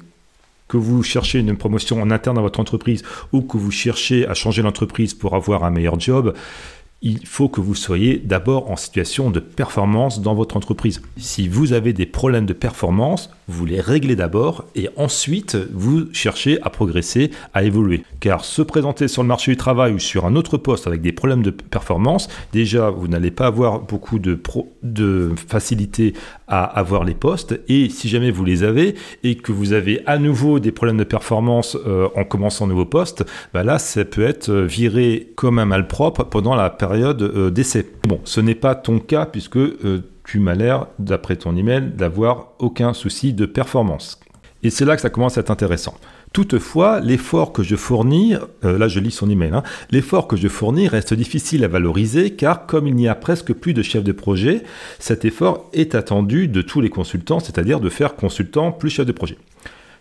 que 0.67 0.77
vous 0.77 1.03
cherchez 1.03 1.39
une 1.39 1.57
promotion 1.57 2.01
en 2.01 2.11
interne 2.11 2.35
dans 2.37 2.41
votre 2.41 2.59
entreprise 2.59 3.03
ou 3.31 3.41
que 3.41 3.57
vous 3.57 3.71
cherchez 3.71 4.27
à 4.27 4.33
changer 4.33 4.61
l'entreprise 4.61 5.13
pour 5.13 5.35
avoir 5.35 5.63
un 5.63 5.69
meilleur 5.69 5.99
job, 5.99 6.33
il 7.01 7.25
faut 7.27 7.49
que 7.49 7.61
vous 7.61 7.75
soyez 7.75 8.17
d'abord 8.17 8.71
en 8.71 8.75
situation 8.75 9.29
de 9.29 9.39
performance 9.39 10.21
dans 10.21 10.33
votre 10.33 10.57
entreprise. 10.57 11.01
Si 11.17 11.47
vous 11.47 11.73
avez 11.73 11.93
des 11.93 12.05
problèmes 12.05 12.45
de 12.45 12.53
performance, 12.53 13.29
vous 13.47 13.65
les 13.65 13.79
réglez 13.79 14.15
d'abord 14.15 14.65
et 14.75 14.89
ensuite 14.95 15.57
vous 15.73 16.05
cherchez 16.13 16.61
à 16.61 16.69
progresser, 16.69 17.31
à 17.53 17.63
évoluer. 17.63 18.03
Car 18.19 18.43
se 18.43 18.61
présenter 18.61 19.07
sur 19.07 19.21
le 19.21 19.27
marché 19.27 19.51
du 19.51 19.57
travail 19.57 19.93
ou 19.93 19.99
sur 19.99 20.25
un 20.25 20.35
autre 20.35 20.57
poste 20.57 20.87
avec 20.87 21.01
des 21.01 21.11
problèmes 21.11 21.43
de 21.43 21.51
performance, 21.51 22.27
déjà 22.53 22.89
vous 22.89 23.07
n'allez 23.07 23.31
pas 23.31 23.47
avoir 23.47 23.81
beaucoup 23.81 24.19
de, 24.19 24.39
de 24.83 25.31
facilité 25.47 26.13
à 26.47 26.63
avoir 26.63 27.03
les 27.03 27.13
postes 27.13 27.59
et 27.67 27.89
si 27.89 28.09
jamais 28.09 28.31
vous 28.31 28.45
les 28.45 28.63
avez 28.63 28.95
et 29.23 29.35
que 29.35 29.51
vous 29.51 29.73
avez 29.73 30.01
à 30.05 30.17
nouveau 30.17 30.59
des 30.59 30.71
problèmes 30.71 30.97
de 30.97 31.03
performance 31.03 31.77
euh, 31.87 32.07
en 32.15 32.23
commençant 32.23 32.65
un 32.65 32.69
nouveau 32.69 32.85
poste, 32.85 33.25
bah 33.53 33.63
là 33.63 33.79
ça 33.79 34.05
peut 34.05 34.25
être 34.25 34.51
viré 34.51 35.31
comme 35.35 35.59
un 35.59 35.65
malpropre 35.65 36.25
pendant 36.25 36.55
la 36.55 36.69
période 36.69 37.21
euh, 37.21 37.49
d'essai. 37.49 37.87
Bon, 38.07 38.19
ce 38.23 38.41
n'est 38.41 38.55
pas 38.55 38.75
ton 38.75 38.99
cas 38.99 39.25
puisque 39.25 39.57
euh, 39.57 40.03
tu 40.25 40.39
m'as 40.39 40.55
l'air, 40.55 40.87
d'après 40.99 41.35
ton 41.35 41.55
email, 41.55 41.91
d'avoir 41.95 42.53
aucun 42.59 42.93
souci 42.93 43.33
de 43.33 43.45
performance. 43.45 44.19
Et 44.63 44.69
c'est 44.71 44.85
là 44.85 44.95
que 44.95 45.01
ça 45.01 45.11
commence 45.11 45.37
à 45.37 45.41
être 45.41 45.51
intéressant. 45.51 45.95
Toutefois, 46.33 46.99
l'effort 46.99 47.53
que 47.53 47.63
je 47.63 47.75
fournis, 47.75 48.33
euh, 48.65 48.77
là 48.77 48.87
je 48.87 48.99
lis 48.99 49.11
son 49.11 49.29
email, 49.29 49.51
hein, 49.53 49.63
l'effort 49.91 50.27
que 50.27 50.35
je 50.35 50.47
fournis 50.47 50.87
reste 50.87 51.13
difficile 51.13 51.63
à 51.63 51.69
valoriser 51.69 52.31
car 52.31 52.65
comme 52.65 52.87
il 52.87 52.95
n'y 52.95 53.07
a 53.07 53.15
presque 53.15 53.53
plus 53.53 53.73
de 53.73 53.81
chef 53.81 54.03
de 54.03 54.11
projet, 54.11 54.63
cet 54.99 55.23
effort 55.23 55.69
est 55.71 55.95
attendu 55.95 56.49
de 56.49 56.61
tous 56.61 56.81
les 56.81 56.89
consultants, 56.89 57.39
c'est-à-dire 57.39 57.79
de 57.79 57.89
faire 57.89 58.15
consultant 58.15 58.71
plus 58.71 58.89
chef 58.89 59.05
de 59.05 59.13
projet. 59.13 59.37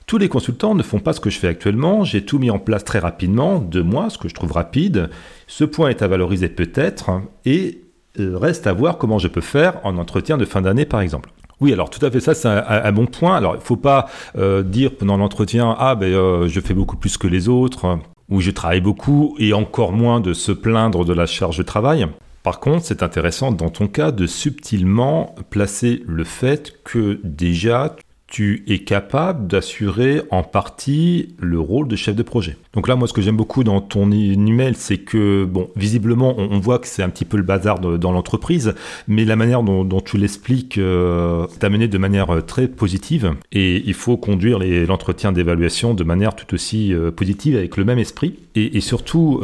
Tous 0.06 0.18
les 0.18 0.28
consultants 0.28 0.74
ne 0.74 0.82
font 0.82 0.98
pas 0.98 1.12
ce 1.12 1.20
que 1.20 1.30
je 1.30 1.38
fais 1.38 1.48
actuellement, 1.48 2.04
j'ai 2.04 2.24
tout 2.24 2.38
mis 2.38 2.50
en 2.50 2.58
place 2.58 2.84
très 2.84 2.98
rapidement, 2.98 3.58
deux 3.58 3.82
mois, 3.82 4.10
ce 4.10 4.18
que 4.18 4.28
je 4.28 4.34
trouve 4.34 4.52
rapide. 4.52 5.10
Ce 5.46 5.64
point 5.64 5.90
est 5.90 6.02
à 6.02 6.08
valoriser 6.08 6.48
peut-être, 6.48 7.22
et 7.46 7.83
euh, 8.18 8.38
reste 8.38 8.66
à 8.66 8.72
voir 8.72 8.98
comment 8.98 9.18
je 9.18 9.28
peux 9.28 9.40
faire 9.40 9.80
en 9.84 9.98
entretien 9.98 10.36
de 10.36 10.44
fin 10.44 10.60
d'année, 10.60 10.84
par 10.84 11.00
exemple. 11.00 11.30
Oui, 11.60 11.72
alors 11.72 11.90
tout 11.90 12.04
à 12.04 12.10
fait, 12.10 12.20
ça 12.20 12.34
c'est 12.34 12.48
un, 12.48 12.92
bon 12.92 13.06
point. 13.06 13.36
Alors 13.36 13.54
il 13.54 13.58
ne 13.58 13.62
faut 13.62 13.76
pas 13.76 14.06
euh, 14.36 14.62
dire 14.62 14.96
pendant 14.96 15.16
l'entretien, 15.16 15.74
ah 15.78 15.94
ben 15.94 16.12
euh, 16.12 16.48
je 16.48 16.60
fais 16.60 16.74
beaucoup 16.74 16.96
plus 16.96 17.16
que 17.16 17.26
les 17.26 17.48
autres, 17.48 17.98
ou 18.28 18.40
je 18.40 18.50
travaille 18.50 18.80
beaucoup, 18.80 19.36
et 19.38 19.52
encore 19.52 19.92
moins 19.92 20.20
de 20.20 20.32
se 20.32 20.52
plaindre 20.52 21.04
de 21.04 21.12
la 21.12 21.26
charge 21.26 21.58
de 21.58 21.62
travail. 21.62 22.06
Par 22.42 22.60
contre, 22.60 22.84
c'est 22.84 23.02
intéressant 23.02 23.52
dans 23.52 23.70
ton 23.70 23.86
cas 23.86 24.10
de 24.10 24.26
subtilement 24.26 25.34
placer 25.48 26.02
le 26.06 26.24
fait 26.24 26.74
que 26.84 27.20
déjà 27.24 27.96
tu 28.34 28.64
es 28.66 28.80
capable 28.80 29.46
d'assurer 29.46 30.22
en 30.32 30.42
partie 30.42 31.36
le 31.38 31.60
rôle 31.60 31.86
de 31.86 31.94
chef 31.94 32.16
de 32.16 32.24
projet. 32.24 32.56
Donc 32.72 32.88
là, 32.88 32.96
moi, 32.96 33.06
ce 33.06 33.12
que 33.12 33.22
j'aime 33.22 33.36
beaucoup 33.36 33.62
dans 33.62 33.80
ton 33.80 34.10
email, 34.10 34.74
c'est 34.74 34.98
que, 34.98 35.44
bon, 35.44 35.70
visiblement, 35.76 36.34
on, 36.36 36.58
voit 36.58 36.80
que 36.80 36.88
c'est 36.88 37.04
un 37.04 37.10
petit 37.10 37.24
peu 37.24 37.36
le 37.36 37.44
bazar 37.44 37.78
dans 37.78 38.10
l'entreprise, 38.10 38.74
mais 39.06 39.24
la 39.24 39.36
manière 39.36 39.62
dont, 39.62 40.00
tu 40.00 40.18
l'expliques 40.18 40.78
euh, 40.78 41.46
est 41.46 41.62
amenée 41.62 41.86
de 41.86 41.96
manière 41.96 42.34
euh, 42.34 42.40
très 42.40 42.66
positive 42.66 43.34
et 43.52 43.84
il 43.86 43.94
faut 43.94 44.16
conduire 44.16 44.58
l'entretien 44.58 45.30
d'évaluation 45.30 45.94
de 45.94 46.02
manière 46.02 46.34
tout 46.34 46.52
aussi 46.54 46.92
euh, 46.92 47.12
positive 47.12 47.54
avec 47.54 47.76
le 47.76 47.84
même 47.84 48.00
esprit. 48.00 48.34
Et, 48.56 48.80
surtout, 48.80 49.42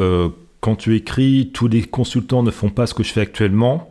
quand 0.59 0.75
tu 0.75 0.97
écris, 0.97 1.51
tous 1.53 1.69
les 1.69 1.83
consultants 1.83 2.43
ne 2.43 2.51
font 2.51 2.69
pas 2.69 2.87
ce 2.87 2.93
que 2.93 3.03
je 3.03 3.13
fais 3.13 3.21
actuellement, 3.21 3.90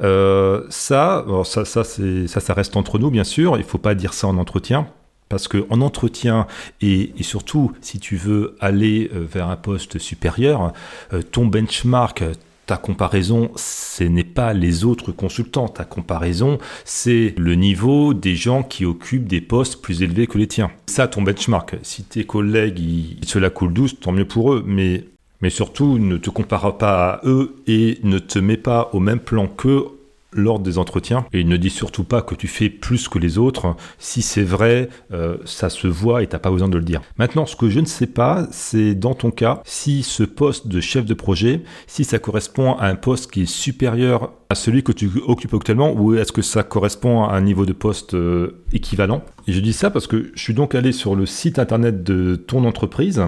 ça, 0.00 1.24
ça, 1.44 1.64
ça, 1.64 1.84
ça, 1.84 2.40
ça 2.40 2.54
reste 2.54 2.76
entre 2.76 2.98
nous, 2.98 3.10
bien 3.10 3.24
sûr. 3.24 3.56
Il 3.56 3.60
ne 3.60 3.64
faut 3.64 3.78
pas 3.78 3.94
dire 3.94 4.14
ça 4.14 4.26
en 4.26 4.38
entretien. 4.38 4.86
Parce 5.28 5.48
qu'en 5.48 5.80
entretien, 5.80 6.46
et, 6.80 7.12
surtout 7.22 7.72
si 7.80 7.98
tu 7.98 8.16
veux 8.16 8.56
aller 8.60 9.10
euh, 9.14 9.26
vers 9.28 9.48
un 9.48 9.56
poste 9.56 9.98
supérieur, 9.98 10.72
euh, 11.12 11.22
ton 11.22 11.46
benchmark, 11.46 12.22
ta 12.66 12.76
comparaison, 12.76 13.50
ce 13.56 14.04
n'est 14.04 14.22
pas 14.24 14.52
les 14.52 14.84
autres 14.84 15.12
consultants. 15.12 15.68
Ta 15.68 15.84
comparaison, 15.84 16.58
c'est 16.84 17.34
le 17.36 17.54
niveau 17.54 18.14
des 18.14 18.36
gens 18.36 18.62
qui 18.62 18.84
occupent 18.84 19.26
des 19.26 19.40
postes 19.40 19.82
plus 19.82 20.02
élevés 20.02 20.26
que 20.26 20.38
les 20.38 20.46
tiens. 20.46 20.70
Ça, 20.86 21.08
ton 21.08 21.22
benchmark. 21.22 21.76
Si 21.82 22.04
tes 22.04 22.24
collègues, 22.24 22.78
ils, 22.78 23.18
ils 23.20 23.28
se 23.28 23.38
la 23.38 23.50
coulent 23.50 23.72
douce, 23.72 23.98
tant 23.98 24.12
mieux 24.12 24.28
pour 24.28 24.54
eux. 24.54 24.62
Mais 24.66 25.04
mais 25.44 25.50
surtout, 25.50 25.98
ne 25.98 26.16
te 26.16 26.30
compare 26.30 26.78
pas 26.78 27.10
à 27.10 27.20
eux 27.26 27.54
et 27.66 27.98
ne 28.02 28.18
te 28.18 28.38
mets 28.38 28.56
pas 28.56 28.88
au 28.94 28.98
même 28.98 29.20
plan 29.20 29.46
qu'eux 29.46 29.88
lors 30.32 30.58
des 30.58 30.78
entretiens 30.78 31.26
et 31.34 31.44
ne 31.44 31.58
dis 31.58 31.68
surtout 31.68 32.02
pas 32.02 32.22
que 32.22 32.34
tu 32.34 32.48
fais 32.48 32.70
plus 32.70 33.08
que 33.08 33.18
les 33.18 33.36
autres. 33.36 33.76
Si 33.98 34.22
c'est 34.22 34.42
vrai, 34.42 34.88
euh, 35.12 35.36
ça 35.44 35.68
se 35.68 35.86
voit 35.86 36.22
et 36.22 36.28
t'as 36.28 36.38
pas 36.38 36.50
besoin 36.50 36.70
de 36.70 36.78
le 36.78 36.82
dire. 36.82 37.02
Maintenant, 37.18 37.44
ce 37.44 37.56
que 37.56 37.68
je 37.68 37.78
ne 37.78 37.84
sais 37.84 38.06
pas, 38.06 38.46
c'est 38.52 38.94
dans 38.94 39.12
ton 39.12 39.30
cas, 39.30 39.60
si 39.66 40.02
ce 40.02 40.22
poste 40.22 40.66
de 40.66 40.80
chef 40.80 41.04
de 41.04 41.12
projet, 41.12 41.60
si 41.86 42.04
ça 42.04 42.18
correspond 42.18 42.72
à 42.76 42.86
un 42.86 42.96
poste 42.96 43.30
qui 43.30 43.42
est 43.42 43.46
supérieur 43.46 44.32
à 44.48 44.54
celui 44.54 44.82
que 44.82 44.92
tu 44.92 45.10
occupes 45.26 45.52
actuellement 45.52 45.92
ou 45.92 46.14
est-ce 46.14 46.32
que 46.32 46.40
ça 46.40 46.62
correspond 46.62 47.24
à 47.24 47.34
un 47.34 47.42
niveau 47.42 47.66
de 47.66 47.74
poste 47.74 48.14
euh, 48.14 48.62
équivalent? 48.72 49.22
Je 49.46 49.60
dis 49.60 49.74
ça 49.74 49.90
parce 49.90 50.06
que 50.06 50.32
je 50.34 50.42
suis 50.42 50.54
donc 50.54 50.74
allé 50.74 50.92
sur 50.92 51.14
le 51.14 51.26
site 51.26 51.58
internet 51.58 52.02
de 52.02 52.34
ton 52.34 52.64
entreprise 52.64 53.22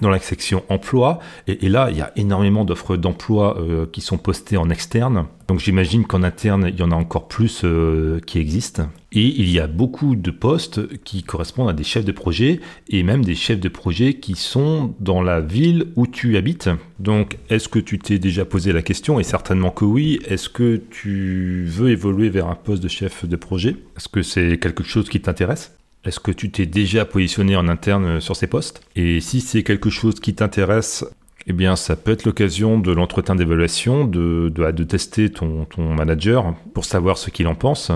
dans 0.00 0.10
la 0.10 0.18
section 0.18 0.64
emploi. 0.68 1.18
Et, 1.46 1.68
là, 1.68 1.88
il 1.90 1.96
y 1.96 2.00
a 2.00 2.12
énormément 2.16 2.64
d'offres 2.64 2.96
d'emploi 2.96 3.58
euh, 3.58 3.86
qui 3.90 4.00
sont 4.00 4.18
postées 4.18 4.56
en 4.56 4.70
externe. 4.70 5.26
Donc 5.48 5.58
j'imagine 5.58 6.06
qu'en 6.06 6.22
interne, 6.22 6.70
il 6.72 6.78
y 6.78 6.82
en 6.82 6.92
a 6.92 6.94
encore 6.94 7.26
plus 7.26 7.62
euh, 7.64 8.20
qui 8.24 8.38
existent. 8.38 8.88
Et 9.12 9.26
il 9.26 9.50
y 9.50 9.58
a 9.58 9.66
beaucoup 9.66 10.14
de 10.14 10.30
postes 10.30 11.02
qui 11.02 11.24
correspondent 11.24 11.68
à 11.68 11.72
des 11.72 11.82
chefs 11.82 12.04
de 12.04 12.12
projet 12.12 12.60
et 12.88 13.02
même 13.02 13.24
des 13.24 13.34
chefs 13.34 13.58
de 13.58 13.68
projet 13.68 14.14
qui 14.14 14.36
sont 14.36 14.94
dans 15.00 15.22
la 15.22 15.40
ville 15.40 15.86
où 15.96 16.06
tu 16.06 16.36
habites. 16.36 16.70
Donc 17.00 17.38
est-ce 17.48 17.68
que 17.68 17.80
tu 17.80 17.98
t'es 17.98 18.20
déjà 18.20 18.44
posé 18.44 18.72
la 18.72 18.82
question 18.82 19.18
Et 19.18 19.24
certainement 19.24 19.72
que 19.72 19.84
oui. 19.84 20.20
Est-ce 20.28 20.48
que 20.48 20.80
tu 20.90 21.64
veux 21.66 21.90
évoluer 21.90 22.28
vers 22.28 22.46
un 22.46 22.54
poste 22.54 22.82
de 22.82 22.88
chef 22.88 23.26
de 23.26 23.36
projet? 23.36 23.70
Est-ce 23.96 24.08
que 24.08 24.22
c'est 24.22 24.58
quelque 24.58 24.84
chose 24.84 25.08
qui 25.08 25.20
t'intéresse? 25.20 25.79
Est-ce 26.04 26.20
que 26.20 26.30
tu 26.30 26.50
t'es 26.50 26.66
déjà 26.66 27.04
positionné 27.04 27.56
en 27.56 27.68
interne 27.68 28.20
sur 28.20 28.36
ces 28.36 28.46
postes? 28.46 28.82
Et 28.96 29.20
si 29.20 29.40
c'est 29.40 29.62
quelque 29.62 29.90
chose 29.90 30.18
qui 30.20 30.34
t'intéresse, 30.34 31.04
eh 31.46 31.52
bien, 31.52 31.76
ça 31.76 31.96
peut 31.96 32.12
être 32.12 32.24
l'occasion 32.24 32.78
de 32.78 32.92
l'entretien 32.92 33.34
d'évaluation, 33.34 34.04
de, 34.04 34.50
de, 34.54 34.84
tester 34.84 35.30
ton, 35.30 35.64
ton, 35.64 35.94
manager 35.94 36.54
pour 36.74 36.84
savoir 36.84 37.18
ce 37.18 37.30
qu'il 37.30 37.46
en 37.46 37.54
pense. 37.54 37.90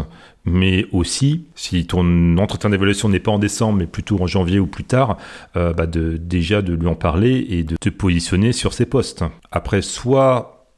Mais 0.44 0.86
aussi, 0.92 1.46
si 1.54 1.86
ton 1.86 2.36
entretien 2.38 2.70
d'évaluation 2.70 3.08
n'est 3.08 3.20
pas 3.20 3.30
en 3.30 3.38
décembre, 3.38 3.78
mais 3.78 3.86
plutôt 3.86 4.20
en 4.20 4.26
janvier 4.26 4.58
ou 4.58 4.66
plus 4.66 4.84
tard, 4.84 5.18
euh, 5.56 5.72
bah 5.72 5.86
de, 5.86 6.16
déjà 6.16 6.62
de 6.62 6.74
lui 6.74 6.86
en 6.86 6.94
parler 6.94 7.46
et 7.48 7.64
de 7.64 7.76
te 7.76 7.88
positionner 7.90 8.52
sur 8.52 8.72
ces 8.72 8.86
postes. 8.86 9.24
Après, 9.50 9.82
soit 9.82 10.68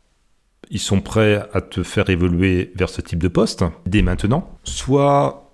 ils 0.70 0.80
sont 0.80 1.00
prêts 1.00 1.48
à 1.52 1.60
te 1.60 1.82
faire 1.82 2.10
évoluer 2.10 2.72
vers 2.74 2.88
ce 2.88 3.00
type 3.00 3.20
de 3.20 3.28
poste 3.28 3.64
dès 3.86 4.02
maintenant, 4.02 4.58
soit 4.64 5.45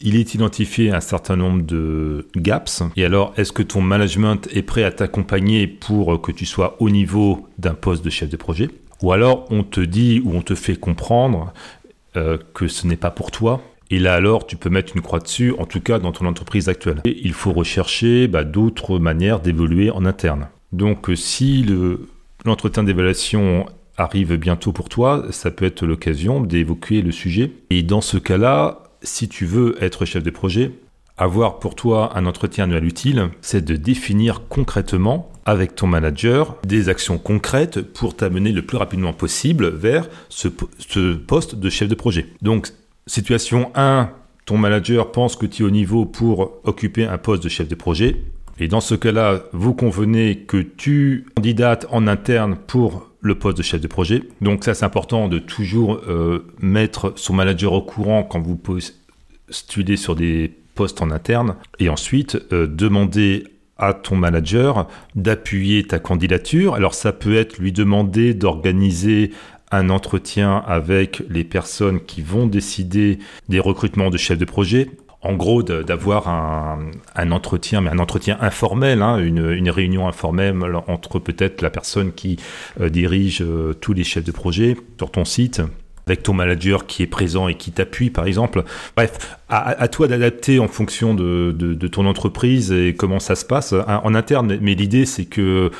il 0.00 0.16
est 0.16 0.34
identifié 0.34 0.92
un 0.92 1.00
certain 1.00 1.36
nombre 1.36 1.62
de 1.62 2.26
gaps. 2.36 2.82
Et 2.96 3.04
alors, 3.04 3.32
est-ce 3.36 3.52
que 3.52 3.62
ton 3.62 3.80
management 3.80 4.48
est 4.52 4.62
prêt 4.62 4.84
à 4.84 4.92
t'accompagner 4.92 5.66
pour 5.66 6.20
que 6.20 6.32
tu 6.32 6.46
sois 6.46 6.76
au 6.80 6.90
niveau 6.90 7.46
d'un 7.58 7.74
poste 7.74 8.04
de 8.04 8.10
chef 8.10 8.28
de 8.28 8.36
projet? 8.36 8.68
Ou 9.02 9.12
alors, 9.12 9.46
on 9.50 9.62
te 9.62 9.80
dit 9.80 10.20
ou 10.24 10.34
on 10.34 10.42
te 10.42 10.54
fait 10.54 10.76
comprendre 10.76 11.52
euh, 12.16 12.38
que 12.54 12.68
ce 12.68 12.86
n'est 12.86 12.96
pas 12.96 13.10
pour 13.10 13.30
toi. 13.30 13.60
Et 13.90 13.98
là, 13.98 14.14
alors, 14.14 14.46
tu 14.46 14.56
peux 14.56 14.70
mettre 14.70 14.94
une 14.94 15.02
croix 15.02 15.18
dessus, 15.18 15.54
en 15.58 15.64
tout 15.64 15.80
cas 15.80 15.98
dans 15.98 16.12
ton 16.12 16.26
entreprise 16.26 16.68
actuelle. 16.68 17.00
Et 17.04 17.18
il 17.22 17.32
faut 17.32 17.52
rechercher 17.52 18.28
bah, 18.28 18.44
d'autres 18.44 18.98
manières 18.98 19.40
d'évoluer 19.40 19.90
en 19.90 20.04
interne. 20.04 20.48
Donc, 20.72 21.10
si 21.14 21.64
l'entretien 22.44 22.84
d'évaluation 22.84 23.66
arrive 23.96 24.36
bientôt 24.36 24.72
pour 24.72 24.88
toi, 24.88 25.26
ça 25.30 25.50
peut 25.50 25.64
être 25.64 25.86
l'occasion 25.86 26.40
d'évoquer 26.40 27.02
le 27.02 27.12
sujet. 27.12 27.50
Et 27.70 27.82
dans 27.82 28.00
ce 28.00 28.18
cas-là, 28.18 28.82
si 29.02 29.28
tu 29.28 29.46
veux 29.46 29.76
être 29.82 30.04
chef 30.04 30.22
de 30.22 30.30
projet, 30.30 30.72
avoir 31.18 31.58
pour 31.58 31.74
toi 31.74 32.16
un 32.16 32.26
entretien 32.26 32.64
annuel 32.64 32.84
utile, 32.84 33.30
c'est 33.40 33.64
de 33.64 33.76
définir 33.76 34.42
concrètement 34.48 35.30
avec 35.44 35.74
ton 35.74 35.86
manager 35.86 36.56
des 36.64 36.88
actions 36.88 37.18
concrètes 37.18 37.80
pour 37.80 38.14
t'amener 38.14 38.52
le 38.52 38.62
plus 38.62 38.76
rapidement 38.76 39.12
possible 39.12 39.68
vers 39.68 40.08
ce, 40.28 40.48
poste 41.14 41.56
de 41.56 41.70
chef 41.70 41.88
de 41.88 41.94
projet. 41.94 42.26
Donc, 42.42 42.68
situation 43.06 43.70
1, 43.74 44.10
ton 44.44 44.58
manager 44.58 45.10
pense 45.10 45.36
que 45.36 45.46
tu 45.46 45.62
es 45.62 45.66
au 45.66 45.70
niveau 45.70 46.04
pour 46.04 46.60
occuper 46.64 47.04
un 47.04 47.18
poste 47.18 47.42
de 47.42 47.48
chef 47.48 47.66
de 47.66 47.74
projet. 47.74 48.22
Et 48.60 48.68
dans 48.68 48.80
ce 48.80 48.94
cas-là, 48.94 49.44
vous 49.52 49.74
convenez 49.74 50.40
que 50.40 50.58
tu 50.58 51.26
candidates 51.34 51.86
en 51.90 52.06
interne 52.06 52.56
pour 52.66 53.07
le 53.20 53.34
poste 53.36 53.58
de 53.58 53.62
chef 53.62 53.80
de 53.80 53.88
projet. 53.88 54.22
Donc 54.40 54.64
ça, 54.64 54.74
c'est 54.74 54.84
important 54.84 55.28
de 55.28 55.38
toujours 55.38 56.00
euh, 56.08 56.46
mettre 56.60 57.12
son 57.16 57.34
manager 57.34 57.72
au 57.72 57.82
courant 57.82 58.22
quand 58.22 58.40
vous 58.40 58.56
postulez 58.56 59.96
sur 59.96 60.14
des 60.14 60.52
postes 60.74 61.02
en 61.02 61.10
interne. 61.10 61.56
Et 61.78 61.88
ensuite, 61.88 62.38
euh, 62.52 62.66
demander 62.66 63.44
à 63.78 63.94
ton 63.94 64.16
manager 64.16 64.88
d'appuyer 65.14 65.84
ta 65.84 65.98
candidature. 65.98 66.74
Alors 66.74 66.94
ça 66.94 67.12
peut 67.12 67.36
être 67.36 67.58
lui 67.58 67.72
demander 67.72 68.34
d'organiser 68.34 69.30
un 69.70 69.90
entretien 69.90 70.64
avec 70.66 71.22
les 71.28 71.44
personnes 71.44 72.00
qui 72.00 72.22
vont 72.22 72.46
décider 72.46 73.18
des 73.48 73.60
recrutements 73.60 74.10
de 74.10 74.16
chefs 74.16 74.38
de 74.38 74.44
projet 74.44 74.90
en 75.20 75.34
gros 75.34 75.62
d'avoir 75.62 76.28
un, 76.28 77.30
entretien, 77.30 77.80
mais 77.80 77.90
un 77.90 77.98
entretien 77.98 78.38
informel, 78.40 79.02
hein, 79.02 79.18
une, 79.18 79.70
réunion 79.70 80.06
informelle 80.06 80.56
entre 80.86 81.18
peut-être 81.18 81.60
la 81.60 81.70
personne 81.70 82.12
qui 82.12 82.38
euh, 82.80 82.88
dirige 82.88 83.42
euh, 83.42 83.74
tous 83.74 83.92
les 83.92 84.04
chefs 84.04 84.24
de 84.24 84.32
projet 84.32 84.76
sur 84.96 85.10
ton 85.10 85.24
site, 85.24 85.60
avec 86.06 86.22
ton 86.22 86.32
manager 86.32 86.86
qui 86.86 87.02
est 87.02 87.08
présent 87.08 87.48
et 87.48 87.54
qui 87.54 87.72
t'appuie, 87.72 88.10
par 88.10 88.26
exemple. 88.26 88.64
Bref, 88.96 89.36
à, 89.48 89.88
toi 89.88 90.08
d'adapter 90.08 90.58
en 90.58 90.68
fonction 90.68 91.14
de, 91.14 91.74
ton 91.90 92.06
entreprise 92.06 92.72
et 92.72 92.94
comment 92.94 93.20
ça 93.20 93.34
se 93.34 93.44
passe 93.44 93.72
hein, 93.72 94.00
en 94.04 94.14
interne. 94.14 94.58
Mais 94.60 94.74
l'idée, 94.74 95.04
c'est 95.04 95.26
que 95.26 95.70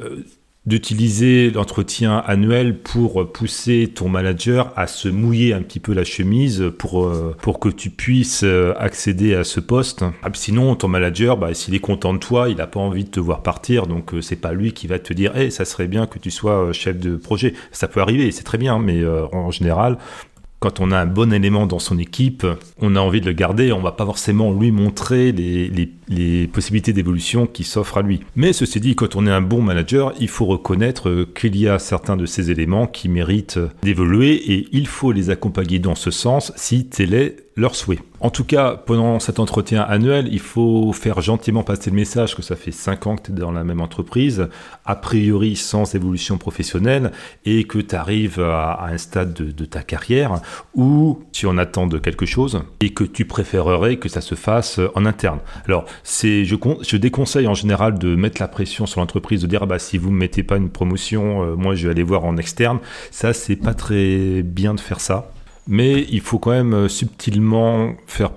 euh, 0.00 0.24
d'utiliser 0.66 1.50
l'entretien 1.50 2.22
annuel 2.26 2.78
pour 2.78 3.30
pousser 3.32 3.92
ton 3.94 4.08
manager 4.08 4.72
à 4.76 4.86
se 4.86 5.08
mouiller 5.08 5.54
un 5.54 5.62
petit 5.62 5.80
peu 5.80 5.94
la 5.94 6.04
chemise 6.04 6.72
pour, 6.76 7.06
euh, 7.06 7.36
pour 7.40 7.60
que 7.60 7.68
tu 7.68 7.90
puisses 7.90 8.42
euh, 8.42 8.74
accéder 8.76 9.34
à 9.34 9.44
ce 9.44 9.60
poste. 9.60 10.04
Ah, 10.22 10.28
sinon, 10.34 10.74
ton 10.74 10.88
manager, 10.88 11.36
bah, 11.36 11.54
s'il 11.54 11.74
est 11.74 11.80
content 11.80 12.14
de 12.14 12.18
toi, 12.18 12.48
il 12.48 12.56
n'a 12.56 12.66
pas 12.66 12.80
envie 12.80 13.04
de 13.04 13.10
te 13.10 13.20
voir 13.20 13.42
partir, 13.42 13.86
donc 13.86 14.14
euh, 14.14 14.20
c'est 14.20 14.36
pas 14.36 14.52
lui 14.52 14.72
qui 14.72 14.86
va 14.88 14.98
te 14.98 15.12
dire 15.12 15.36
hey, 15.36 15.52
ça 15.52 15.64
serait 15.64 15.86
bien 15.86 16.06
que 16.06 16.18
tu 16.18 16.30
sois 16.30 16.72
chef 16.72 16.98
de 16.98 17.16
projet. 17.16 17.54
Ça 17.70 17.86
peut 17.86 18.00
arriver, 18.00 18.30
c'est 18.32 18.44
très 18.44 18.58
bien, 18.58 18.78
mais 18.78 19.04
en 19.32 19.50
général, 19.50 19.98
quand 20.60 20.80
on 20.80 20.90
a 20.90 20.98
un 20.98 21.06
bon 21.06 21.32
élément 21.32 21.66
dans 21.66 21.78
son 21.78 21.98
équipe, 21.98 22.46
on 22.80 22.96
a 22.96 23.00
envie 23.00 23.20
de 23.20 23.26
le 23.26 23.32
garder, 23.32 23.72
on 23.72 23.80
va 23.80 23.92
pas 23.92 24.06
forcément 24.06 24.52
lui 24.52 24.72
montrer 24.72 25.32
les, 25.32 25.70
les, 26.08 26.46
possibilités 26.46 26.92
d'évolution 26.92 27.46
qui 27.46 27.64
s'offrent 27.64 27.98
à 27.98 28.02
lui. 28.02 28.20
Mais 28.36 28.52
ceci 28.52 28.80
dit, 28.80 28.94
quand 28.94 29.16
on 29.16 29.26
est 29.26 29.30
un 29.30 29.42
bon 29.42 29.60
manager, 29.60 30.14
il 30.18 30.28
faut 30.28 30.46
reconnaître 30.46 31.26
qu'il 31.34 31.56
y 31.56 31.68
a 31.68 31.78
certains 31.78 32.16
de 32.16 32.26
ces 32.26 32.50
éléments 32.50 32.86
qui 32.86 33.08
méritent 33.08 33.60
d'évoluer 33.82 34.34
et 34.52 34.68
il 34.72 34.86
faut 34.86 35.12
les 35.12 35.30
accompagner 35.30 35.78
dans 35.78 35.94
ce 35.94 36.10
sens 36.10 36.52
si 36.56 36.86
tel 36.86 37.14
est 37.14 37.45
leur 37.56 37.74
souhait. 37.74 37.98
En 38.20 38.30
tout 38.30 38.44
cas, 38.44 38.76
pendant 38.76 39.18
cet 39.18 39.38
entretien 39.38 39.82
annuel, 39.82 40.28
il 40.30 40.40
faut 40.40 40.92
faire 40.92 41.22
gentiment 41.22 41.62
passer 41.62 41.90
le 41.90 41.96
message 41.96 42.34
que 42.34 42.42
ça 42.42 42.54
fait 42.54 42.70
5 42.70 43.06
ans 43.06 43.16
que 43.16 43.22
tu 43.22 43.32
es 43.32 43.34
dans 43.34 43.52
la 43.52 43.64
même 43.64 43.80
entreprise, 43.80 44.48
a 44.84 44.94
priori 44.94 45.56
sans 45.56 45.94
évolution 45.94 46.36
professionnelle, 46.36 47.12
et 47.46 47.64
que 47.64 47.78
tu 47.78 47.94
arrives 47.94 48.40
à, 48.40 48.86
un 48.86 48.98
stade 48.98 49.32
de, 49.32 49.64
ta 49.64 49.82
carrière 49.82 50.40
où 50.74 51.22
tu 51.32 51.46
en 51.46 51.56
attends 51.56 51.86
de 51.86 51.98
quelque 51.98 52.26
chose 52.26 52.62
et 52.80 52.90
que 52.90 53.04
tu 53.04 53.24
préférerais 53.24 53.96
que 53.96 54.08
ça 54.08 54.20
se 54.20 54.34
fasse 54.34 54.78
en 54.94 55.06
interne. 55.06 55.40
Alors, 55.66 55.86
c'est, 56.02 56.44
je, 56.44 56.56
je 56.82 56.96
déconseille 56.96 57.46
en 57.46 57.54
général 57.54 57.98
de 57.98 58.14
mettre 58.14 58.40
la 58.40 58.48
pression 58.48 58.86
sur 58.86 59.00
l'entreprise, 59.00 59.40
de 59.42 59.46
dire 59.46 59.62
ah 59.62 59.66
bah, 59.66 59.78
si 59.78 59.98
vous 59.98 60.10
ne 60.10 60.16
mettez 60.16 60.42
pas 60.42 60.56
une 60.56 60.70
promotion, 60.70 61.42
euh, 61.42 61.56
moi 61.56 61.74
je 61.74 61.86
vais 61.86 61.92
aller 61.92 62.02
voir 62.02 62.24
en 62.24 62.36
externe. 62.36 62.80
Ça, 63.10 63.32
c'est 63.32 63.56
pas 63.56 63.74
très 63.74 64.42
bien 64.42 64.74
de 64.74 64.80
faire 64.80 65.00
ça 65.00 65.30
mais 65.66 66.06
il 66.10 66.20
faut 66.20 66.38
quand 66.38 66.50
même 66.50 66.74
euh, 66.74 66.88
subtilement 66.88 67.94
faire 68.06 68.30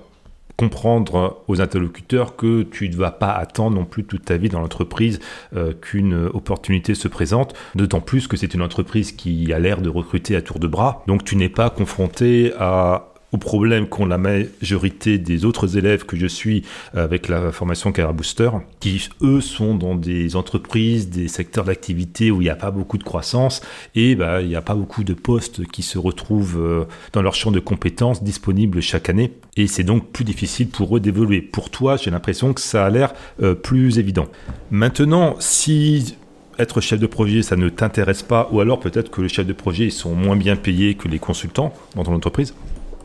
comprendre 0.56 1.42
aux 1.48 1.62
interlocuteurs 1.62 2.36
que 2.36 2.64
tu 2.64 2.90
ne 2.90 2.96
vas 2.96 3.10
pas 3.10 3.32
attendre 3.32 3.76
non 3.76 3.86
plus 3.86 4.04
toute 4.04 4.26
ta 4.26 4.36
vie 4.36 4.50
dans 4.50 4.60
l'entreprise 4.60 5.18
euh, 5.56 5.72
qu'une 5.72 6.28
opportunité 6.34 6.94
se 6.94 7.08
présente, 7.08 7.54
d'autant 7.74 8.02
plus 8.02 8.26
que 8.26 8.36
c'est 8.36 8.52
une 8.52 8.60
entreprise 8.60 9.12
qui 9.12 9.54
a 9.54 9.58
l'air 9.58 9.80
de 9.80 9.88
recruter 9.88 10.36
à 10.36 10.42
tour 10.42 10.58
de 10.58 10.66
bras, 10.66 11.02
donc 11.06 11.24
tu 11.24 11.36
n'es 11.36 11.48
pas 11.48 11.70
confronté 11.70 12.52
à 12.58 13.09
au 13.32 13.38
problème 13.38 13.86
qu'ont 13.86 14.06
la 14.06 14.18
majorité 14.18 15.18
des 15.18 15.44
autres 15.44 15.76
élèves 15.76 16.04
que 16.04 16.16
je 16.16 16.26
suis 16.26 16.64
avec 16.94 17.28
la 17.28 17.52
formation 17.52 17.92
Career 17.92 18.14
Booster, 18.14 18.50
qui 18.80 19.08
eux 19.22 19.40
sont 19.40 19.74
dans 19.74 19.94
des 19.94 20.36
entreprises, 20.36 21.08
des 21.10 21.28
secteurs 21.28 21.64
d'activité 21.64 22.30
où 22.30 22.40
il 22.40 22.44
n'y 22.44 22.50
a 22.50 22.56
pas 22.56 22.70
beaucoup 22.70 22.98
de 22.98 23.04
croissance 23.04 23.60
et 23.94 24.14
bah, 24.14 24.40
il 24.40 24.48
n'y 24.48 24.56
a 24.56 24.62
pas 24.62 24.74
beaucoup 24.74 25.04
de 25.04 25.14
postes 25.14 25.66
qui 25.66 25.82
se 25.82 25.98
retrouvent 25.98 26.60
euh, 26.60 26.84
dans 27.12 27.22
leur 27.22 27.34
champ 27.34 27.50
de 27.50 27.60
compétences 27.60 28.22
disponibles 28.22 28.80
chaque 28.80 29.08
année. 29.08 29.32
Et 29.56 29.66
c'est 29.66 29.84
donc 29.84 30.10
plus 30.10 30.24
difficile 30.24 30.68
pour 30.68 30.96
eux 30.96 31.00
d'évoluer. 31.00 31.40
Pour 31.40 31.70
toi, 31.70 31.96
j'ai 31.96 32.10
l'impression 32.10 32.52
que 32.52 32.60
ça 32.60 32.86
a 32.86 32.90
l'air 32.90 33.12
euh, 33.42 33.54
plus 33.54 33.98
évident. 33.98 34.26
Maintenant, 34.70 35.36
si 35.38 36.16
être 36.58 36.80
chef 36.80 37.00
de 37.00 37.06
projet, 37.06 37.42
ça 37.42 37.56
ne 37.56 37.68
t'intéresse 37.68 38.22
pas, 38.22 38.48
ou 38.52 38.60
alors 38.60 38.80
peut-être 38.80 39.10
que 39.10 39.22
les 39.22 39.28
chefs 39.28 39.46
de 39.46 39.52
projet 39.52 39.90
sont 39.90 40.14
moins 40.14 40.36
bien 40.36 40.56
payés 40.56 40.94
que 40.94 41.08
les 41.08 41.18
consultants 41.18 41.72
dans 41.94 42.04
ton 42.04 42.14
entreprise, 42.14 42.54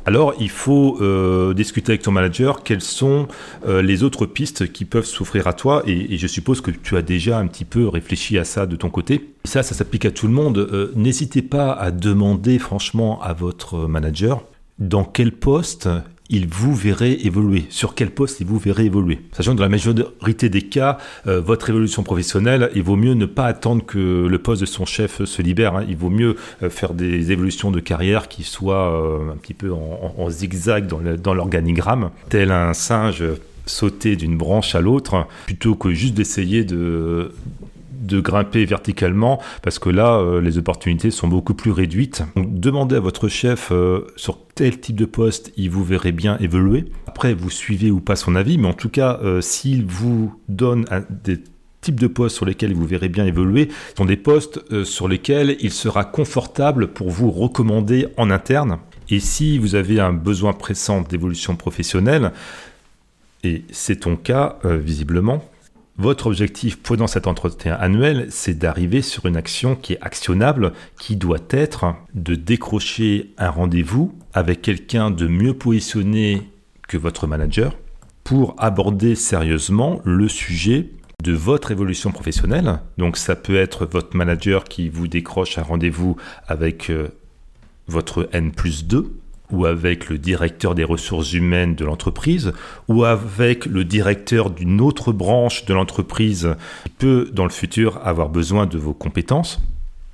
alors 0.06 0.36
il 0.40 0.50
faut 0.50 0.98
euh, 1.02 1.54
discuter 1.54 1.94
avec 1.94 2.04
ton 2.04 2.12
manager 2.12 2.64
quelles 2.64 2.82
sont 2.82 3.28
euh, 3.68 3.82
les 3.82 4.04
autres 4.04 4.26
pistes 4.26 4.72
qui 4.72 4.86
peuvent 4.86 5.06
s'offrir 5.06 5.48
à 5.48 5.54
toi? 5.54 5.84
Et, 5.88 6.18
je 6.18 6.28
suppose 6.28 6.62
que 6.62 6.72
tu 6.72 6.96
as 6.96 7.02
déjà 7.02 7.40
un 7.40 7.48
petit 7.48 7.66
peu 7.66 7.88
réfléchi 7.88 8.38
à 8.38 8.46
ça 8.46 8.66
de 8.66 8.76
ton 8.76 8.90
côté. 8.90 9.34
ça, 9.44 9.64
ça 9.64 9.76
s'applique 9.76 10.06
à 10.06 10.12
tout 10.12 10.28
le 10.28 10.34
monde. 10.34 10.58
Euh, 10.58 10.92
n'hésitez 10.96 11.42
pas 11.42 11.72
à 11.72 11.92
demander 11.92 12.60
franchement 12.60 13.22
à 13.22 13.34
votre 13.34 13.88
manager 13.88 14.44
dans 14.80 15.04
quel 15.04 15.32
poste 15.32 15.90
il 16.30 16.48
vous 16.48 16.74
verrez 16.74 17.14
évoluer. 17.24 17.66
Sur 17.70 17.96
quel 17.96 18.12
poste 18.12 18.40
il 18.40 18.48
vous 18.48 18.58
verrez 18.58 18.86
évoluer? 18.86 19.20
Sachant 19.32 19.52
que 19.54 19.58
dans 19.58 19.64
la 19.64 19.70
majorité 19.70 20.50
des 20.50 20.64
cas, 20.64 20.98
euh, 21.28 21.40
votre 21.40 21.70
évolution 21.70 22.04
professionnelle, 22.04 22.70
il 22.76 22.84
vaut 22.84 22.96
mieux 22.96 23.14
ne 23.14 23.26
pas 23.26 23.46
attendre 23.46 23.86
que 23.86 24.26
le 24.28 24.40
poste 24.40 24.62
de 24.62 24.66
son 24.66 24.86
chef 24.86 25.24
se 25.24 25.42
libère. 25.42 25.76
Hein. 25.76 25.86
Il 25.88 25.98
vaut 25.98 26.10
mieux 26.10 26.36
euh, 26.64 26.70
faire 26.70 26.94
des 26.94 27.32
évolutions 27.32 27.72
de 27.72 27.80
carrière 27.80 28.28
qui 28.28 28.44
soient 28.44 28.92
euh, 28.92 29.32
un 29.34 29.38
petit 29.38 29.54
peu 29.54 29.72
en, 29.72 30.30
zigzag 30.30 30.88
dans 30.88 31.34
l'organigramme, 31.34 32.10
tel 32.30 32.52
un 32.52 32.74
singe 32.74 33.24
sauter 33.66 34.16
d'une 34.16 34.38
branche 34.38 34.76
à 34.76 34.82
l'autre 34.82 35.28
plutôt 35.46 35.76
que 35.76 35.92
juste 35.92 36.14
d'essayer 36.14 36.64
de 36.64 37.32
de 38.06 38.20
grimper 38.20 38.66
verticalement 38.66 39.42
parce 39.62 39.80
que 39.80 39.90
là 39.90 40.20
euh, 40.20 40.42
les 40.42 40.58
opportunités 40.58 41.12
sont 41.12 41.28
beaucoup 41.28 41.54
plus 41.54 41.72
réduites. 41.72 42.24
Donc 42.36 42.60
demandez 42.60 42.96
à 42.96 43.00
votre 43.00 43.28
chef 43.28 43.70
euh, 43.72 44.08
sur 44.16 44.40
tel 44.56 44.80
type 44.80 44.96
de 44.96 45.06
poste 45.06 45.52
il 45.58 45.70
vous 45.70 45.84
verrait 45.84 46.12
bien 46.12 46.38
évoluer. 46.40 46.86
Après 47.08 47.34
vous 47.34 47.50
suivez 47.50 47.92
ou 47.92 48.00
pas 48.00 48.16
son 48.16 48.36
avis 48.36 48.58
mais 48.58 48.68
en 48.68 48.74
tout 48.74 48.90
cas 48.90 49.20
euh, 49.24 49.42
s'il 49.42 49.86
vous 49.86 50.34
donne 50.50 50.86
des 51.24 51.40
types 51.82 52.00
de 52.00 52.08
postes 52.08 52.36
sur 52.36 52.46
lesquels 52.46 52.74
vous 52.74 52.86
verrez 52.86 53.10
bien 53.10 53.26
évoluer 53.26 53.70
sont 53.96 54.06
des 54.06 54.18
postes 54.18 54.84
sur 54.84 55.08
lesquels 55.08 55.56
il 55.60 55.72
sera 55.72 56.04
confortable 56.04 56.88
pour 56.88 57.12
vous 57.12 57.30
recommander 57.30 58.08
en 58.18 58.32
interne. 58.32 58.80
Et 59.10 59.20
si 59.20 59.60
vous 59.60 59.76
avez 59.76 60.00
un 60.00 60.12
besoin 60.12 60.54
pressant 60.54 61.02
d'évolution 61.02 61.56
professionnelle, 61.56 62.32
et 63.44 63.64
c'est 63.70 63.98
ton 63.98 64.16
cas, 64.16 64.58
visiblement. 64.64 65.44
Votre 65.98 66.28
objectif 66.28 66.82
pendant 66.82 67.08
cet 67.08 67.26
entretien 67.26 67.74
annuel, 67.76 68.28
c'est 68.30 68.58
d'arriver 68.58 69.02
sur 69.02 69.28
une 69.28 69.38
action 69.38 69.76
qui 69.76 69.94
est 69.94 70.02
actionnable, 70.02 70.74
qui 71.00 71.16
doit 71.16 71.40
être 71.50 71.96
de 72.14 72.36
décrocher 72.36 73.32
un 73.38 73.50
rendez-vous 73.50 74.14
avec 74.34 74.62
quelqu'un 74.62 75.10
de 75.10 75.28
mieux 75.28 75.54
positionné 75.54 76.50
que 76.90 76.98
votre 76.98 77.28
manager 77.28 77.78
pour 78.26 78.56
aborder 78.58 79.16
sérieusement 79.16 80.02
le 80.04 80.28
sujet 80.28 80.90
de 81.24 81.32
votre 81.32 81.72
évolution 81.72 82.12
professionnelle. 82.12 82.80
Donc 82.98 83.16
ça 83.16 83.38
peut 83.38 83.56
être 83.56 83.86
votre 83.86 84.18
manager 84.18 84.66
qui 84.66 84.90
vous 84.90 85.08
décroche 85.08 85.58
un 85.58 85.64
rendez-vous 85.64 86.18
avec 86.46 86.90
euh, 86.90 87.08
votre 87.88 88.28
N 88.34 88.52
plus 88.52 88.86
2 88.86 89.18
ou 89.52 89.66
avec 89.66 90.10
le 90.10 90.18
directeur 90.18 90.76
des 90.76 90.84
ressources 90.84 91.34
humaines 91.34 91.76
de 91.76 91.86
l'entreprise, 91.86 92.54
ou 92.88 93.04
avec 93.04 93.66
le 93.66 93.84
directeur 93.84 94.50
d'une 94.50 94.82
autre 94.82 95.12
branche 95.12 95.66
de 95.66 95.74
l'entreprise 95.74 96.56
peut 96.98 97.30
dans 97.32 97.46
le 97.46 97.52
futur 97.52 98.00
avoir 98.04 98.30
besoin 98.30 98.66
de 98.66 98.78
vos 98.78 98.94
compétences. 98.94 99.60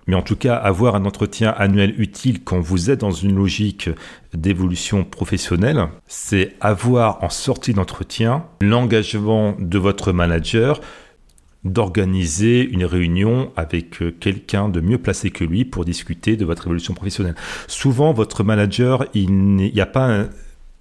Mais 0.07 0.15
en 0.15 0.21
tout 0.21 0.35
cas, 0.35 0.55
avoir 0.55 0.95
un 0.95 1.05
entretien 1.05 1.53
annuel 1.55 1.93
utile 1.97 2.43
quand 2.43 2.59
vous 2.59 2.89
êtes 2.89 3.01
dans 3.01 3.11
une 3.11 3.35
logique 3.35 3.89
d'évolution 4.33 5.03
professionnelle, 5.03 5.87
c'est 6.07 6.55
avoir 6.59 7.23
en 7.23 7.29
sortie 7.29 7.73
d'entretien 7.73 8.45
l'engagement 8.61 9.55
de 9.59 9.77
votre 9.77 10.11
manager 10.11 10.81
d'organiser 11.63 12.67
une 12.67 12.85
réunion 12.85 13.51
avec 13.55 14.01
euh, 14.01 14.11
quelqu'un 14.19 14.69
de 14.69 14.81
mieux 14.81 14.97
placé 14.97 15.29
que 15.29 15.43
lui 15.43 15.65
pour 15.65 15.85
discuter 15.85 16.35
de 16.35 16.45
votre 16.45 16.65
évolution 16.65 16.93
professionnelle. 16.93 17.35
Souvent, 17.67 18.13
votre 18.13 18.43
manager, 18.43 19.05
il 19.13 19.31
n'y 19.31 19.81
a 19.81 19.85
pas 19.85 20.25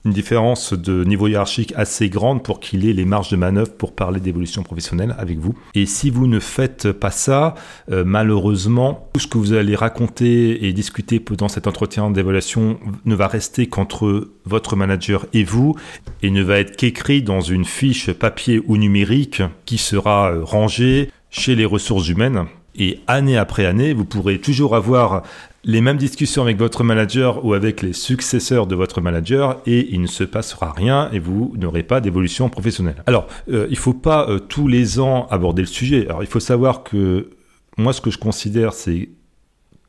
une 0.04 0.12
différence 0.12 0.72
de 0.72 1.04
niveau 1.04 1.28
hiérarchique 1.28 1.74
assez 1.76 2.08
grande 2.08 2.42
pour 2.42 2.60
qu'il 2.60 2.88
ait 2.88 2.92
les 2.92 3.04
marges 3.04 3.30
de 3.30 3.36
manœuvre 3.36 3.72
pour 3.72 3.94
parler 3.94 4.20
d'évolution 4.20 4.62
professionnelle 4.62 5.14
avec 5.18 5.38
vous. 5.38 5.54
Et 5.74 5.84
si 5.86 6.10
vous 6.10 6.26
ne 6.26 6.40
faites 6.40 6.90
pas 6.92 7.10
ça, 7.10 7.54
euh, 7.90 8.02
malheureusement, 8.06 9.08
tout 9.12 9.20
ce 9.20 9.26
que 9.26 9.36
vous 9.36 9.52
allez 9.52 9.76
raconter 9.76 10.66
et 10.66 10.72
discuter 10.72 11.20
pendant 11.20 11.48
cet 11.48 11.66
entretien 11.66 12.10
d'évaluation 12.10 12.80
ne 13.04 13.14
va 13.14 13.26
rester 13.26 13.66
qu'entre 13.66 14.28
votre 14.46 14.74
manager 14.74 15.26
et 15.34 15.44
vous 15.44 15.76
et 16.22 16.30
ne 16.30 16.42
va 16.42 16.58
être 16.58 16.76
qu'écrit 16.76 17.22
dans 17.22 17.40
une 17.40 17.64
fiche 17.64 18.10
papier 18.12 18.62
ou 18.66 18.78
numérique 18.78 19.42
qui 19.66 19.76
sera 19.76 20.32
euh, 20.32 20.44
rangée 20.44 21.10
chez 21.30 21.54
les 21.54 21.66
ressources 21.66 22.08
humaines 22.08 22.46
et 22.76 23.00
année 23.06 23.36
après 23.36 23.66
année, 23.66 23.92
vous 23.92 24.04
pourrez 24.04 24.38
toujours 24.38 24.74
avoir 24.74 25.22
les 25.64 25.81
mêmes 25.81 25.96
discussions 25.96 26.42
avec 26.42 26.57
votre 26.57 26.85
manager 26.85 27.44
ou 27.44 27.53
avec 27.53 27.83
les 27.83 27.92
successeurs 27.92 28.66
de 28.66 28.75
votre 28.75 29.01
manager 29.01 29.61
et 29.66 29.92
il 29.92 30.01
ne 30.01 30.07
se 30.07 30.25
passera 30.25 30.73
rien 30.73 31.11
et 31.12 31.18
vous 31.18 31.53
n'aurez 31.57 31.83
pas 31.83 32.01
d'évolution 32.01 32.49
professionnelle. 32.49 33.03
Alors, 33.07 33.27
euh, 33.51 33.66
il 33.68 33.75
ne 33.75 33.79
faut 33.79 33.94
pas 33.94 34.29
euh, 34.29 34.38
tous 34.38 34.68
les 34.68 35.01
ans 35.01 35.27
aborder 35.31 35.62
le 35.62 35.68
sujet. 35.68 36.07
Alors, 36.07 36.23
il 36.23 36.29
faut 36.29 36.40
savoir 36.40 36.83
que 36.83 37.31
moi, 37.77 37.92
ce 37.92 38.01
que 38.01 38.11
je 38.11 38.18
considère, 38.18 38.73
c'est 38.73 39.11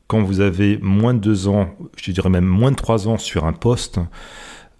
quand 0.08 0.22
vous 0.22 0.40
avez 0.40 0.78
moins 0.82 1.14
de 1.14 1.20
deux 1.20 1.48
ans, 1.48 1.70
je 1.96 2.10
dirais 2.10 2.28
même 2.28 2.44
moins 2.44 2.70
de 2.70 2.76
trois 2.76 3.08
ans 3.08 3.16
sur 3.16 3.46
un 3.46 3.54
poste, 3.54 3.98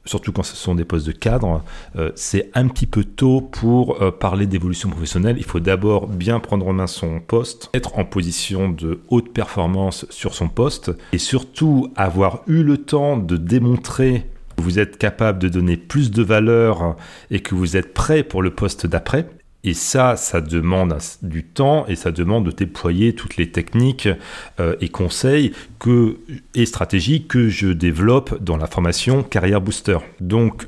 surtout 0.05 0.33
quand 0.33 0.43
ce 0.43 0.57
sont 0.57 0.75
des 0.75 0.85
postes 0.85 1.07
de 1.07 1.12
cadre, 1.12 1.62
euh, 1.97 2.11
c'est 2.15 2.51
un 2.55 2.69
petit 2.69 2.87
peu 2.87 3.05
tôt 3.05 3.41
pour 3.41 4.03
euh, 4.03 4.11
parler 4.11 4.47
d'évolution 4.47 4.91
professionnelle. 4.91 5.37
Il 5.38 5.45
faut 5.45 5.61
d'abord 5.61 6.07
bien 6.07 6.41
prendre 6.41 6.67
en 6.67 6.73
main 6.73 6.87
son 6.87 7.21
poste, 7.21 7.71
être 7.75 7.99
en 7.99 8.05
position 8.05 8.69
de 8.69 9.01
haute 9.09 9.33
performance 9.33 10.07
sur 10.11 10.35
son 10.35 10.49
poste 10.49 10.91
et 11.12 11.19
surtout 11.19 11.93
avoir 11.97 12.43
eu 12.47 12.62
le 12.62 12.79
temps 12.79 13.17
de 13.17 13.37
démontrer 13.37 14.27
que 14.57 14.62
vous 14.62 14.79
êtes 14.79 14.99
capable 14.99 15.38
de 15.38 15.49
donner 15.49 15.77
plus 15.77 16.11
de 16.11 16.23
valeur 16.23 16.97
et 17.31 17.41
que 17.41 17.55
vous 17.55 17.77
êtes 17.77 17.95
prêt 17.95 18.23
pour 18.23 18.43
le 18.43 18.51
poste 18.51 18.87
d'après. 18.87 19.29
Et 19.64 19.75
ça, 19.75 20.16
ça 20.16 20.40
demande 20.40 20.96
du 21.22 21.44
temps 21.44 21.87
et 21.87 21.94
ça 21.94 22.11
demande 22.11 22.46
de 22.46 22.51
déployer 22.51 23.14
toutes 23.14 23.37
les 23.37 23.51
techniques 23.51 24.09
euh, 24.59 24.75
et 24.81 24.88
conseils 24.88 25.53
et 26.55 26.66
stratégies 26.66 27.27
que 27.27 27.48
je 27.48 27.68
développe 27.68 28.42
dans 28.42 28.57
la 28.57 28.66
formation 28.66 29.22
Carrière 29.22 29.61
Booster. 29.61 29.98
Donc, 30.20 30.66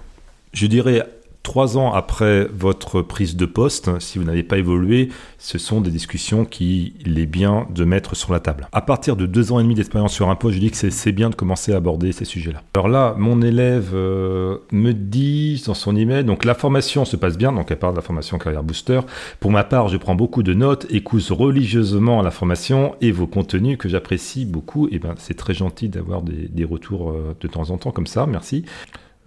je 0.53 0.67
dirais 0.67 1.05
Trois 1.45 1.77
ans 1.77 1.93
après 1.93 2.49
votre 2.53 3.03
prise 3.03 3.37
de 3.37 3.45
poste, 3.45 4.01
si 4.01 4.19
vous 4.19 4.25
n'avez 4.25 4.43
pas 4.43 4.57
évolué, 4.57 5.11
ce 5.37 5.59
sont 5.59 5.83
des 5.83 5.91
discussions 5.91 6.47
qu'il 6.47 7.19
est 7.19 7.27
bien 7.27 7.67
de 7.69 7.85
mettre 7.85 8.17
sur 8.17 8.33
la 8.33 8.41
table. 8.41 8.67
À 8.73 8.81
partir 8.81 9.15
de 9.15 9.27
deux 9.27 9.53
ans 9.53 9.61
et 9.61 9.63
demi 9.63 9.75
d'expérience 9.75 10.15
sur 10.15 10.31
un 10.31 10.37
poste, 10.37 10.55
je 10.55 10.61
dis 10.61 10.71
que 10.71 10.91
c'est 10.91 11.13
bien 11.13 11.29
de 11.29 11.35
commencer 11.35 11.75
à 11.75 11.77
aborder 11.77 12.13
ces 12.13 12.25
sujets-là. 12.25 12.63
Alors 12.73 12.89
là, 12.89 13.15
mon 13.19 13.43
élève 13.43 13.91
euh, 13.93 14.57
me 14.73 14.93
dit 14.93 15.63
dans 15.67 15.75
son 15.75 15.95
email, 15.97 16.25
donc 16.25 16.47
la 16.47 16.55
formation 16.55 17.05
se 17.05 17.15
passe 17.15 17.37
bien, 17.37 17.53
donc 17.53 17.71
elle 17.71 17.79
parle 17.79 17.93
de 17.93 17.99
la 17.99 18.03
formation 18.03 18.39
Carrière 18.39 18.65
Booster. 18.65 19.01
Pour 19.39 19.51
ma 19.51 19.65
part, 19.65 19.89
je 19.89 19.99
prends 19.99 20.15
beaucoup 20.15 20.43
de 20.43 20.55
notes, 20.55 20.87
écoute 20.89 21.29
religieusement 21.29 22.23
la 22.23 22.31
formation 22.31 22.97
et 23.03 23.13
vos 23.13 23.27
contenus 23.27 23.77
que 23.77 23.91
j'apprécie 23.91 24.47
beaucoup. 24.47 24.89
Et 24.91 24.99
ben, 24.99 25.15
c'est 25.19 25.37
très 25.37 25.53
gentil 25.53 25.91
d'avoir 25.91 26.23
des, 26.23 26.49
des 26.49 26.65
retours 26.65 27.11
euh, 27.11 27.37
de 27.39 27.49
temps 27.49 27.69
en 27.69 27.77
temps 27.77 27.91
comme 27.91 28.07
ça, 28.07 28.25
merci. 28.27 28.65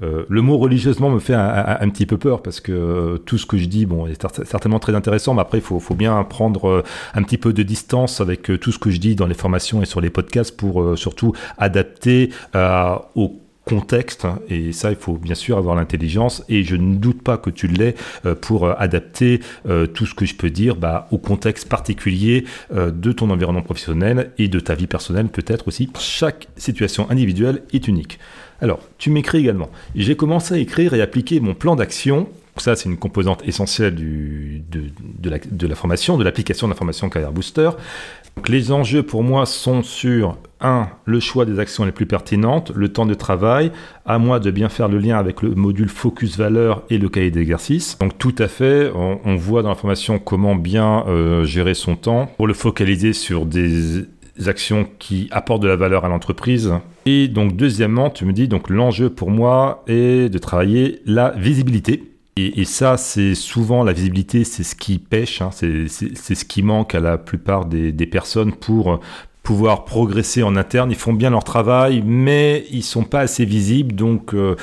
Euh, 0.04 0.26
le 0.30 0.42
mot 0.42 0.58
religieusement 0.58 1.10
me 1.10 1.20
fait 1.20 1.34
un, 1.34 1.90
petit 1.90 2.06
peu 2.06 2.18
peur 2.18 2.44
parce 2.44 2.60
que 2.60 2.72
euh, 2.72 3.18
tout 3.18 3.38
ce 3.38 3.46
que 3.46 3.58
je 3.58 3.66
dis, 3.66 3.86
bon, 3.86 4.08
est 4.08 4.22
certainement 4.46 4.80
très 4.80 4.96
intéressant, 4.96 5.34
mais 5.34 5.42
après, 5.42 5.58
il 5.58 5.64
faut, 5.64 5.96
bien 5.96 6.24
prendre 6.24 6.70
euh, 6.70 6.84
un 7.16 7.24
petit 7.24 7.38
peu 7.38 7.54
de 7.54 7.64
distance 7.64 8.22
avec 8.22 8.52
tout 8.60 8.72
ce 8.72 8.78
que 8.78 8.92
je 8.92 9.00
dis 9.00 9.16
dans 9.16 9.26
les 9.26 9.34
formations 9.34 9.82
et 9.82 9.86
sur 9.86 10.02
les 10.02 10.10
podcasts 10.10 10.56
pour 10.56 10.98
surtout 10.98 11.34
adapter 11.58 12.32
au 13.16 13.40
contexte 13.66 14.28
et 14.50 14.72
ça 14.72 14.92
il 14.92 14.96
faut 14.96 15.18
bien 15.18 15.36
sûr 15.36 15.58
avoir 15.58 15.76
l'intelligence 15.76 16.44
et 16.48 16.64
je 16.64 16.76
ne 16.76 16.96
doute 16.96 17.22
pas 17.22 17.38
que 17.38 17.50
tu 17.50 17.68
l'aies 17.68 17.96
pour 18.42 18.70
adapter 18.80 19.42
tout 19.94 20.06
ce 20.06 20.14
que 20.14 20.26
je 20.26 20.36
peux 20.36 20.50
dire 20.50 20.76
bah, 20.76 21.08
au 21.12 21.18
contexte 21.18 21.68
particulier 21.68 22.46
de 22.74 23.12
ton 23.12 23.30
environnement 23.30 23.64
professionnel 23.64 24.32
et 24.38 24.48
de 24.48 24.60
ta 24.60 24.76
vie 24.76 24.88
personnelle 24.88 25.28
peut-être 25.28 25.68
aussi. 25.68 25.90
Chaque 26.00 26.48
situation 26.58 27.10
individuelle 27.10 27.64
est 27.74 27.88
unique. 27.88 28.20
Alors, 28.62 28.80
tu 28.98 29.10
m'écris 29.10 29.39
également. 29.39 29.70
J'ai 29.96 30.15
commencé 30.15 30.56
à 30.56 30.58
écrire 30.58 30.93
et 30.93 31.02
appliquer 31.02 31.39
mon 31.39 31.54
plan 31.54 31.76
d'action. 31.76 32.28
Ça, 32.58 32.76
c'est 32.76 32.89
une 32.89 32.98
composante 32.98 33.48
essentielle 33.48 33.93
de, 33.93 35.30
la, 35.67 35.76
formation, 35.76 36.17
de 36.17 36.24
l'application 36.24 36.67
de 36.67 36.72
la 36.72 36.78
formation 36.78 37.08
Carrière 37.08 37.32
Booster. 37.32 37.70
les 38.48 38.72
enjeux 38.72 39.04
pour 39.04 39.22
moi 39.22 39.46
sont 39.46 39.84
sur 39.84 40.38
1. 40.60 40.88
Le 41.06 41.20
choix 41.20 41.46
des 41.46 41.60
actions 41.60 41.86
les 41.86 41.91
plus 41.91 42.08
pertinentes, 42.08 42.72
le 42.74 42.89
temps 42.89 43.06
de 43.06 43.13
travail, 43.13 43.72
à 44.08 44.17
moi 44.17 44.39
de 44.39 44.50
bien 44.50 44.70
faire 44.70 44.88
le 44.88 44.98
lien 44.98 45.20
avec 45.20 45.43
le 45.43 45.54
module 45.54 45.89
Focus 45.89 46.36
Valeur 46.36 46.82
et 46.89 46.98
le 46.98 47.10
cahier 47.10 47.30
d'exercice. 47.30 48.00
Donc 48.00 48.17
tout 48.17 48.36
à 48.39 48.48
fait, 48.48 48.91
on, 48.96 49.36
voit 49.36 49.62
dans 49.62 49.70
la 49.70 49.76
formation 49.76 50.17
comment 50.17 50.56
bien 50.56 51.06
euh, 51.08 51.46
gérer 51.46 51.76
son 51.76 51.96
temps 51.96 52.32
pour 52.38 52.48
le 52.48 52.56
focaliser 52.56 53.13
sur 53.13 53.46
des 53.46 54.04
actions 54.45 54.88
qui 55.00 55.28
apportent 55.32 55.62
de 55.62 55.67
la 55.67 55.76
valeur 55.76 56.06
à 56.06 56.10
l'entreprise. 56.10 56.73
Et 57.06 57.28
donc 57.28 57.56
deuxièmement, 57.56 58.10
tu 58.10 58.26
me 58.26 58.34
dis 58.34 58.47
donc 58.47 58.69
l'enjeu 58.69 59.10
pour 59.10 59.32
moi 59.32 59.84
est 59.88 60.30
de 60.30 60.38
travailler 60.38 61.02
la 61.06 61.32
visibilité. 61.32 62.04
Et, 62.39 62.65
ça, 62.65 62.97
c'est 62.97 63.34
souvent 63.34 63.84
la 63.84 63.93
visibilité, 63.93 64.43
c'est 64.43 64.63
ce 64.63 64.76
qui 64.76 65.00
pêche, 65.00 65.41
hein. 65.41 65.50
c'est 65.52 65.88
ce 65.88 66.45
qui 66.45 66.62
manque 66.62 66.93
à 66.93 67.00
la 67.00 67.17
plupart 67.17 67.65
des, 67.65 67.91
personnes 68.06 68.54
pour 68.54 69.00
pouvoir 69.41 69.86
progresser 69.86 70.43
en 70.43 70.56
interne. 70.56 70.91
Ils 70.91 70.97
font 70.97 71.13
bien 71.13 71.32
leur 71.32 71.43
travail, 71.43 72.04
mais 72.06 72.65
ils 72.69 72.84
sont 72.84 73.06
pas 73.06 73.21
assez 73.21 73.43
visibles. 73.43 73.95
Donc, 73.95 74.36
euh, 74.36 74.56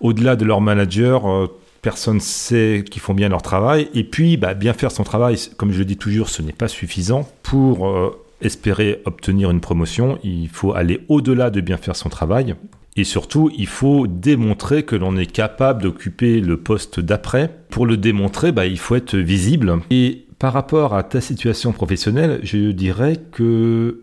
au-delà 0.00 0.36
de 0.36 0.44
leur 0.44 0.60
manager, 0.60 1.30
euh, 1.30 1.46
personne 1.80 2.20
sait 2.20 2.84
qu'ils 2.90 3.00
font 3.00 3.14
bien 3.14 3.30
leur 3.30 3.40
travail. 3.40 3.88
Et 3.94 4.04
puis, 4.04 4.36
bah, 4.36 4.52
bien 4.52 4.74
faire 4.74 4.90
son 4.90 5.04
travail, 5.04 5.36
comme 5.56 5.72
je 5.72 5.78
le 5.78 5.84
dis 5.84 5.96
toujours, 5.96 6.28
ce 6.28 6.42
n'est 6.42 6.52
pas 6.52 6.68
suffisant 6.68 7.26
pour 7.42 7.88
euh, 7.88 8.21
espérer 8.44 9.02
obtenir 9.04 9.50
une 9.50 9.60
promotion, 9.60 10.18
il 10.22 10.48
faut 10.48 10.72
aller 10.74 11.00
au-delà 11.08 11.50
de 11.50 11.60
bien 11.60 11.76
faire 11.76 11.96
son 11.96 12.08
travail. 12.08 12.54
Et 12.96 13.04
surtout, 13.04 13.50
il 13.56 13.66
faut 13.66 14.06
démontrer 14.06 14.82
que 14.82 14.96
l'on 14.96 15.16
est 15.16 15.30
capable 15.30 15.82
d'occuper 15.82 16.40
le 16.40 16.58
poste 16.58 17.00
d'après. 17.00 17.50
Pour 17.70 17.86
le 17.86 17.96
démontrer, 17.96 18.52
bah, 18.52 18.66
il 18.66 18.78
faut 18.78 18.96
être 18.96 19.16
visible. 19.16 19.80
Et 19.90 20.26
par 20.38 20.52
rapport 20.52 20.94
à 20.94 21.02
ta 21.02 21.20
situation 21.20 21.72
professionnelle, 21.72 22.40
je 22.42 22.70
dirais 22.72 23.16
que 23.30 24.02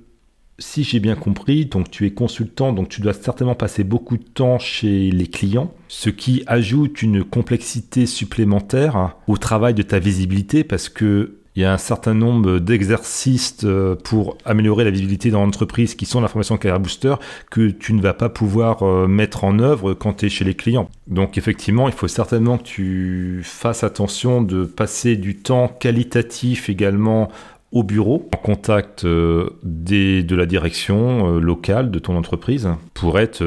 si 0.59 0.83
j'ai 0.83 0.99
bien 0.99 1.15
compris, 1.15 1.65
donc 1.65 1.89
tu 1.89 2.05
es 2.05 2.11
consultant, 2.11 2.73
donc 2.73 2.89
tu 2.89 3.01
dois 3.01 3.13
certainement 3.13 3.55
passer 3.55 3.83
beaucoup 3.83 4.17
de 4.17 4.23
temps 4.23 4.59
chez 4.59 5.09
les 5.11 5.27
clients, 5.27 5.73
ce 5.87 6.09
qui 6.09 6.43
ajoute 6.47 7.01
une 7.01 7.23
complexité 7.23 8.05
supplémentaire 8.05 9.15
au 9.27 9.37
travail 9.37 9.73
de 9.73 9.83
ta 9.83 9.99
visibilité 9.99 10.63
parce 10.63 10.89
que 10.89 11.38
il 11.59 11.63
y 11.63 11.65
a 11.65 11.73
un 11.73 11.77
certain 11.77 12.13
nombre 12.13 12.59
d'exercices 12.59 13.57
euh, 13.65 13.93
pour 13.93 14.37
améliorer 14.45 14.85
la 14.85 14.91
visibilité 14.91 15.29
dans 15.29 15.43
l'entreprise 15.43 15.93
qui 15.93 16.05
sont 16.05 16.21
la 16.21 16.29
formation 16.29 16.55
Carrière 16.55 16.79
Booster 16.79 17.15
que 17.51 17.69
tu 17.69 17.91
ne 17.91 18.01
vas 18.01 18.13
pas 18.13 18.29
pouvoir 18.29 18.83
euh, 18.83 19.07
mettre 19.07 19.43
en 19.43 19.59
œuvre 19.59 19.93
quand 19.93 20.13
tu 20.13 20.27
es 20.27 20.29
chez 20.29 20.45
les 20.45 20.53
clients. 20.53 20.89
Donc 21.07 21.37
effectivement, 21.37 21.89
il 21.89 21.93
faut 21.93 22.07
certainement 22.07 22.57
que 22.59 22.63
tu 22.63 23.41
fasses 23.43 23.83
attention 23.83 24.41
de 24.41 24.63
passer 24.63 25.17
du 25.17 25.35
temps 25.35 25.67
qualitatif 25.67 26.69
également 26.69 27.27
au 27.73 27.83
bureau, 27.83 28.29
en 28.33 28.37
contact 28.37 29.03
euh, 29.03 29.49
de 29.63 30.35
la 30.35 30.45
direction 30.45 31.39
locale 31.39 31.91
de 31.91 31.99
ton 31.99 32.15
entreprise, 32.15 32.69
pour 32.93 33.19
être 33.19 33.43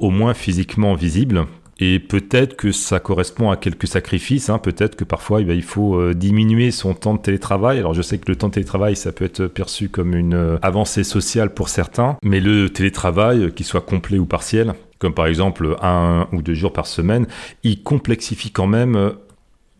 au 0.00 0.10
moins 0.10 0.34
physiquement 0.34 0.94
visible. 0.94 1.46
Et 1.84 1.98
peut-être 1.98 2.54
que 2.54 2.70
ça 2.70 3.00
correspond 3.00 3.50
à 3.50 3.56
quelques 3.56 3.88
sacrifices. 3.88 4.50
Hein. 4.50 4.58
Peut-être 4.58 4.94
que 4.94 5.02
parfois 5.02 5.40
eh 5.40 5.52
il 5.52 5.64
faut 5.64 6.14
diminuer 6.14 6.70
son 6.70 6.94
temps 6.94 7.14
de 7.14 7.18
télétravail. 7.18 7.80
Alors 7.80 7.92
je 7.92 8.02
sais 8.02 8.18
que 8.18 8.30
le 8.30 8.36
temps 8.36 8.46
de 8.46 8.54
télétravail, 8.54 8.94
ça 8.94 9.10
peut 9.10 9.24
être 9.24 9.48
perçu 9.48 9.88
comme 9.88 10.14
une 10.14 10.60
avancée 10.62 11.02
sociale 11.02 11.52
pour 11.52 11.68
certains. 11.68 12.16
Mais 12.22 12.38
le 12.38 12.68
télétravail, 12.68 13.52
qu'il 13.52 13.66
soit 13.66 13.80
complet 13.80 14.20
ou 14.20 14.26
partiel, 14.26 14.74
comme 15.00 15.12
par 15.12 15.26
exemple 15.26 15.76
un 15.82 16.28
ou 16.30 16.40
deux 16.40 16.54
jours 16.54 16.72
par 16.72 16.86
semaine, 16.86 17.26
il 17.64 17.82
complexifie 17.82 18.52
quand 18.52 18.68
même 18.68 19.14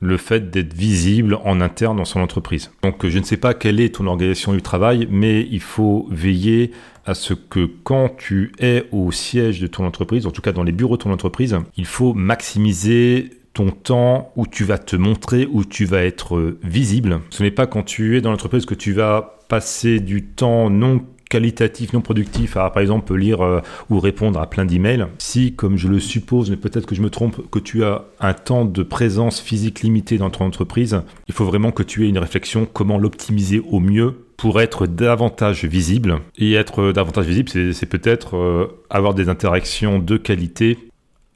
le 0.03 0.17
fait 0.17 0.51
d'être 0.51 0.75
visible 0.75 1.39
en 1.45 1.61
interne 1.61 1.97
dans 1.97 2.05
son 2.05 2.21
entreprise. 2.21 2.73
Donc 2.83 3.07
je 3.07 3.19
ne 3.19 3.25
sais 3.25 3.37
pas 3.37 3.55
quelle 3.55 3.81
est 3.81 3.95
ton 3.95 4.07
organisation 4.09 4.53
du 4.53 4.61
travail, 4.61 5.07
mais 5.11 5.47
il 5.51 5.61
faut 5.61 6.09
veiller 6.11 6.73
à 7.07 7.15
ce 7.15 7.35
que 7.35 7.71
quand 7.85 8.11
tu 8.19 8.53
es 8.59 8.85
au 8.91 9.13
siège 9.13 9.61
de 9.61 9.69
ton 9.69 9.87
entreprise, 9.87 10.27
en 10.27 10.33
tout 10.33 10.43
cas 10.43 10.53
dans 10.53 10.65
les 10.65 10.73
bureaux 10.73 10.97
de 10.97 11.03
ton 11.05 11.13
entreprise, 11.13 11.57
il 11.77 11.87
faut 11.87 12.15
maximiser 12.15 13.31
ton 13.55 13.71
temps 13.71 14.33
où 14.35 14.47
tu 14.47 14.65
vas 14.65 14.79
te 14.79 14.97
montrer, 14.97 15.47
où 15.51 15.65
tu 15.65 15.85
vas 15.85 16.03
être 16.03 16.57
visible. 16.65 17.21
Ce 17.31 17.43
n'est 17.43 17.51
pas 17.51 17.67
quand 17.67 17.85
tu 17.85 18.17
es 18.17 18.21
dans 18.21 18.31
l'entreprise 18.31 18.67
que 18.67 18.75
tu 18.75 18.93
vas 18.93 19.39
passer 19.49 20.01
du 20.01 20.25
temps 20.25 20.69
non 20.69 21.05
qualitatif, 21.33 21.95
non 21.95 22.03
productif, 22.03 22.59
à 22.59 22.69
par 22.69 22.83
exemple 22.83 23.17
lire 23.17 23.41
euh, 23.41 23.61
ou 23.89 24.01
répondre 24.01 24.39
à 24.39 24.51
plein 24.51 24.67
d'emails. 24.67 25.07
Si, 25.17 25.55
comme 25.55 25.79
je 25.79 25.89
le 25.89 25.99
suppose, 25.99 26.51
mais 26.51 26.59
peut-être 26.59 26.85
que 26.85 26.95
je 26.95 27.01
me 27.01 27.09
trompe, 27.09 27.51
que 27.51 27.59
tu 27.59 27.85
as 27.85 28.05
un 28.21 28.35
temps 28.35 28.67
de 28.67 28.83
présence 28.83 29.41
physique 29.41 29.81
limité 29.81 30.19
dans 30.19 30.29
ton 30.29 30.45
entreprise, 30.45 31.01
il 31.29 31.35
faut 31.35 31.47
vraiment 31.47 31.71
que 31.71 31.83
tu 31.83 32.05
aies 32.05 32.11
une 32.11 32.19
réflexion 32.19 32.69
comment 32.71 32.99
l'optimiser 32.99 33.63
au 33.71 33.81
mieux 33.81 34.27
pour 34.37 34.61
être 34.61 34.87
davantage 34.87 35.65
visible. 35.65 36.19
Et 36.37 36.53
être 36.53 36.93
davantage 36.93 37.25
visible, 37.25 37.49
c'est 37.49 37.87
peut-être 37.87 38.37
euh, 38.37 38.67
avoir 38.91 39.15
des 39.15 39.31
interactions 39.31 39.99
de 39.99 40.19
qualité 40.19 40.77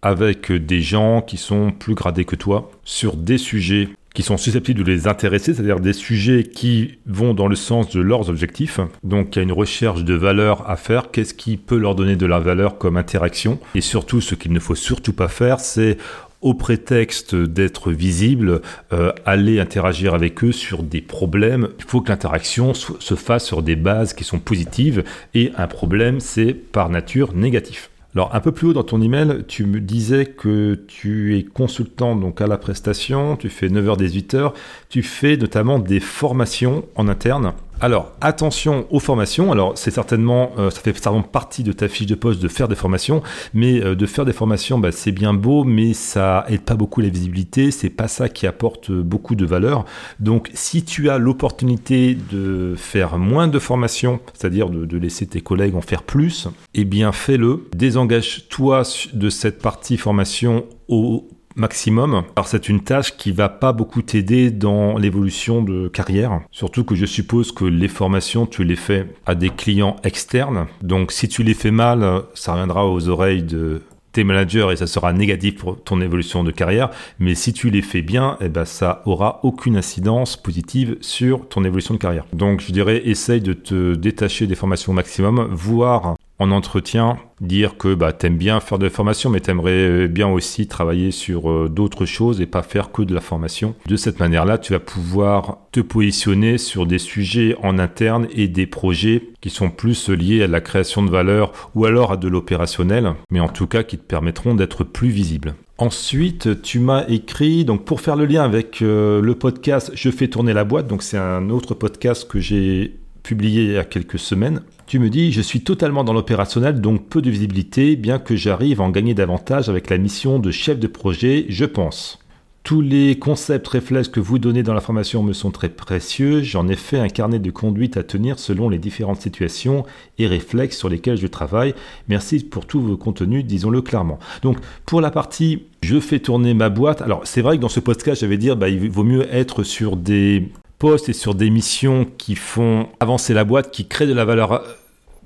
avec 0.03 0.53
des 0.53 0.82
gens 0.82 1.22
qui 1.22 1.38
sont 1.38 1.70
plus 1.70 1.94
gradés 1.94 2.26
que 2.26 2.36
toi 2.36 2.70
sur 2.84 3.16
des 3.16 3.38
sujets 3.38 3.88
qui 4.17 4.23
sont 4.23 4.39
susceptibles 4.39 4.83
de 4.83 4.91
les 4.91 5.09
intéresser, 5.09 5.53
c'est-à-dire 5.53 5.79
des 5.79 5.93
sujets 5.93 6.43
qui 6.43 6.97
vont 7.05 7.35
dans 7.35 7.49
le 7.49 7.55
sens 7.55 7.91
de 7.91 8.01
leurs 8.01 8.31
objectifs. 8.31 8.81
Donc 9.05 9.37
il 9.37 9.39
y 9.39 9.41
a 9.41 9.43
une 9.43 9.53
recherche 9.53 10.05
de 10.05 10.14
valeur 10.14 10.71
à 10.71 10.77
faire. 10.77 11.11
Qu'est-ce 11.11 11.35
qui 11.35 11.59
peut 11.59 11.77
leur 11.77 11.95
donner 11.95 12.17
de 12.17 12.25
la 12.25 12.39
valeur 12.39 12.79
comme 12.79 12.97
interaction? 12.97 13.59
Et 13.75 13.83
surtout, 13.83 14.23
ce 14.23 14.35
qu'il 14.35 14.55
ne 14.55 14.59
faut 14.59 14.75
surtout 14.75 15.12
pas 15.12 15.29
faire, 15.29 15.61
c'est 15.61 15.99
au 16.41 16.55
prétexte 16.55 17.35
d'être 17.35 17.93
visible, 17.93 18.62
euh, 18.95 19.12
aller 19.27 19.61
interagir 19.61 20.14
avec 20.14 20.43
eux 20.45 20.53
sur 20.53 20.83
des 20.83 21.03
problèmes. 21.03 21.69
Il 21.79 21.85
faut 21.85 22.01
que 22.01 22.09
l'interaction 22.09 22.73
se 22.73 23.14
fasse 23.17 23.45
sur 23.45 23.62
des 23.62 23.77
bases 23.77 24.14
qui 24.14 24.25
sont 24.25 24.39
positives 24.39 25.05
et 25.35 25.53
un 25.59 25.67
problème, 25.67 26.21
c'est 26.21 26.55
par 26.55 26.89
nature 26.89 27.35
négatif. 27.35 27.91
Alors 28.17 28.35
un 28.35 28.41
peu 28.41 28.51
plus 28.51 28.69
haut 28.69 28.73
dans 28.73 28.83
ton 28.83 29.03
email, 29.03 29.45
tu 29.47 29.67
me 29.67 29.79
disais 29.79 30.25
que 30.25 30.83
tu 30.89 31.37
es 31.37 31.43
consultant 31.43 32.17
donc 32.17 32.41
à 32.41 32.47
la 32.47 32.57
prestation, 32.57 33.37
tu 33.37 33.51
fais 33.51 33.69
9h-18h, 33.69 34.55
tu 34.89 35.03
fais 35.03 35.37
notamment 35.37 35.79
des 35.79 36.01
formations 36.01 36.87
en 36.95 37.09
interne 37.09 37.53
alors, 37.81 38.12
attention 38.20 38.87
aux 38.91 39.01
formations. 39.01 39.53
Alors, 39.53 39.77
c'est 39.77 39.91
certainement, 39.91 40.53
euh, 40.59 40.70
ça 40.70 40.81
fait 40.81 40.95
certainement 40.95 41.22
partie 41.22 41.62
de 41.62 41.72
ta 41.72 41.89
fiche 41.89 42.07
de 42.07 42.14
poste 42.14 42.41
de 42.41 42.49
faire 42.49 42.68
des 42.68 42.74
formations, 42.74 43.22
mais 43.53 43.83
euh, 43.83 43.95
de 43.95 44.07
faire 44.07 44.24
des 44.24 44.33
formations, 44.33 44.79
bah, 44.79 44.93
c'est 44.93 45.12
bien 45.12 45.35
beau, 45.35 45.64
mais 45.64 45.93
ça 45.93 46.47
aide 46.49 46.62
pas 46.62 46.74
beaucoup 46.74 47.01
la 47.01 47.09
visibilité. 47.09 47.70
C'est 47.70 47.91
pas 47.91 48.09
ça 48.09 48.29
qui 48.29 48.47
apporte 48.47 48.91
beaucoup 48.91 49.35
de 49.35 49.45
valeur. 49.45 49.85
Donc, 50.20 50.51
si 50.55 50.85
tu 50.85 51.11
as 51.11 51.18
l'opportunité 51.18 52.16
de 52.33 52.74
faire 52.77 53.18
moins 53.18 53.49
de 53.49 53.59
formations, 53.59 54.20
c'est-à-dire 54.33 54.70
de, 54.70 54.87
de, 54.87 54.97
laisser 54.97 55.27
tes 55.27 55.43
collègues 55.43 55.74
en 55.74 55.83
faire 55.83 56.03
plus, 56.03 56.49
eh 56.74 56.85
bien, 56.85 57.12
fais-le. 57.12 57.68
Désengage-toi 57.77 58.83
de 59.12 59.31
cette 59.31 59.61
partie 59.61 59.99
formation 59.99 60.64
au 60.89 61.29
maximum. 61.57 62.22
Alors 62.36 62.46
c'est 62.46 62.68
une 62.68 62.82
tâche 62.82 63.16
qui 63.16 63.32
va 63.32 63.48
pas 63.48 63.72
beaucoup 63.72 64.02
t'aider 64.02 64.50
dans 64.50 64.98
l'évolution 64.98 65.62
de 65.62 65.88
carrière. 65.88 66.40
Surtout 66.50 66.84
que 66.84 66.94
je 66.94 67.07
suppose 67.07 67.52
que 67.52 67.64
les 67.64 67.88
formations, 67.88 68.46
tu 68.46 68.64
les 68.64 68.76
fais 68.76 69.07
à 69.26 69.34
des 69.34 69.50
clients 69.50 69.96
externes. 70.04 70.66
Donc 70.82 71.12
si 71.12 71.28
tu 71.28 71.42
les 71.42 71.54
fais 71.54 71.70
mal, 71.70 72.22
ça 72.34 72.52
reviendra 72.52 72.88
aux 72.88 73.09
oreilles 73.09 73.42
de 73.42 73.82
tes 74.16 74.24
managers 74.24 74.68
et 74.72 74.76
ça 74.76 74.86
sera 74.86 75.12
négatif 75.12 75.57
pour 75.57 75.82
ton 75.82 76.00
évolution 76.00 76.42
de 76.42 76.50
carrière. 76.50 76.88
Mais 77.18 77.34
si 77.34 77.52
tu 77.52 77.68
les 77.68 77.82
fais 77.82 78.00
bien, 78.00 78.38
eh 78.40 78.48
ben, 78.48 78.64
ça 78.64 79.02
aura 79.04 79.40
aucune 79.42 79.76
incidence 79.76 80.38
positive 80.38 80.96
sur 81.02 81.46
ton 81.48 81.64
évolution 81.64 81.92
de 81.92 81.98
carrière. 81.98 82.24
Donc 82.32 82.62
je 82.62 82.72
dirais, 82.72 83.02
essaye 83.04 83.42
de 83.42 83.52
te 83.52 83.94
détacher 83.94 84.46
des 84.46 84.54
formations 84.54 84.92
au 84.92 84.94
maximum, 84.94 85.48
voire 85.52 86.16
en 86.39 86.51
entretien, 86.51 87.18
dire 87.41 87.76
que 87.76 87.95
bah, 87.95 88.12
tu 88.12 88.26
aimes 88.26 88.37
bien 88.37 88.61
faire 88.61 88.78
de 88.78 88.84
la 88.84 88.91
formation, 88.91 89.30
mais 89.30 89.41
tu 89.41 89.51
aimerais 89.51 89.70
euh, 89.72 90.07
bien 90.09 90.28
aussi 90.28 90.66
travailler 90.66 91.11
sur 91.11 91.51
euh, 91.51 91.68
d'autres 91.68 92.05
choses 92.05 92.41
et 92.41 92.47
pas 92.47 92.62
faire 92.62 92.93
que 92.93 93.03
de 93.03 93.14
la 93.14 93.20
formation. 93.20 93.74
De 93.87 93.97
cette 93.97 94.20
manière-là, 94.20 94.59
tu 94.59 94.72
vas 94.72 94.80
pouvoir 94.80 95.59
te 95.72 95.80
positionner 95.80 96.59
sur 96.59 96.87
des 96.87 96.99
sujets 96.99 97.57
en 97.62 97.78
interne 97.78 98.28
et 98.34 98.49
des 98.49 98.66
projets 98.66 99.30
qui 99.41 99.51
sont 99.51 99.70
plus 99.70 100.09
liés 100.09 100.43
à 100.43 100.47
la 100.47 100.61
création 100.61 101.03
de 101.03 101.11
valeur 101.11 101.70
ou 101.74 101.87
alors 101.87 102.12
à 102.12 102.16
de 102.16 102.28
l'opérationnel, 102.28 103.14
mais 103.30 103.41
en 103.41 103.49
tout 103.49 103.66
cas 103.66 103.82
qui 103.82 103.97
te 103.99 104.05
permettront 104.05 104.55
d'être 104.55 104.84
plus 104.84 105.09
visible. 105.09 105.55
Ensuite, 105.78 106.62
tu 106.62 106.78
m'as 106.78 107.07
écrit, 107.07 107.66
donc 107.66 107.84
pour 107.84 108.01
faire 108.01 108.16
le 108.16 108.24
lien 108.24 108.43
avec 108.43 108.80
euh, 108.80 109.20
le 109.20 109.34
podcast 109.34 109.91
Je 109.95 110.11
fais 110.11 110.28
tourner 110.28 110.55
la 110.55 110.64
boîte, 110.64 110.87
donc 110.87 111.03
c'est 111.03 111.18
un 111.18 111.51
autre 111.51 111.74
podcast 111.74 112.26
que 112.26 112.41
j'ai 112.41 112.97
publié 113.27 113.64
il 113.64 113.72
y 113.72 113.77
a 113.77 113.85
quelques 113.85 114.20
semaines. 114.20 114.62
Tu 114.87 115.01
me 115.01 115.11
dis, 115.11 115.33
je 115.33 115.41
suis 115.41 115.62
totalement 115.62 116.05
dans 116.05 116.12
l'opérationnel, 116.12 116.81
donc 116.81 117.09
peu 117.09 117.20
de 117.20 117.29
visibilité, 117.29 117.97
bien 117.97 118.20
que 118.20 118.37
j'arrive 118.37 118.81
à 118.81 118.85
en 118.85 118.91
gagner 118.91 119.14
davantage 119.14 119.68
avec 119.68 119.91
la 119.91 119.99
mission 119.99 120.39
de 120.39 120.53
chef 120.53 120.79
de 120.79 120.87
projet, 120.87 121.45
je 121.49 121.64
pense. 121.64 122.20
Tous 122.62 122.81
les 122.81 123.18
concepts 123.18 123.66
réflexes 123.66 124.09
que 124.09 124.20
vous 124.20 124.39
donnez 124.39 124.62
dans 124.62 124.74
la 124.74 124.81
formation 124.81 125.24
me 125.24 125.33
sont 125.33 125.51
très 125.51 125.68
précieux. 125.68 126.43
J'en 126.43 126.68
ai 126.68 126.77
fait 126.77 126.99
un 126.99 127.09
carnet 127.09 127.41
de 127.41 127.51
conduite 127.51 127.97
à 127.97 128.05
tenir 128.05 128.39
selon 128.39 128.68
les 128.68 128.79
différentes 128.79 129.20
situations 129.20 129.85
et 130.18 130.29
réflexes 130.29 130.77
sur 130.77 130.89
lesquels 130.89 131.16
je 131.16 131.27
travaille. 131.27 131.74
Merci 132.09 132.45
pour 132.45 132.64
tous 132.64 132.81
vos 132.81 132.97
contenus, 132.97 133.45
disons-le 133.45 133.83
clairement. 133.83 134.20
Donc, 134.43 134.59
pour 134.85 135.01
la 135.01 135.11
partie 135.11 135.64
je 135.83 136.01
fais 136.01 136.18
tourner 136.18 136.55
ma 136.55 136.68
boîte. 136.68 137.03
Alors, 137.03 137.20
c'est 137.24 137.43
vrai 137.43 137.57
que 137.57 137.62
dans 137.62 137.68
ce 137.68 137.79
podcast, 137.79 138.20
j'avais 138.20 138.39
dire, 138.39 138.57
bah, 138.57 138.68
il 138.68 138.91
vaut 138.91 139.05
mieux 139.05 139.33
être 139.33 139.62
sur 139.62 139.97
des 139.97 140.49
postes 140.79 141.09
et 141.09 141.12
sur 141.12 141.35
des 141.35 141.51
missions 141.51 142.07
qui 142.18 142.35
font 142.35 142.89
avancer 143.01 143.35
la 143.35 143.45
boîte, 143.45 143.70
qui 143.70 143.87
créent 143.87 144.07
de 144.07 144.12
la 144.12 144.24
valeur 144.24 144.62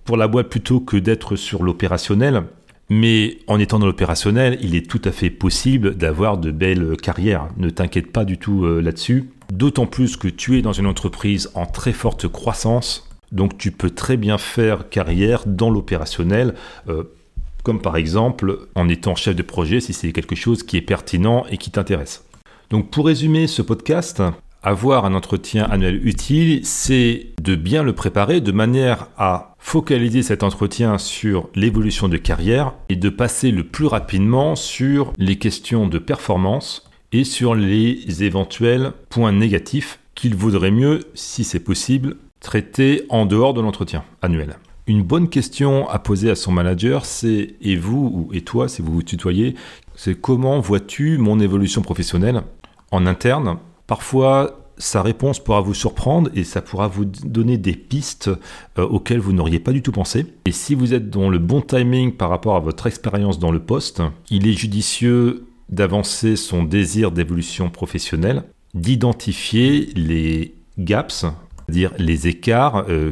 pour 0.04 0.16
la 0.16 0.28
boîte 0.28 0.48
plutôt 0.48 0.80
que 0.80 0.96
d'être 0.96 1.36
sur 1.36 1.62
l'opérationnel. 1.62 2.44
Mais 2.88 3.38
en 3.46 3.60
étant 3.60 3.78
dans 3.78 3.86
l'opérationnel, 3.86 4.58
il 4.60 4.74
est 4.74 4.90
tout 4.90 5.00
à 5.04 5.12
fait 5.12 5.30
possible 5.30 5.94
d'avoir 5.94 6.38
de 6.38 6.50
belles 6.50 6.96
carrières. 6.96 7.48
Ne 7.56 7.70
t'inquiète 7.70 8.10
pas 8.10 8.24
du 8.24 8.36
tout 8.36 8.64
euh, 8.64 8.80
là-dessus. 8.80 9.30
D'autant 9.52 9.86
plus 9.86 10.16
que 10.16 10.26
tu 10.26 10.58
es 10.58 10.62
dans 10.62 10.72
une 10.72 10.86
entreprise 10.86 11.50
en 11.54 11.66
très 11.66 11.92
forte 11.92 12.26
croissance. 12.26 13.08
Donc 13.30 13.58
tu 13.58 13.70
peux 13.70 13.90
très 13.90 14.16
bien 14.16 14.38
faire 14.38 14.88
carrière 14.88 15.44
dans 15.46 15.70
l'opérationnel. 15.70 16.54
Euh, 16.88 17.04
comme 17.62 17.80
par 17.80 17.96
exemple 17.96 18.66
en 18.74 18.88
étant 18.88 19.14
chef 19.14 19.36
de 19.36 19.42
projet 19.42 19.80
si 19.80 19.92
c'est 19.92 20.12
quelque 20.12 20.34
chose 20.34 20.62
qui 20.62 20.76
est 20.76 20.82
pertinent 20.82 21.44
et 21.50 21.58
qui 21.58 21.70
t'intéresse. 21.70 22.24
Donc 22.70 22.90
pour 22.90 23.06
résumer 23.06 23.46
ce 23.46 23.62
podcast, 23.62 24.22
avoir 24.62 25.04
un 25.04 25.14
entretien 25.14 25.64
annuel 25.64 26.06
utile, 26.06 26.60
c'est 26.64 27.28
de 27.42 27.54
bien 27.54 27.82
le 27.82 27.94
préparer 27.94 28.40
de 28.40 28.52
manière 28.52 29.08
à 29.16 29.54
focaliser 29.58 30.22
cet 30.22 30.42
entretien 30.42 30.98
sur 30.98 31.48
l'évolution 31.54 32.08
de 32.08 32.16
carrière 32.16 32.74
et 32.88 32.96
de 32.96 33.08
passer 33.08 33.50
le 33.50 33.64
plus 33.64 33.86
rapidement 33.86 34.56
sur 34.56 35.12
les 35.18 35.36
questions 35.36 35.86
de 35.86 35.98
performance 35.98 36.88
et 37.12 37.24
sur 37.24 37.54
les 37.54 38.22
éventuels 38.22 38.92
points 39.08 39.32
négatifs 39.32 39.98
qu'il 40.14 40.34
vaudrait 40.34 40.70
mieux, 40.70 41.00
si 41.14 41.44
c'est 41.44 41.60
possible, 41.60 42.16
traiter 42.40 43.04
en 43.08 43.26
dehors 43.26 43.54
de 43.54 43.60
l'entretien 43.60 44.04
annuel. 44.22 44.56
Une 44.86 45.02
bonne 45.02 45.28
question 45.28 45.88
à 45.88 45.98
poser 45.98 46.30
à 46.30 46.34
son 46.34 46.52
manager, 46.52 47.04
c'est 47.04 47.54
et 47.60 47.76
vous 47.76 48.28
ou 48.28 48.34
et 48.34 48.40
toi, 48.40 48.68
si 48.68 48.82
vous 48.82 48.92
vous 48.92 49.02
tutoyez, 49.02 49.54
c'est 49.94 50.20
comment 50.20 50.58
vois-tu 50.60 51.18
mon 51.18 51.38
évolution 51.38 51.82
professionnelle 51.82 52.42
en 52.90 53.06
interne 53.06 53.58
Parfois, 53.90 54.70
sa 54.78 55.02
réponse 55.02 55.40
pourra 55.40 55.62
vous 55.62 55.74
surprendre 55.74 56.30
et 56.36 56.44
ça 56.44 56.62
pourra 56.62 56.86
vous 56.86 57.04
donner 57.04 57.58
des 57.58 57.72
pistes 57.72 58.30
euh, 58.78 58.86
auxquelles 58.86 59.18
vous 59.18 59.32
n'auriez 59.32 59.58
pas 59.58 59.72
du 59.72 59.82
tout 59.82 59.90
pensé. 59.90 60.26
Et 60.44 60.52
si 60.52 60.76
vous 60.76 60.94
êtes 60.94 61.10
dans 61.10 61.28
le 61.28 61.40
bon 61.40 61.60
timing 61.60 62.12
par 62.12 62.30
rapport 62.30 62.54
à 62.54 62.60
votre 62.60 62.86
expérience 62.86 63.40
dans 63.40 63.50
le 63.50 63.58
poste, 63.58 64.00
il 64.30 64.46
est 64.46 64.52
judicieux 64.52 65.48
d'avancer 65.70 66.36
son 66.36 66.62
désir 66.62 67.10
d'évolution 67.10 67.68
professionnelle, 67.68 68.44
d'identifier 68.74 69.86
les 69.96 70.54
gaps, 70.78 71.26
c'est-à-dire 71.66 71.92
les 71.98 72.28
écarts 72.28 72.84
euh, 72.88 73.10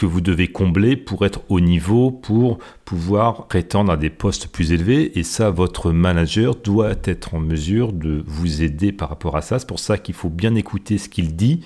que 0.00 0.06
vous 0.06 0.22
devez 0.22 0.48
combler 0.48 0.96
pour 0.96 1.26
être 1.26 1.42
au 1.50 1.60
niveau, 1.60 2.10
pour 2.10 2.58
pouvoir 2.86 3.48
prétendre 3.48 3.92
à 3.92 3.98
des 3.98 4.08
postes 4.08 4.46
plus 4.46 4.72
élevés. 4.72 5.18
Et 5.18 5.22
ça, 5.22 5.50
votre 5.50 5.92
manager 5.92 6.54
doit 6.56 6.94
être 7.04 7.34
en 7.34 7.38
mesure 7.38 7.92
de 7.92 8.24
vous 8.26 8.62
aider 8.62 8.92
par 8.92 9.10
rapport 9.10 9.36
à 9.36 9.42
ça. 9.42 9.58
C'est 9.58 9.68
pour 9.68 9.78
ça 9.78 9.98
qu'il 9.98 10.14
faut 10.14 10.30
bien 10.30 10.54
écouter 10.54 10.96
ce 10.96 11.10
qu'il 11.10 11.36
dit. 11.36 11.60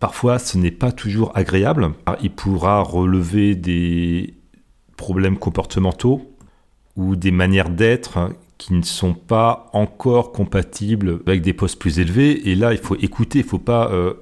Parfois, 0.00 0.40
ce 0.40 0.58
n'est 0.58 0.72
pas 0.72 0.90
toujours 0.90 1.30
agréable. 1.36 1.92
Il 2.20 2.32
pourra 2.32 2.80
relever 2.80 3.54
des 3.54 4.34
problèmes 4.96 5.38
comportementaux 5.38 6.34
ou 6.96 7.14
des 7.14 7.30
manières 7.30 7.70
d'être 7.70 8.30
qui 8.58 8.74
ne 8.74 8.82
sont 8.82 9.14
pas 9.14 9.70
encore 9.72 10.32
compatibles 10.32 11.20
avec 11.28 11.42
des 11.42 11.52
postes 11.52 11.78
plus 11.78 12.00
élevés. 12.00 12.50
Et 12.50 12.56
là, 12.56 12.72
il 12.72 12.78
faut 12.78 12.96
écouter, 12.96 13.38
il 13.38 13.44
ne 13.44 13.48
faut 13.48 13.58
pas 13.60 13.88
euh, 13.92 14.14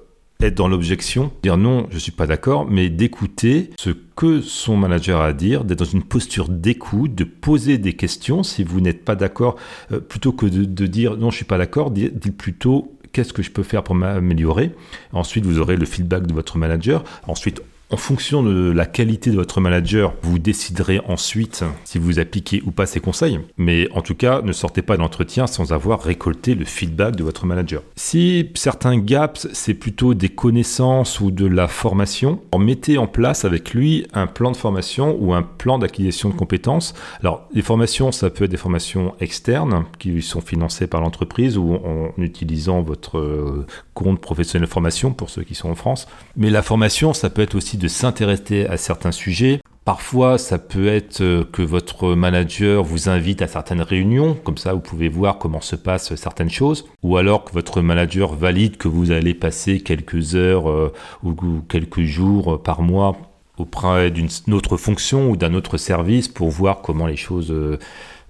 être 0.42 0.56
dans 0.56 0.68
l'objection, 0.68 1.32
dire 1.42 1.56
non, 1.56 1.86
je 1.90 1.98
suis 1.98 2.12
pas 2.12 2.26
d'accord, 2.26 2.66
mais 2.70 2.88
d'écouter 2.88 3.70
ce 3.78 3.90
que 3.90 4.40
son 4.40 4.76
manager 4.76 5.20
a 5.20 5.26
à 5.26 5.32
dire, 5.32 5.64
d'être 5.64 5.80
dans 5.80 5.84
une 5.84 6.02
posture 6.02 6.48
d'écoute, 6.48 7.14
de 7.14 7.24
poser 7.24 7.78
des 7.78 7.94
questions 7.94 8.42
si 8.42 8.64
vous 8.64 8.80
n'êtes 8.80 9.04
pas 9.04 9.16
d'accord, 9.16 9.56
euh, 9.92 10.00
plutôt 10.00 10.32
que 10.32 10.46
de, 10.46 10.86
dire 10.86 11.16
non, 11.16 11.30
je 11.30 11.36
suis 11.36 11.44
pas 11.44 11.58
d'accord, 11.58 11.90
dites 11.90 12.36
plutôt 12.36 12.92
qu'est-ce 13.12 13.32
que 13.32 13.42
je 13.42 13.50
peux 13.50 13.62
faire 13.62 13.82
pour 13.82 13.94
m'améliorer? 13.94 14.72
Ensuite, 15.12 15.44
vous 15.44 15.58
aurez 15.58 15.76
le 15.76 15.86
feedback 15.86 16.26
de 16.26 16.32
votre 16.32 16.58
manager. 16.58 17.04
Ensuite, 17.26 17.62
en 17.90 17.96
fonction 17.96 18.42
de 18.42 18.70
la 18.70 18.86
qualité 18.86 19.30
de 19.30 19.36
votre 19.36 19.60
manager, 19.60 20.14
vous 20.22 20.38
déciderez 20.38 21.00
ensuite 21.08 21.64
si 21.84 21.98
vous 21.98 22.18
appliquez 22.18 22.62
ou 22.64 22.70
pas 22.70 22.86
ses 22.86 23.00
conseils. 23.00 23.40
Mais 23.56 23.88
en 23.92 24.00
tout 24.00 24.14
cas, 24.14 24.42
ne 24.42 24.52
sortez 24.52 24.82
pas 24.82 24.96
d'entretien 24.96 25.46
sans 25.46 25.72
avoir 25.72 26.00
récolté 26.02 26.54
le 26.54 26.64
feedback 26.64 27.16
de 27.16 27.24
votre 27.24 27.46
manager. 27.46 27.82
Si 27.96 28.50
certains 28.54 28.98
gaps, 28.98 29.48
c'est 29.52 29.74
plutôt 29.74 30.14
des 30.14 30.28
connaissances 30.28 31.20
ou 31.20 31.30
de 31.30 31.46
la 31.46 31.66
formation, 31.66 32.40
mettez 32.60 32.98
en 32.98 33.06
place 33.06 33.44
avec 33.44 33.74
lui 33.74 34.06
un 34.12 34.26
plan 34.26 34.52
de 34.52 34.56
formation 34.56 35.16
ou 35.18 35.34
un 35.34 35.42
plan 35.42 35.78
d'acquisition 35.78 36.28
de 36.28 36.34
compétences. 36.34 36.94
Alors, 37.20 37.48
les 37.52 37.62
formations, 37.62 38.12
ça 38.12 38.30
peut 38.30 38.44
être 38.44 38.50
des 38.50 38.56
formations 38.56 39.14
externes 39.20 39.84
qui 39.98 40.22
sont 40.22 40.40
financées 40.40 40.86
par 40.86 41.00
l'entreprise 41.00 41.58
ou 41.58 41.74
en 41.74 42.12
utilisant 42.18 42.82
votre 42.82 43.18
euh, 43.18 43.66
compte 44.04 44.20
professionnel 44.20 44.68
formation 44.68 45.12
pour 45.12 45.30
ceux 45.30 45.42
qui 45.42 45.54
sont 45.54 45.70
en 45.70 45.74
France. 45.74 46.06
Mais 46.36 46.50
la 46.50 46.62
formation, 46.62 47.12
ça 47.12 47.30
peut 47.30 47.42
être 47.42 47.54
aussi 47.54 47.76
de 47.76 47.88
s'intéresser 47.88 48.66
à 48.66 48.76
certains 48.76 49.12
sujets. 49.12 49.60
Parfois, 49.84 50.36
ça 50.38 50.58
peut 50.58 50.88
être 50.88 51.22
euh, 51.22 51.42
que 51.50 51.62
votre 51.62 52.14
manager 52.14 52.84
vous 52.84 53.08
invite 53.08 53.40
à 53.42 53.48
certaines 53.48 53.80
réunions, 53.80 54.34
comme 54.34 54.58
ça 54.58 54.74
vous 54.74 54.80
pouvez 54.80 55.08
voir 55.08 55.38
comment 55.38 55.62
se 55.62 55.74
passent 55.74 56.14
certaines 56.14 56.50
choses, 56.50 56.86
ou 57.02 57.16
alors 57.16 57.44
que 57.44 57.52
votre 57.52 57.80
manager 57.80 58.34
valide 58.34 58.76
que 58.76 58.88
vous 58.88 59.10
allez 59.10 59.34
passer 59.34 59.80
quelques 59.80 60.34
heures 60.34 60.70
euh, 60.70 60.92
ou 61.24 61.34
quelques 61.68 62.02
jours 62.02 62.54
euh, 62.54 62.58
par 62.58 62.82
mois 62.82 63.16
auprès 63.56 64.10
d'une 64.10 64.28
autre 64.52 64.76
fonction 64.76 65.30
ou 65.30 65.36
d'un 65.36 65.54
autre 65.54 65.76
service 65.76 66.28
pour 66.28 66.50
voir 66.50 66.82
comment 66.82 67.06
les 67.06 67.16
choses 67.16 67.54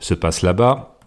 se 0.01 0.15
passent 0.15 0.43
là-bas. 0.43 0.99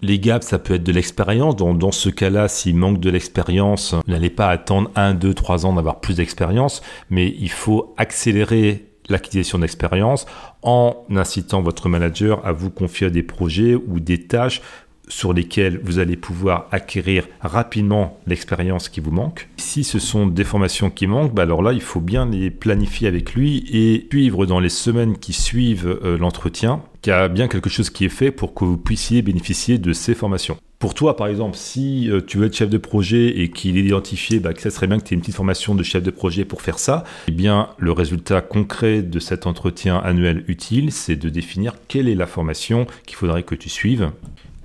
Les 0.00 0.18
gaps, 0.18 0.46
ça 0.46 0.58
peut 0.58 0.74
être 0.74 0.82
de 0.82 0.92
l'expérience. 0.92 1.56
Dans, 1.56 1.92
ce 1.92 2.08
cas-là, 2.08 2.48
s'il 2.48 2.76
manque 2.76 3.00
de 3.00 3.10
l'expérience, 3.10 3.94
n'allez 4.06 4.30
pas 4.30 4.48
attendre 4.48 4.90
1, 4.96 5.14
2, 5.14 5.32
3 5.34 5.66
ans 5.66 5.72
d'avoir 5.72 6.00
plus 6.00 6.16
d'expérience, 6.16 6.82
mais 7.10 7.34
il 7.38 7.50
faut 7.50 7.94
accélérer 7.96 8.90
l'acquisition 9.08 9.58
d'expérience 9.58 10.26
en 10.62 11.04
incitant 11.10 11.62
votre 11.62 11.88
manager 11.88 12.44
à 12.46 12.52
vous 12.52 12.70
confier 12.70 13.10
des 13.10 13.22
projets 13.22 13.74
ou 13.74 14.00
des 14.00 14.26
tâches 14.26 14.62
sur 15.08 15.32
lesquels 15.32 15.80
vous 15.82 15.98
allez 15.98 16.16
pouvoir 16.16 16.68
acquérir 16.70 17.26
rapidement 17.40 18.18
l'expérience 18.26 18.88
qui 18.88 19.00
vous 19.00 19.10
manque. 19.10 19.48
Si 19.56 19.84
ce 19.84 19.98
sont 19.98 20.26
des 20.26 20.44
formations 20.44 20.90
qui 20.90 21.06
manquent, 21.06 21.34
bah 21.34 21.42
alors 21.42 21.62
là, 21.62 21.72
il 21.72 21.82
faut 21.82 22.00
bien 22.00 22.26
les 22.26 22.50
planifier 22.50 23.08
avec 23.08 23.34
lui 23.34 23.64
et 23.72 24.06
suivre 24.10 24.46
dans 24.46 24.60
les 24.60 24.68
semaines 24.68 25.18
qui 25.18 25.32
suivent 25.32 25.98
euh, 26.04 26.18
l'entretien 26.18 26.82
qu'il 27.02 27.10
y 27.10 27.14
a 27.14 27.28
bien 27.28 27.48
quelque 27.48 27.68
chose 27.68 27.90
qui 27.90 28.06
est 28.06 28.10
fait 28.10 28.30
pour 28.30 28.54
que 28.54 28.64
vous 28.64 28.78
puissiez 28.78 29.20
bénéficier 29.20 29.76
de 29.78 29.92
ces 29.92 30.14
formations. 30.14 30.56
Pour 30.78 30.92
toi, 30.92 31.16
par 31.16 31.28
exemple, 31.28 31.56
si 31.56 32.10
euh, 32.10 32.20
tu 32.20 32.36
veux 32.36 32.46
être 32.46 32.56
chef 32.56 32.68
de 32.68 32.78
projet 32.78 33.40
et 33.40 33.50
qu'il 33.50 33.78
est 33.78 33.82
identifié 33.84 34.38
bah, 34.38 34.52
que 34.52 34.60
ça 34.60 34.70
serait 34.70 34.86
bien 34.86 34.98
que 34.98 35.04
tu 35.04 35.14
aies 35.14 35.16
une 35.16 35.20
petite 35.20 35.34
formation 35.34 35.74
de 35.74 35.82
chef 35.82 36.02
de 36.02 36.10
projet 36.10 36.44
pour 36.44 36.60
faire 36.60 36.78
ça, 36.78 37.04
eh 37.28 37.32
bien, 37.32 37.70
le 37.78 37.92
résultat 37.92 38.40
concret 38.40 39.02
de 39.02 39.18
cet 39.18 39.46
entretien 39.46 39.96
annuel 39.96 40.44
utile, 40.46 40.92
c'est 40.92 41.16
de 41.16 41.28
définir 41.28 41.74
quelle 41.88 42.08
est 42.08 42.14
la 42.14 42.26
formation 42.26 42.86
qu'il 43.06 43.16
faudrait 43.16 43.44
que 43.44 43.54
tu 43.54 43.68
suives 43.68 44.10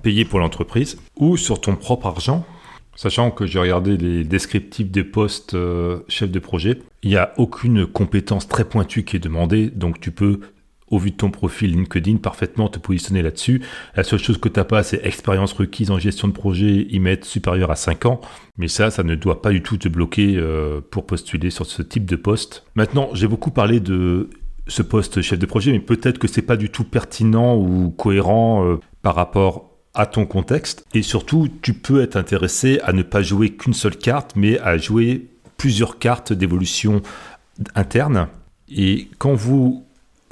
payé 0.00 0.24
pour 0.24 0.38
l'entreprise 0.38 0.98
ou 1.16 1.36
sur 1.36 1.60
ton 1.60 1.76
propre 1.76 2.06
argent. 2.06 2.44
Sachant 2.96 3.30
que 3.30 3.46
j'ai 3.46 3.58
regardé 3.58 3.96
les 3.96 4.24
descriptifs 4.24 4.90
des 4.90 5.04
postes 5.04 5.54
euh, 5.54 6.00
chef 6.08 6.30
de 6.30 6.38
projet, 6.38 6.80
il 7.02 7.10
n'y 7.10 7.16
a 7.16 7.32
aucune 7.38 7.86
compétence 7.86 8.46
très 8.46 8.64
pointue 8.64 9.04
qui 9.04 9.16
est 9.16 9.20
demandée, 9.20 9.70
donc 9.70 10.00
tu 10.00 10.10
peux, 10.10 10.40
au 10.88 10.98
vu 10.98 11.10
de 11.12 11.16
ton 11.16 11.30
profil 11.30 11.70
LinkedIn, 11.70 12.16
parfaitement 12.16 12.68
te 12.68 12.78
positionner 12.78 13.22
là-dessus. 13.22 13.62
La 13.96 14.02
seule 14.02 14.18
chose 14.18 14.38
que 14.38 14.50
tu 14.50 14.58
n'as 14.58 14.64
pas, 14.64 14.82
c'est 14.82 15.00
expérience 15.06 15.52
requise 15.52 15.90
en 15.90 15.98
gestion 15.98 16.28
de 16.28 16.34
projet, 16.34 16.88
y 16.90 16.98
mettre 16.98 17.26
supérieur 17.26 17.70
à 17.70 17.76
5 17.76 18.04
ans, 18.06 18.20
mais 18.58 18.68
ça, 18.68 18.90
ça 18.90 19.02
ne 19.02 19.14
doit 19.14 19.40
pas 19.40 19.50
du 19.50 19.62
tout 19.62 19.78
te 19.78 19.88
bloquer 19.88 20.36
euh, 20.36 20.82
pour 20.90 21.06
postuler 21.06 21.48
sur 21.48 21.64
ce 21.64 21.80
type 21.80 22.04
de 22.04 22.16
poste. 22.16 22.64
Maintenant, 22.74 23.08
j'ai 23.14 23.28
beaucoup 23.28 23.50
parlé 23.50 23.80
de 23.80 24.28
ce 24.66 24.82
poste 24.82 25.22
chef 25.22 25.38
de 25.38 25.46
projet, 25.46 25.72
mais 25.72 25.80
peut-être 25.80 26.18
que 26.18 26.28
c'est 26.28 26.42
pas 26.42 26.56
du 26.56 26.68
tout 26.68 26.84
pertinent 26.84 27.56
ou 27.56 27.90
cohérent 27.90 28.64
euh, 28.66 28.76
par 29.02 29.14
rapport 29.14 29.69
à 29.94 30.06
ton 30.06 30.26
contexte. 30.26 30.84
Et 30.94 31.02
surtout, 31.02 31.48
tu 31.62 31.74
peux 31.74 32.02
être 32.02 32.16
intéressé 32.16 32.80
à 32.84 32.92
ne 32.92 33.02
pas 33.02 33.22
jouer 33.22 33.50
qu'une 33.50 33.74
seule 33.74 33.96
carte, 33.96 34.32
mais 34.36 34.58
à 34.60 34.76
jouer 34.76 35.26
plusieurs 35.56 35.98
cartes 35.98 36.32
d'évolution 36.32 37.02
interne. 37.74 38.28
Et 38.68 39.08
quand 39.18 39.34
vous 39.34 39.84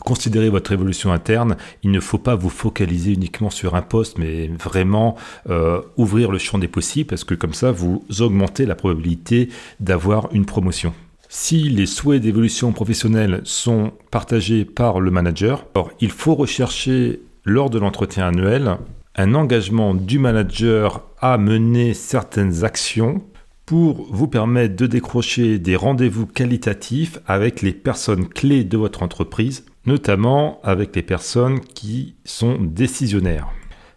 considérez 0.04 0.48
votre 0.48 0.72
évolution 0.72 1.12
interne, 1.12 1.56
il 1.82 1.90
ne 1.90 2.00
faut 2.00 2.18
pas 2.18 2.36
vous 2.36 2.50
focaliser 2.50 3.12
uniquement 3.12 3.50
sur 3.50 3.74
un 3.74 3.82
poste, 3.82 4.16
mais 4.16 4.46
vraiment 4.46 5.16
euh, 5.50 5.82
ouvrir 5.96 6.30
le 6.30 6.38
champ 6.38 6.58
des 6.58 6.68
possibles, 6.68 7.08
parce 7.08 7.24
que 7.24 7.34
comme 7.34 7.52
ça, 7.52 7.72
vous 7.72 8.04
augmentez 8.20 8.64
la 8.64 8.74
probabilité 8.74 9.48
d'avoir 9.80 10.28
une 10.32 10.46
promotion. 10.46 10.94
Si 11.28 11.68
les 11.68 11.84
souhaits 11.84 12.22
d'évolution 12.22 12.72
professionnelle 12.72 13.42
sont 13.44 13.92
partagés 14.10 14.64
par 14.64 15.00
le 15.00 15.10
manager, 15.10 15.66
alors 15.74 15.90
il 16.00 16.10
faut 16.10 16.34
rechercher 16.34 17.20
lors 17.44 17.68
de 17.68 17.78
l'entretien 17.78 18.28
annuel 18.28 18.78
un 19.18 19.34
engagement 19.34 19.94
du 19.94 20.20
manager 20.20 21.02
à 21.20 21.38
mener 21.38 21.92
certaines 21.92 22.64
actions 22.64 23.20
pour 23.66 24.06
vous 24.10 24.28
permettre 24.28 24.76
de 24.76 24.86
décrocher 24.86 25.58
des 25.58 25.74
rendez-vous 25.74 26.24
qualitatifs 26.24 27.18
avec 27.26 27.60
les 27.60 27.72
personnes 27.72 28.28
clés 28.28 28.62
de 28.62 28.78
votre 28.78 29.02
entreprise, 29.02 29.66
notamment 29.86 30.60
avec 30.62 30.94
les 30.94 31.02
personnes 31.02 31.60
qui 31.60 32.14
sont 32.24 32.58
décisionnaires. 32.60 33.48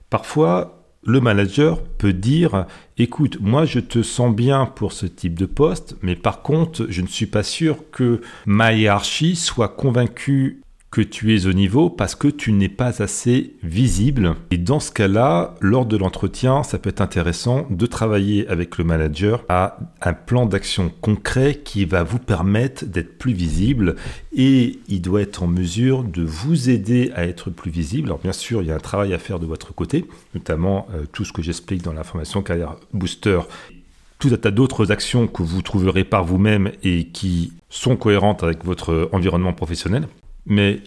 Parfois, 0.10 0.84
le 1.04 1.22
manager 1.22 1.84
peut 1.84 2.14
dire 2.14 2.66
écoute, 2.98 3.38
moi 3.40 3.66
je 3.66 3.80
te 3.80 4.02
sens 4.02 4.36
bien 4.36 4.66
pour 4.66 4.92
ce 4.92 5.06
type 5.06 5.38
de 5.38 5.46
poste, 5.46 5.96
mais 6.02 6.16
par 6.16 6.42
contre, 6.42 6.88
je 6.90 7.02
ne 7.02 7.08
suis 7.08 7.28
pas 7.28 7.44
sûr 7.44 7.92
que 7.92 8.22
ma 8.48 8.74
hiérarchie 8.74 9.36
soit 9.36 9.70
convaincue 9.70 10.62
que 10.92 11.00
tu 11.00 11.34
es 11.34 11.46
au 11.46 11.54
niveau 11.54 11.90
parce 11.90 12.16
que 12.16 12.28
tu 12.28 12.52
n'es 12.52 12.68
pas 12.68 13.02
assez 13.02 13.56
visible. 13.64 14.36
Et 14.52 14.58
dans 14.58 14.82
ce 14.82 14.92
cas-là, 14.92 15.56
lors 15.62 15.86
de 15.86 15.96
l'entretien, 15.96 16.64
ça 16.64 16.78
peut 16.78 16.90
être 16.90 17.00
intéressant 17.00 17.66
de 17.70 17.86
travailler 17.86 18.46
avec 18.50 18.78
le 18.78 18.84
manager 18.84 19.46
à 19.48 19.78
un 20.02 20.12
plan 20.12 20.46
d'action 20.46 20.92
concret 21.00 21.62
qui 21.64 21.86
va 21.86 22.04
vous 22.04 22.20
permettre 22.20 22.86
d'être 22.86 23.18
plus 23.18 23.32
visible 23.32 23.96
et 24.36 24.80
il 24.90 25.02
doit 25.02 25.22
être 25.22 25.44
en 25.44 25.48
mesure 25.48 26.04
de 26.04 26.24
vous 26.24 26.70
aider 26.70 27.12
à 27.16 27.26
être 27.26 27.50
plus 27.50 27.72
visible. 27.72 28.10
Alors 28.10 28.20
bien 28.20 28.34
sûr, 28.34 28.62
il 28.62 28.68
y 28.68 28.72
a 28.72 28.76
un 28.76 28.80
travail 28.80 29.14
à 29.14 29.18
faire 29.18 29.40
de 29.40 29.46
votre 29.46 29.74
côté, 29.74 30.06
notamment 30.36 30.88
euh, 30.94 31.06
tout 31.10 31.24
ce 31.24 31.32
que 31.32 31.42
j'explique 31.42 31.84
dans 31.84 31.94
la 31.94 32.04
formation 32.04 32.42
Carrière 32.42 32.76
Booster 32.94 33.40
tout 34.20 34.30
un 34.32 34.38
tas 34.38 34.52
d'autres 34.52 34.92
actions 34.92 35.26
que 35.26 35.42
vous 35.42 35.64
trouverez 35.64 36.04
par 36.04 36.24
vous-même 36.24 36.72
et 36.84 37.06
qui 37.06 37.54
sont 37.70 37.96
cohérentes 37.96 38.44
avec 38.44 38.64
votre 38.64 39.10
environnement 39.14 39.52
professionnel 39.52 40.08
mais 40.46 40.82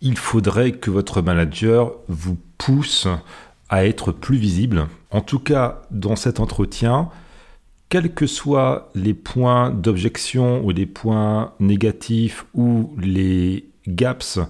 il 0.00 0.18
faudrait 0.18 0.72
que 0.72 0.90
votre 0.90 1.22
manager 1.22 1.92
vous 2.08 2.36
pousse 2.58 3.08
à 3.68 3.86
être 3.86 4.12
plus 4.12 4.36
visible. 4.36 4.86
En 5.10 5.20
tout 5.20 5.38
cas, 5.38 5.82
dans 5.90 6.16
cet 6.16 6.40
entretien, 6.40 7.08
quels 7.88 8.12
que 8.12 8.26
soient 8.26 8.90
les 8.94 9.14
points 9.14 9.70
d'objection 9.70 10.64
ou 10.64 10.70
les 10.70 10.86
points 10.86 11.52
négatifs 11.60 12.46
ou 12.54 12.94
les 13.00 13.66
gaps 13.86 14.40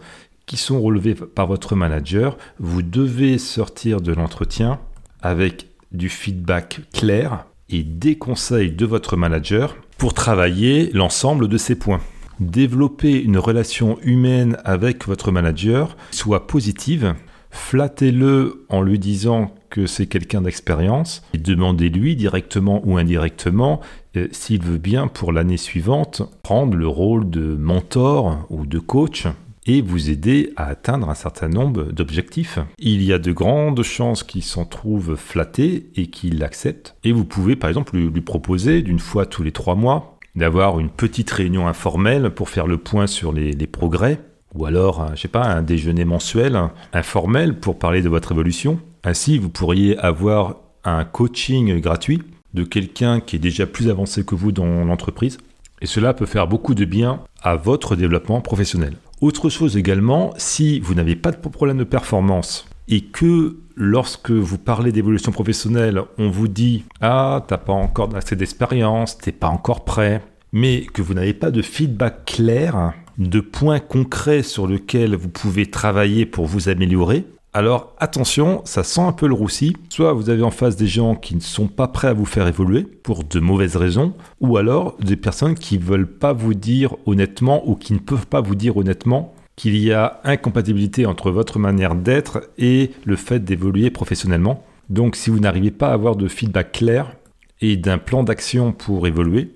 qui 0.47 0.57
sont 0.57 0.81
relevés 0.81 1.15
par 1.15 1.47
votre 1.47 1.75
manager, 1.77 2.37
vous 2.59 2.83
devez 2.83 3.39
sortir 3.39 4.01
de 4.01 4.13
l'entretien 4.13 4.81
avec 5.23 5.67
du 5.93 6.09
feedback 6.09 6.81
clair 6.93 7.47
et 7.71 7.83
des 7.83 8.17
conseils 8.19 8.73
de 8.73 8.85
votre 8.85 9.17
manager 9.17 9.77
pour 9.97 10.13
travailler 10.13 10.91
l'ensemble 10.93 11.49
de 11.49 11.57
ces 11.57 11.77
points. 11.77 12.01
Développer 12.41 13.23
une 13.23 13.39
relation 13.39 13.99
humaine 14.03 14.57
avec 14.65 15.07
votre 15.07 15.31
manager 15.31 15.97
soit 16.11 16.47
positive. 16.47 17.15
Flattez-le 17.51 18.67
en 18.69 18.83
lui 18.83 18.99
disant 18.99 19.55
que 19.71 19.87
c'est 19.87 20.07
quelqu'un 20.07 20.43
d'expérience 20.43 21.23
et 21.33 21.39
demandez-lui 21.39 22.17
directement 22.17 22.83
ou 22.85 22.97
indirectement 22.97 23.81
euh, 24.17 24.27
s'il 24.33 24.63
veut 24.63 24.79
bien 24.79 25.07
pour 25.07 25.33
l'année 25.33 25.57
suivante 25.57 26.23
prendre 26.43 26.77
le 26.77 26.89
rôle 26.89 27.31
de 27.31 27.55
mentor 27.55 28.47
ou 28.51 28.67
de 28.67 28.79
coach 28.81 29.27
et 29.67 29.81
vous 29.81 30.11
aider 30.11 30.53
à 30.57 30.67
atteindre 30.67 31.09
un 31.09 31.15
certain 31.15 31.49
nombre 31.49 31.85
d'objectifs. 31.85 32.59
Il 32.79 33.03
y 33.03 33.13
a 33.13 33.19
de 33.19 33.33
grandes 33.33 33.83
chances 33.83 34.23
qu'il 34.23 34.43
s'en 34.43 34.65
trouve 34.65 35.17
flatté 35.17 35.87
et 35.97 36.09
qu'il 36.09 36.39
l'accepte. 36.39 36.97
Et 37.05 37.13
vous 37.13 37.25
pouvez 37.25 37.57
par 37.57 37.71
exemple 37.71 37.97
lui, 37.97 38.21
proposer 38.21 38.83
d'une 38.83 38.99
fois 38.99 39.27
tous 39.27 39.43
les 39.43 39.53
trois 39.53 39.75
mois 39.75 40.14
d'avoir 40.35 40.81
une 40.81 40.91
petite 40.91 41.31
réunion 41.31 41.69
informelle 41.69 42.31
pour 42.31 42.49
faire 42.49 42.67
le 42.67 42.79
point 42.79 43.07
sur 43.07 43.33
les, 43.33 43.55
progrès. 43.67 44.21
Ou 44.55 44.67
alors, 44.67 45.11
je 45.15 45.23
sais 45.23 45.29
pas, 45.29 45.45
un 45.45 45.63
déjeuner 45.63 46.05
mensuel 46.05 46.61
informel 46.93 47.59
pour 47.59 47.79
parler 47.79 48.03
de 48.03 48.09
votre 48.09 48.33
évolution. 48.33 48.79
Ainsi, 49.03 49.39
vous 49.39 49.49
pourriez 49.49 49.99
avoir 49.99 50.57
un 50.85 51.05
coaching 51.05 51.81
gratuit 51.81 52.23
de 52.53 52.63
quelqu'un 52.63 53.21
qui 53.21 53.37
est 53.37 53.41
déjà 53.41 53.67
plus 53.67 53.91
avancé 53.91 54.25
que 54.25 54.35
vous 54.35 54.53
dans 54.53 54.85
l'entreprise. 54.85 55.39
Et 55.81 55.87
cela 55.87 56.15
peut 56.15 56.27
faire 56.27 56.47
beaucoup 56.47 56.75
de 56.75 56.85
bien 56.85 57.21
à 57.43 57.57
votre 57.57 57.97
développement 57.97 58.41
professionnel. 58.41 58.95
Autre 59.21 59.49
chose 59.49 59.77
également, 59.77 60.33
si 60.37 60.81
vous 60.81 60.95
n'avez 60.95 61.17
pas 61.17 61.31
de 61.31 61.37
problème 61.37 61.79
de 61.79 61.85
performance 61.85 62.67
et 62.89 63.03
que 63.03 63.57
lorsque 63.77 64.31
vous 64.31 64.59
parlez 64.59 64.93
d'évolution 64.93 65.33
professionnelle, 65.33 66.03
on 66.19 66.31
vous 66.31 66.49
dit 66.49 66.85
Ah, 67.01 67.45
t'as 67.47 67.59
pas 67.59 67.73
encore 67.73 68.15
assez 68.15 68.37
d'expérience, 68.37 69.19
t'es 69.19 69.33
pas 69.33 69.49
encore 69.49 69.85
prêt, 69.85 70.23
mais 70.53 70.83
que 70.93 71.03
vous 71.03 71.15
n'avez 71.15 71.35
pas 71.35 71.51
de 71.51 71.63
feedback 71.63 72.25
clair, 72.25 72.93
de 73.19 73.41
points 73.41 73.81
concrets 73.81 74.43
sur 74.43 74.67
lesquels 74.67 75.17
vous 75.17 75.29
pouvez 75.29 75.67
travailler 75.67 76.27
pour 76.27 76.47
vous 76.47 76.69
améliorer, 76.69 77.25
alors 77.57 77.95
attention, 77.99 78.63
ça 78.65 78.83
sent 78.83 79.01
un 79.01 79.13
peu 79.13 79.29
le 79.29 79.35
roussi. 79.35 79.77
Soit 79.89 80.13
vous 80.13 80.29
avez 80.29 80.43
en 80.43 80.51
face 80.51 80.75
des 80.75 80.89
gens 80.89 81.15
qui 81.15 81.37
ne 81.37 81.41
sont 81.41 81.69
pas 81.69 81.87
prêts 81.87 82.09
à 82.09 82.13
vous 82.13 82.25
faire 82.25 82.49
évoluer 82.49 82.83
pour 82.83 83.23
de 83.23 83.39
mauvaises 83.39 83.77
raisons, 83.77 84.13
ou 84.41 84.57
alors 84.57 84.97
des 84.99 85.15
personnes 85.15 85.55
qui 85.55 85.79
ne 85.79 85.85
veulent 85.85 86.19
pas 86.19 86.33
vous 86.33 86.53
dire 86.53 86.97
honnêtement 87.07 87.63
ou 87.69 87.77
qui 87.77 87.93
ne 87.93 88.01
peuvent 88.01 88.27
pas 88.27 88.41
vous 88.41 88.57
dire 88.57 88.77
honnêtement 88.77 89.33
qu'il 89.57 89.77
y 89.77 89.93
a 89.93 90.21
incompatibilité 90.25 91.07
entre 91.07 91.31
votre 91.31 91.59
manière 91.59 91.95
d'être 91.95 92.51
et 92.59 92.91
le 93.05 93.17
fait 93.17 93.41
d'évoluer 93.41 93.91
professionnellement. 93.91 94.65
Donc 94.91 95.17
si 95.17 95.31
vous 95.31 95.39
n'arrivez 95.39 95.71
pas 95.71 95.91
à 95.91 95.95
avoir 95.95 96.17
de 96.17 96.29
feedback 96.29 96.73
clair 96.73 97.13
et 97.61 97.77
d'un 97.77 97.99
plan 97.99 98.23
d'action 98.23 98.73
pour 98.73 99.07
évoluer, 99.07 99.51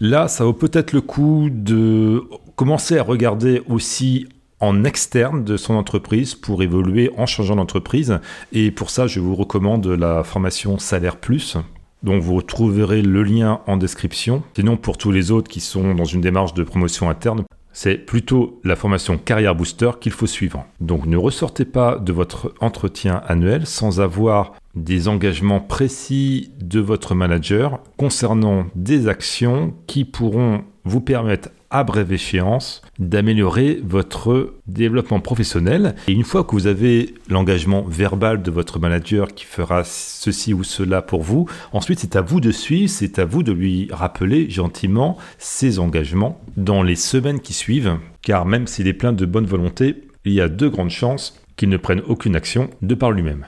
là 0.00 0.28
ça 0.28 0.44
vaut 0.44 0.52
peut-être 0.52 0.92
le 0.92 1.00
coup 1.00 1.48
de 1.50 2.22
commencer 2.54 2.98
à 2.98 3.02
regarder 3.02 3.62
aussi 3.68 4.28
en 4.60 4.84
externe 4.84 5.44
de 5.44 5.56
son 5.56 5.74
entreprise 5.74 6.34
pour 6.34 6.62
évoluer 6.62 7.10
en 7.18 7.26
changeant 7.26 7.56
d'entreprise. 7.56 8.18
Et 8.52 8.70
pour 8.70 8.88
ça, 8.88 9.06
je 9.06 9.20
vous 9.20 9.34
recommande 9.34 9.86
la 9.86 10.24
formation 10.24 10.78
Salaire 10.78 11.16
Plus. 11.16 11.58
dont 12.02 12.18
vous 12.18 12.36
retrouverez 12.36 13.02
le 13.02 13.22
lien 13.22 13.60
en 13.66 13.76
description. 13.76 14.42
Sinon, 14.54 14.76
pour 14.76 14.96
tous 14.96 15.10
les 15.10 15.32
autres 15.32 15.50
qui 15.50 15.60
sont 15.60 15.94
dans 15.94 16.04
une 16.04 16.20
démarche 16.20 16.54
de 16.54 16.62
promotion 16.62 17.10
interne, 17.10 17.44
c'est 17.76 17.98
plutôt 17.98 18.58
la 18.64 18.74
formation 18.74 19.18
Carrière 19.18 19.54
Booster 19.54 19.90
qu'il 20.00 20.12
faut 20.12 20.26
suivre. 20.26 20.64
Donc 20.80 21.04
ne 21.04 21.18
ressortez 21.18 21.66
pas 21.66 21.98
de 21.98 22.10
votre 22.10 22.54
entretien 22.60 23.20
annuel 23.26 23.66
sans 23.66 24.00
avoir 24.00 24.54
des 24.74 25.08
engagements 25.08 25.60
précis 25.60 26.52
de 26.58 26.80
votre 26.80 27.14
manager 27.14 27.80
concernant 27.98 28.64
des 28.74 29.08
actions 29.08 29.74
qui 29.86 30.06
pourront 30.06 30.64
vous 30.84 31.02
permettre 31.02 31.50
à 31.76 31.84
brève 31.84 32.10
échéance 32.10 32.80
d'améliorer 32.98 33.80
votre 33.84 34.54
développement 34.66 35.20
professionnel. 35.20 35.94
Et 36.08 36.12
une 36.12 36.24
fois 36.24 36.42
que 36.42 36.52
vous 36.52 36.66
avez 36.66 37.14
l'engagement 37.28 37.82
verbal 37.82 38.40
de 38.40 38.50
votre 38.50 38.78
manager 38.78 39.28
qui 39.34 39.44
fera 39.44 39.84
ceci 39.84 40.54
ou 40.54 40.64
cela 40.64 41.02
pour 41.02 41.22
vous, 41.22 41.46
ensuite 41.74 41.98
c'est 41.98 42.16
à 42.16 42.22
vous 42.22 42.40
de 42.40 42.50
suivre, 42.50 42.88
c'est 42.88 43.18
à 43.18 43.26
vous 43.26 43.42
de 43.42 43.52
lui 43.52 43.88
rappeler 43.90 44.48
gentiment 44.48 45.18
ses 45.36 45.78
engagements 45.78 46.40
dans 46.56 46.82
les 46.82 46.96
semaines 46.96 47.40
qui 47.40 47.52
suivent, 47.52 47.98
car 48.22 48.46
même 48.46 48.66
s'il 48.66 48.88
est 48.88 48.94
plein 48.94 49.12
de 49.12 49.26
bonne 49.26 49.46
volonté, 49.46 50.04
il 50.24 50.32
y 50.32 50.40
a 50.40 50.48
de 50.48 50.68
grandes 50.68 50.88
chances 50.88 51.42
qu'il 51.56 51.68
ne 51.68 51.76
prenne 51.76 52.00
aucune 52.08 52.36
action 52.36 52.70
de 52.80 52.94
par 52.94 53.10
lui-même. 53.10 53.44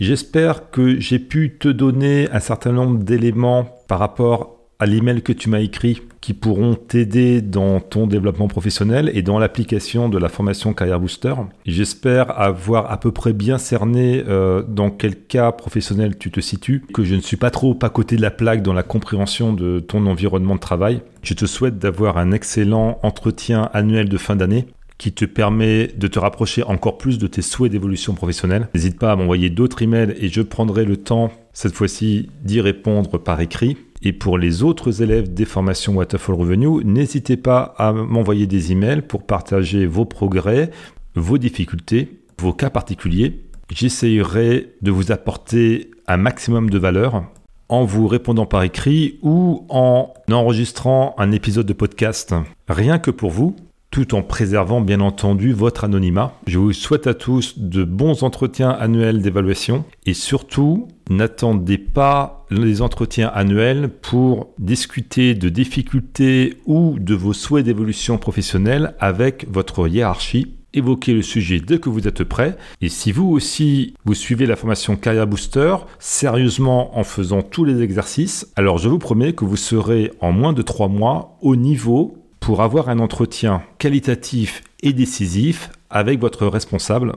J'espère 0.00 0.70
que 0.70 1.00
j'ai 1.00 1.18
pu 1.18 1.56
te 1.58 1.68
donner 1.68 2.28
un 2.30 2.40
certain 2.40 2.72
nombre 2.72 2.98
d'éléments 2.98 3.64
par 3.88 4.00
rapport 4.00 4.58
à 4.78 4.86
l'email 4.86 5.22
que 5.22 5.32
tu 5.32 5.48
m'as 5.48 5.60
écrit 5.60 6.02
qui 6.24 6.32
pourront 6.32 6.74
t'aider 6.74 7.42
dans 7.42 7.80
ton 7.80 8.06
développement 8.06 8.48
professionnel 8.48 9.10
et 9.12 9.20
dans 9.20 9.38
l'application 9.38 10.08
de 10.08 10.16
la 10.16 10.30
formation 10.30 10.72
Carrière 10.72 10.98
Booster. 10.98 11.34
J'espère 11.66 12.40
avoir 12.40 12.90
à 12.90 12.98
peu 12.98 13.12
près 13.12 13.34
bien 13.34 13.58
cerné 13.58 14.24
euh, 14.26 14.62
dans 14.66 14.88
quel 14.88 15.16
cas 15.16 15.52
professionnel 15.52 16.16
tu 16.16 16.30
te 16.30 16.40
situes, 16.40 16.82
que 16.94 17.04
je 17.04 17.14
ne 17.14 17.20
suis 17.20 17.36
pas 17.36 17.50
trop 17.50 17.78
à 17.82 17.90
côté 17.90 18.16
de 18.16 18.22
la 18.22 18.30
plaque 18.30 18.62
dans 18.62 18.72
la 18.72 18.82
compréhension 18.82 19.52
de 19.52 19.80
ton 19.80 20.06
environnement 20.06 20.54
de 20.54 20.60
travail. 20.60 21.02
Je 21.22 21.34
te 21.34 21.44
souhaite 21.44 21.78
d'avoir 21.78 22.16
un 22.16 22.32
excellent 22.32 22.98
entretien 23.02 23.68
annuel 23.74 24.08
de 24.08 24.16
fin 24.16 24.34
d'année 24.34 24.64
qui 24.96 25.12
te 25.12 25.26
permet 25.26 25.88
de 25.88 26.06
te 26.06 26.18
rapprocher 26.18 26.62
encore 26.62 26.96
plus 26.96 27.18
de 27.18 27.26
tes 27.26 27.42
souhaits 27.42 27.70
d'évolution 27.70 28.14
professionnelle. 28.14 28.68
N'hésite 28.74 28.98
pas 28.98 29.12
à 29.12 29.16
m'envoyer 29.16 29.50
d'autres 29.50 29.82
emails 29.82 30.14
et 30.18 30.28
je 30.28 30.40
prendrai 30.40 30.86
le 30.86 30.96
temps 30.96 31.30
cette 31.52 31.74
fois-ci 31.74 32.30
d'y 32.42 32.62
répondre 32.62 33.18
par 33.18 33.42
écrit. 33.42 33.76
Et 34.06 34.12
pour 34.12 34.36
les 34.36 34.62
autres 34.62 35.00
élèves 35.00 35.32
des 35.32 35.46
formations 35.46 35.94
Waterfall 35.94 36.34
Revenue, 36.36 36.84
n'hésitez 36.84 37.38
pas 37.38 37.74
à 37.78 37.90
m'envoyer 37.92 38.46
des 38.46 38.70
emails 38.70 39.00
pour 39.00 39.22
partager 39.22 39.86
vos 39.86 40.04
progrès, 40.04 40.70
vos 41.14 41.38
difficultés, 41.38 42.20
vos 42.38 42.52
cas 42.52 42.68
particuliers. 42.68 43.40
J'essayerai 43.72 44.74
de 44.82 44.90
vous 44.90 45.10
apporter 45.10 45.90
un 46.06 46.18
maximum 46.18 46.68
de 46.68 46.78
valeur 46.78 47.24
en 47.70 47.84
vous 47.86 48.06
répondant 48.06 48.44
par 48.44 48.62
écrit 48.62 49.18
ou 49.22 49.64
en 49.70 50.12
enregistrant 50.30 51.14
un 51.16 51.32
épisode 51.32 51.64
de 51.64 51.72
podcast 51.72 52.34
rien 52.68 52.98
que 52.98 53.10
pour 53.10 53.30
vous 53.30 53.56
tout 53.94 54.16
en 54.16 54.22
préservant 54.22 54.80
bien 54.80 55.00
entendu 55.00 55.52
votre 55.52 55.84
anonymat. 55.84 56.32
Je 56.48 56.58
vous 56.58 56.72
souhaite 56.72 57.06
à 57.06 57.14
tous 57.14 57.60
de 57.60 57.84
bons 57.84 58.24
entretiens 58.24 58.70
annuels 58.70 59.22
d'évaluation 59.22 59.84
et 60.04 60.14
surtout 60.14 60.88
n'attendez 61.10 61.78
pas 61.78 62.44
les 62.50 62.82
entretiens 62.82 63.30
annuels 63.32 63.88
pour 63.88 64.48
discuter 64.58 65.36
de 65.36 65.48
difficultés 65.48 66.56
ou 66.66 66.96
de 66.98 67.14
vos 67.14 67.32
souhaits 67.32 67.64
d'évolution 67.64 68.18
professionnelle 68.18 68.96
avec 68.98 69.46
votre 69.48 69.86
hiérarchie 69.86 70.56
évoquez 70.76 71.14
le 71.14 71.22
sujet 71.22 71.60
dès 71.60 71.78
que 71.78 71.88
vous 71.88 72.08
êtes 72.08 72.24
prêt. 72.24 72.56
Et 72.80 72.88
si 72.88 73.12
vous 73.12 73.30
aussi, 73.30 73.94
vous 74.04 74.14
suivez 74.14 74.44
la 74.44 74.56
formation 74.56 74.96
Carrière 74.96 75.28
Booster 75.28 75.76
sérieusement 76.00 76.98
en 76.98 77.04
faisant 77.04 77.42
tous 77.42 77.64
les 77.64 77.80
exercices, 77.80 78.52
alors 78.56 78.78
je 78.78 78.88
vous 78.88 78.98
promets 78.98 79.34
que 79.34 79.44
vous 79.44 79.56
serez 79.56 80.10
en 80.20 80.32
moins 80.32 80.52
de 80.52 80.62
trois 80.62 80.88
mois 80.88 81.38
au 81.42 81.54
niveau 81.54 82.23
pour 82.44 82.60
avoir 82.60 82.90
un 82.90 82.98
entretien 82.98 83.62
qualitatif 83.78 84.62
et 84.82 84.92
décisif 84.92 85.70
avec 85.88 86.20
votre 86.20 86.46
responsable 86.46 87.14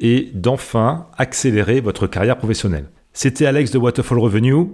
et 0.00 0.30
d'enfin 0.32 1.06
accélérer 1.18 1.82
votre 1.82 2.06
carrière 2.06 2.38
professionnelle. 2.38 2.86
C'était 3.12 3.44
Alex 3.44 3.72
de 3.72 3.78
Waterfall 3.78 4.18
Revenue. 4.18 4.68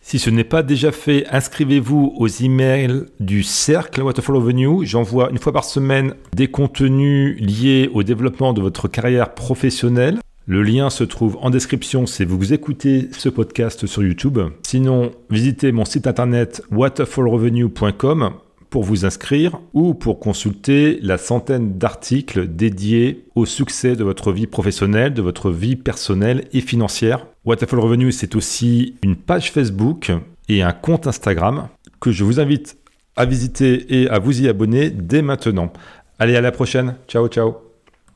Si 0.00 0.18
ce 0.18 0.30
n'est 0.30 0.42
pas 0.42 0.64
déjà 0.64 0.90
fait, 0.90 1.26
inscrivez-vous 1.30 2.14
aux 2.16 2.26
emails 2.26 3.04
du 3.20 3.44
cercle 3.44 4.02
Waterfall 4.02 4.34
Revenue. 4.34 4.84
J'envoie 4.84 5.30
une 5.30 5.38
fois 5.38 5.52
par 5.52 5.64
semaine 5.64 6.14
des 6.34 6.48
contenus 6.48 7.40
liés 7.40 7.88
au 7.94 8.02
développement 8.02 8.52
de 8.52 8.60
votre 8.60 8.88
carrière 8.88 9.32
professionnelle. 9.32 10.18
Le 10.46 10.64
lien 10.64 10.90
se 10.90 11.04
trouve 11.04 11.38
en 11.40 11.50
description 11.50 12.06
si 12.06 12.24
vous 12.24 12.52
écoutez 12.52 13.10
ce 13.12 13.28
podcast 13.28 13.86
sur 13.86 14.02
YouTube. 14.02 14.40
Sinon, 14.64 15.12
visitez 15.30 15.70
mon 15.70 15.84
site 15.84 16.08
internet 16.08 16.64
waterfallrevenue.com 16.72 18.40
pour 18.70 18.84
vous 18.84 19.04
inscrire 19.04 19.60
ou 19.72 19.94
pour 19.94 20.20
consulter 20.20 20.98
la 21.02 21.18
centaine 21.18 21.78
d'articles 21.78 22.48
dédiés 22.48 23.24
au 23.34 23.46
succès 23.46 23.96
de 23.96 24.04
votre 24.04 24.32
vie 24.32 24.46
professionnelle, 24.46 25.14
de 25.14 25.22
votre 25.22 25.50
vie 25.50 25.76
personnelle 25.76 26.44
et 26.52 26.60
financière. 26.60 27.26
Waterfall 27.44 27.80
Revenue, 27.80 28.12
c'est 28.12 28.34
aussi 28.34 28.96
une 29.02 29.16
page 29.16 29.52
Facebook 29.52 30.12
et 30.48 30.62
un 30.62 30.72
compte 30.72 31.06
Instagram 31.06 31.68
que 32.00 32.10
je 32.10 32.24
vous 32.24 32.40
invite 32.40 32.78
à 33.16 33.24
visiter 33.24 34.00
et 34.02 34.08
à 34.10 34.18
vous 34.18 34.42
y 34.42 34.48
abonner 34.48 34.90
dès 34.90 35.22
maintenant. 35.22 35.72
Allez, 36.18 36.36
à 36.36 36.40
la 36.40 36.52
prochaine. 36.52 36.96
Ciao, 37.08 37.28
ciao. 37.28 37.65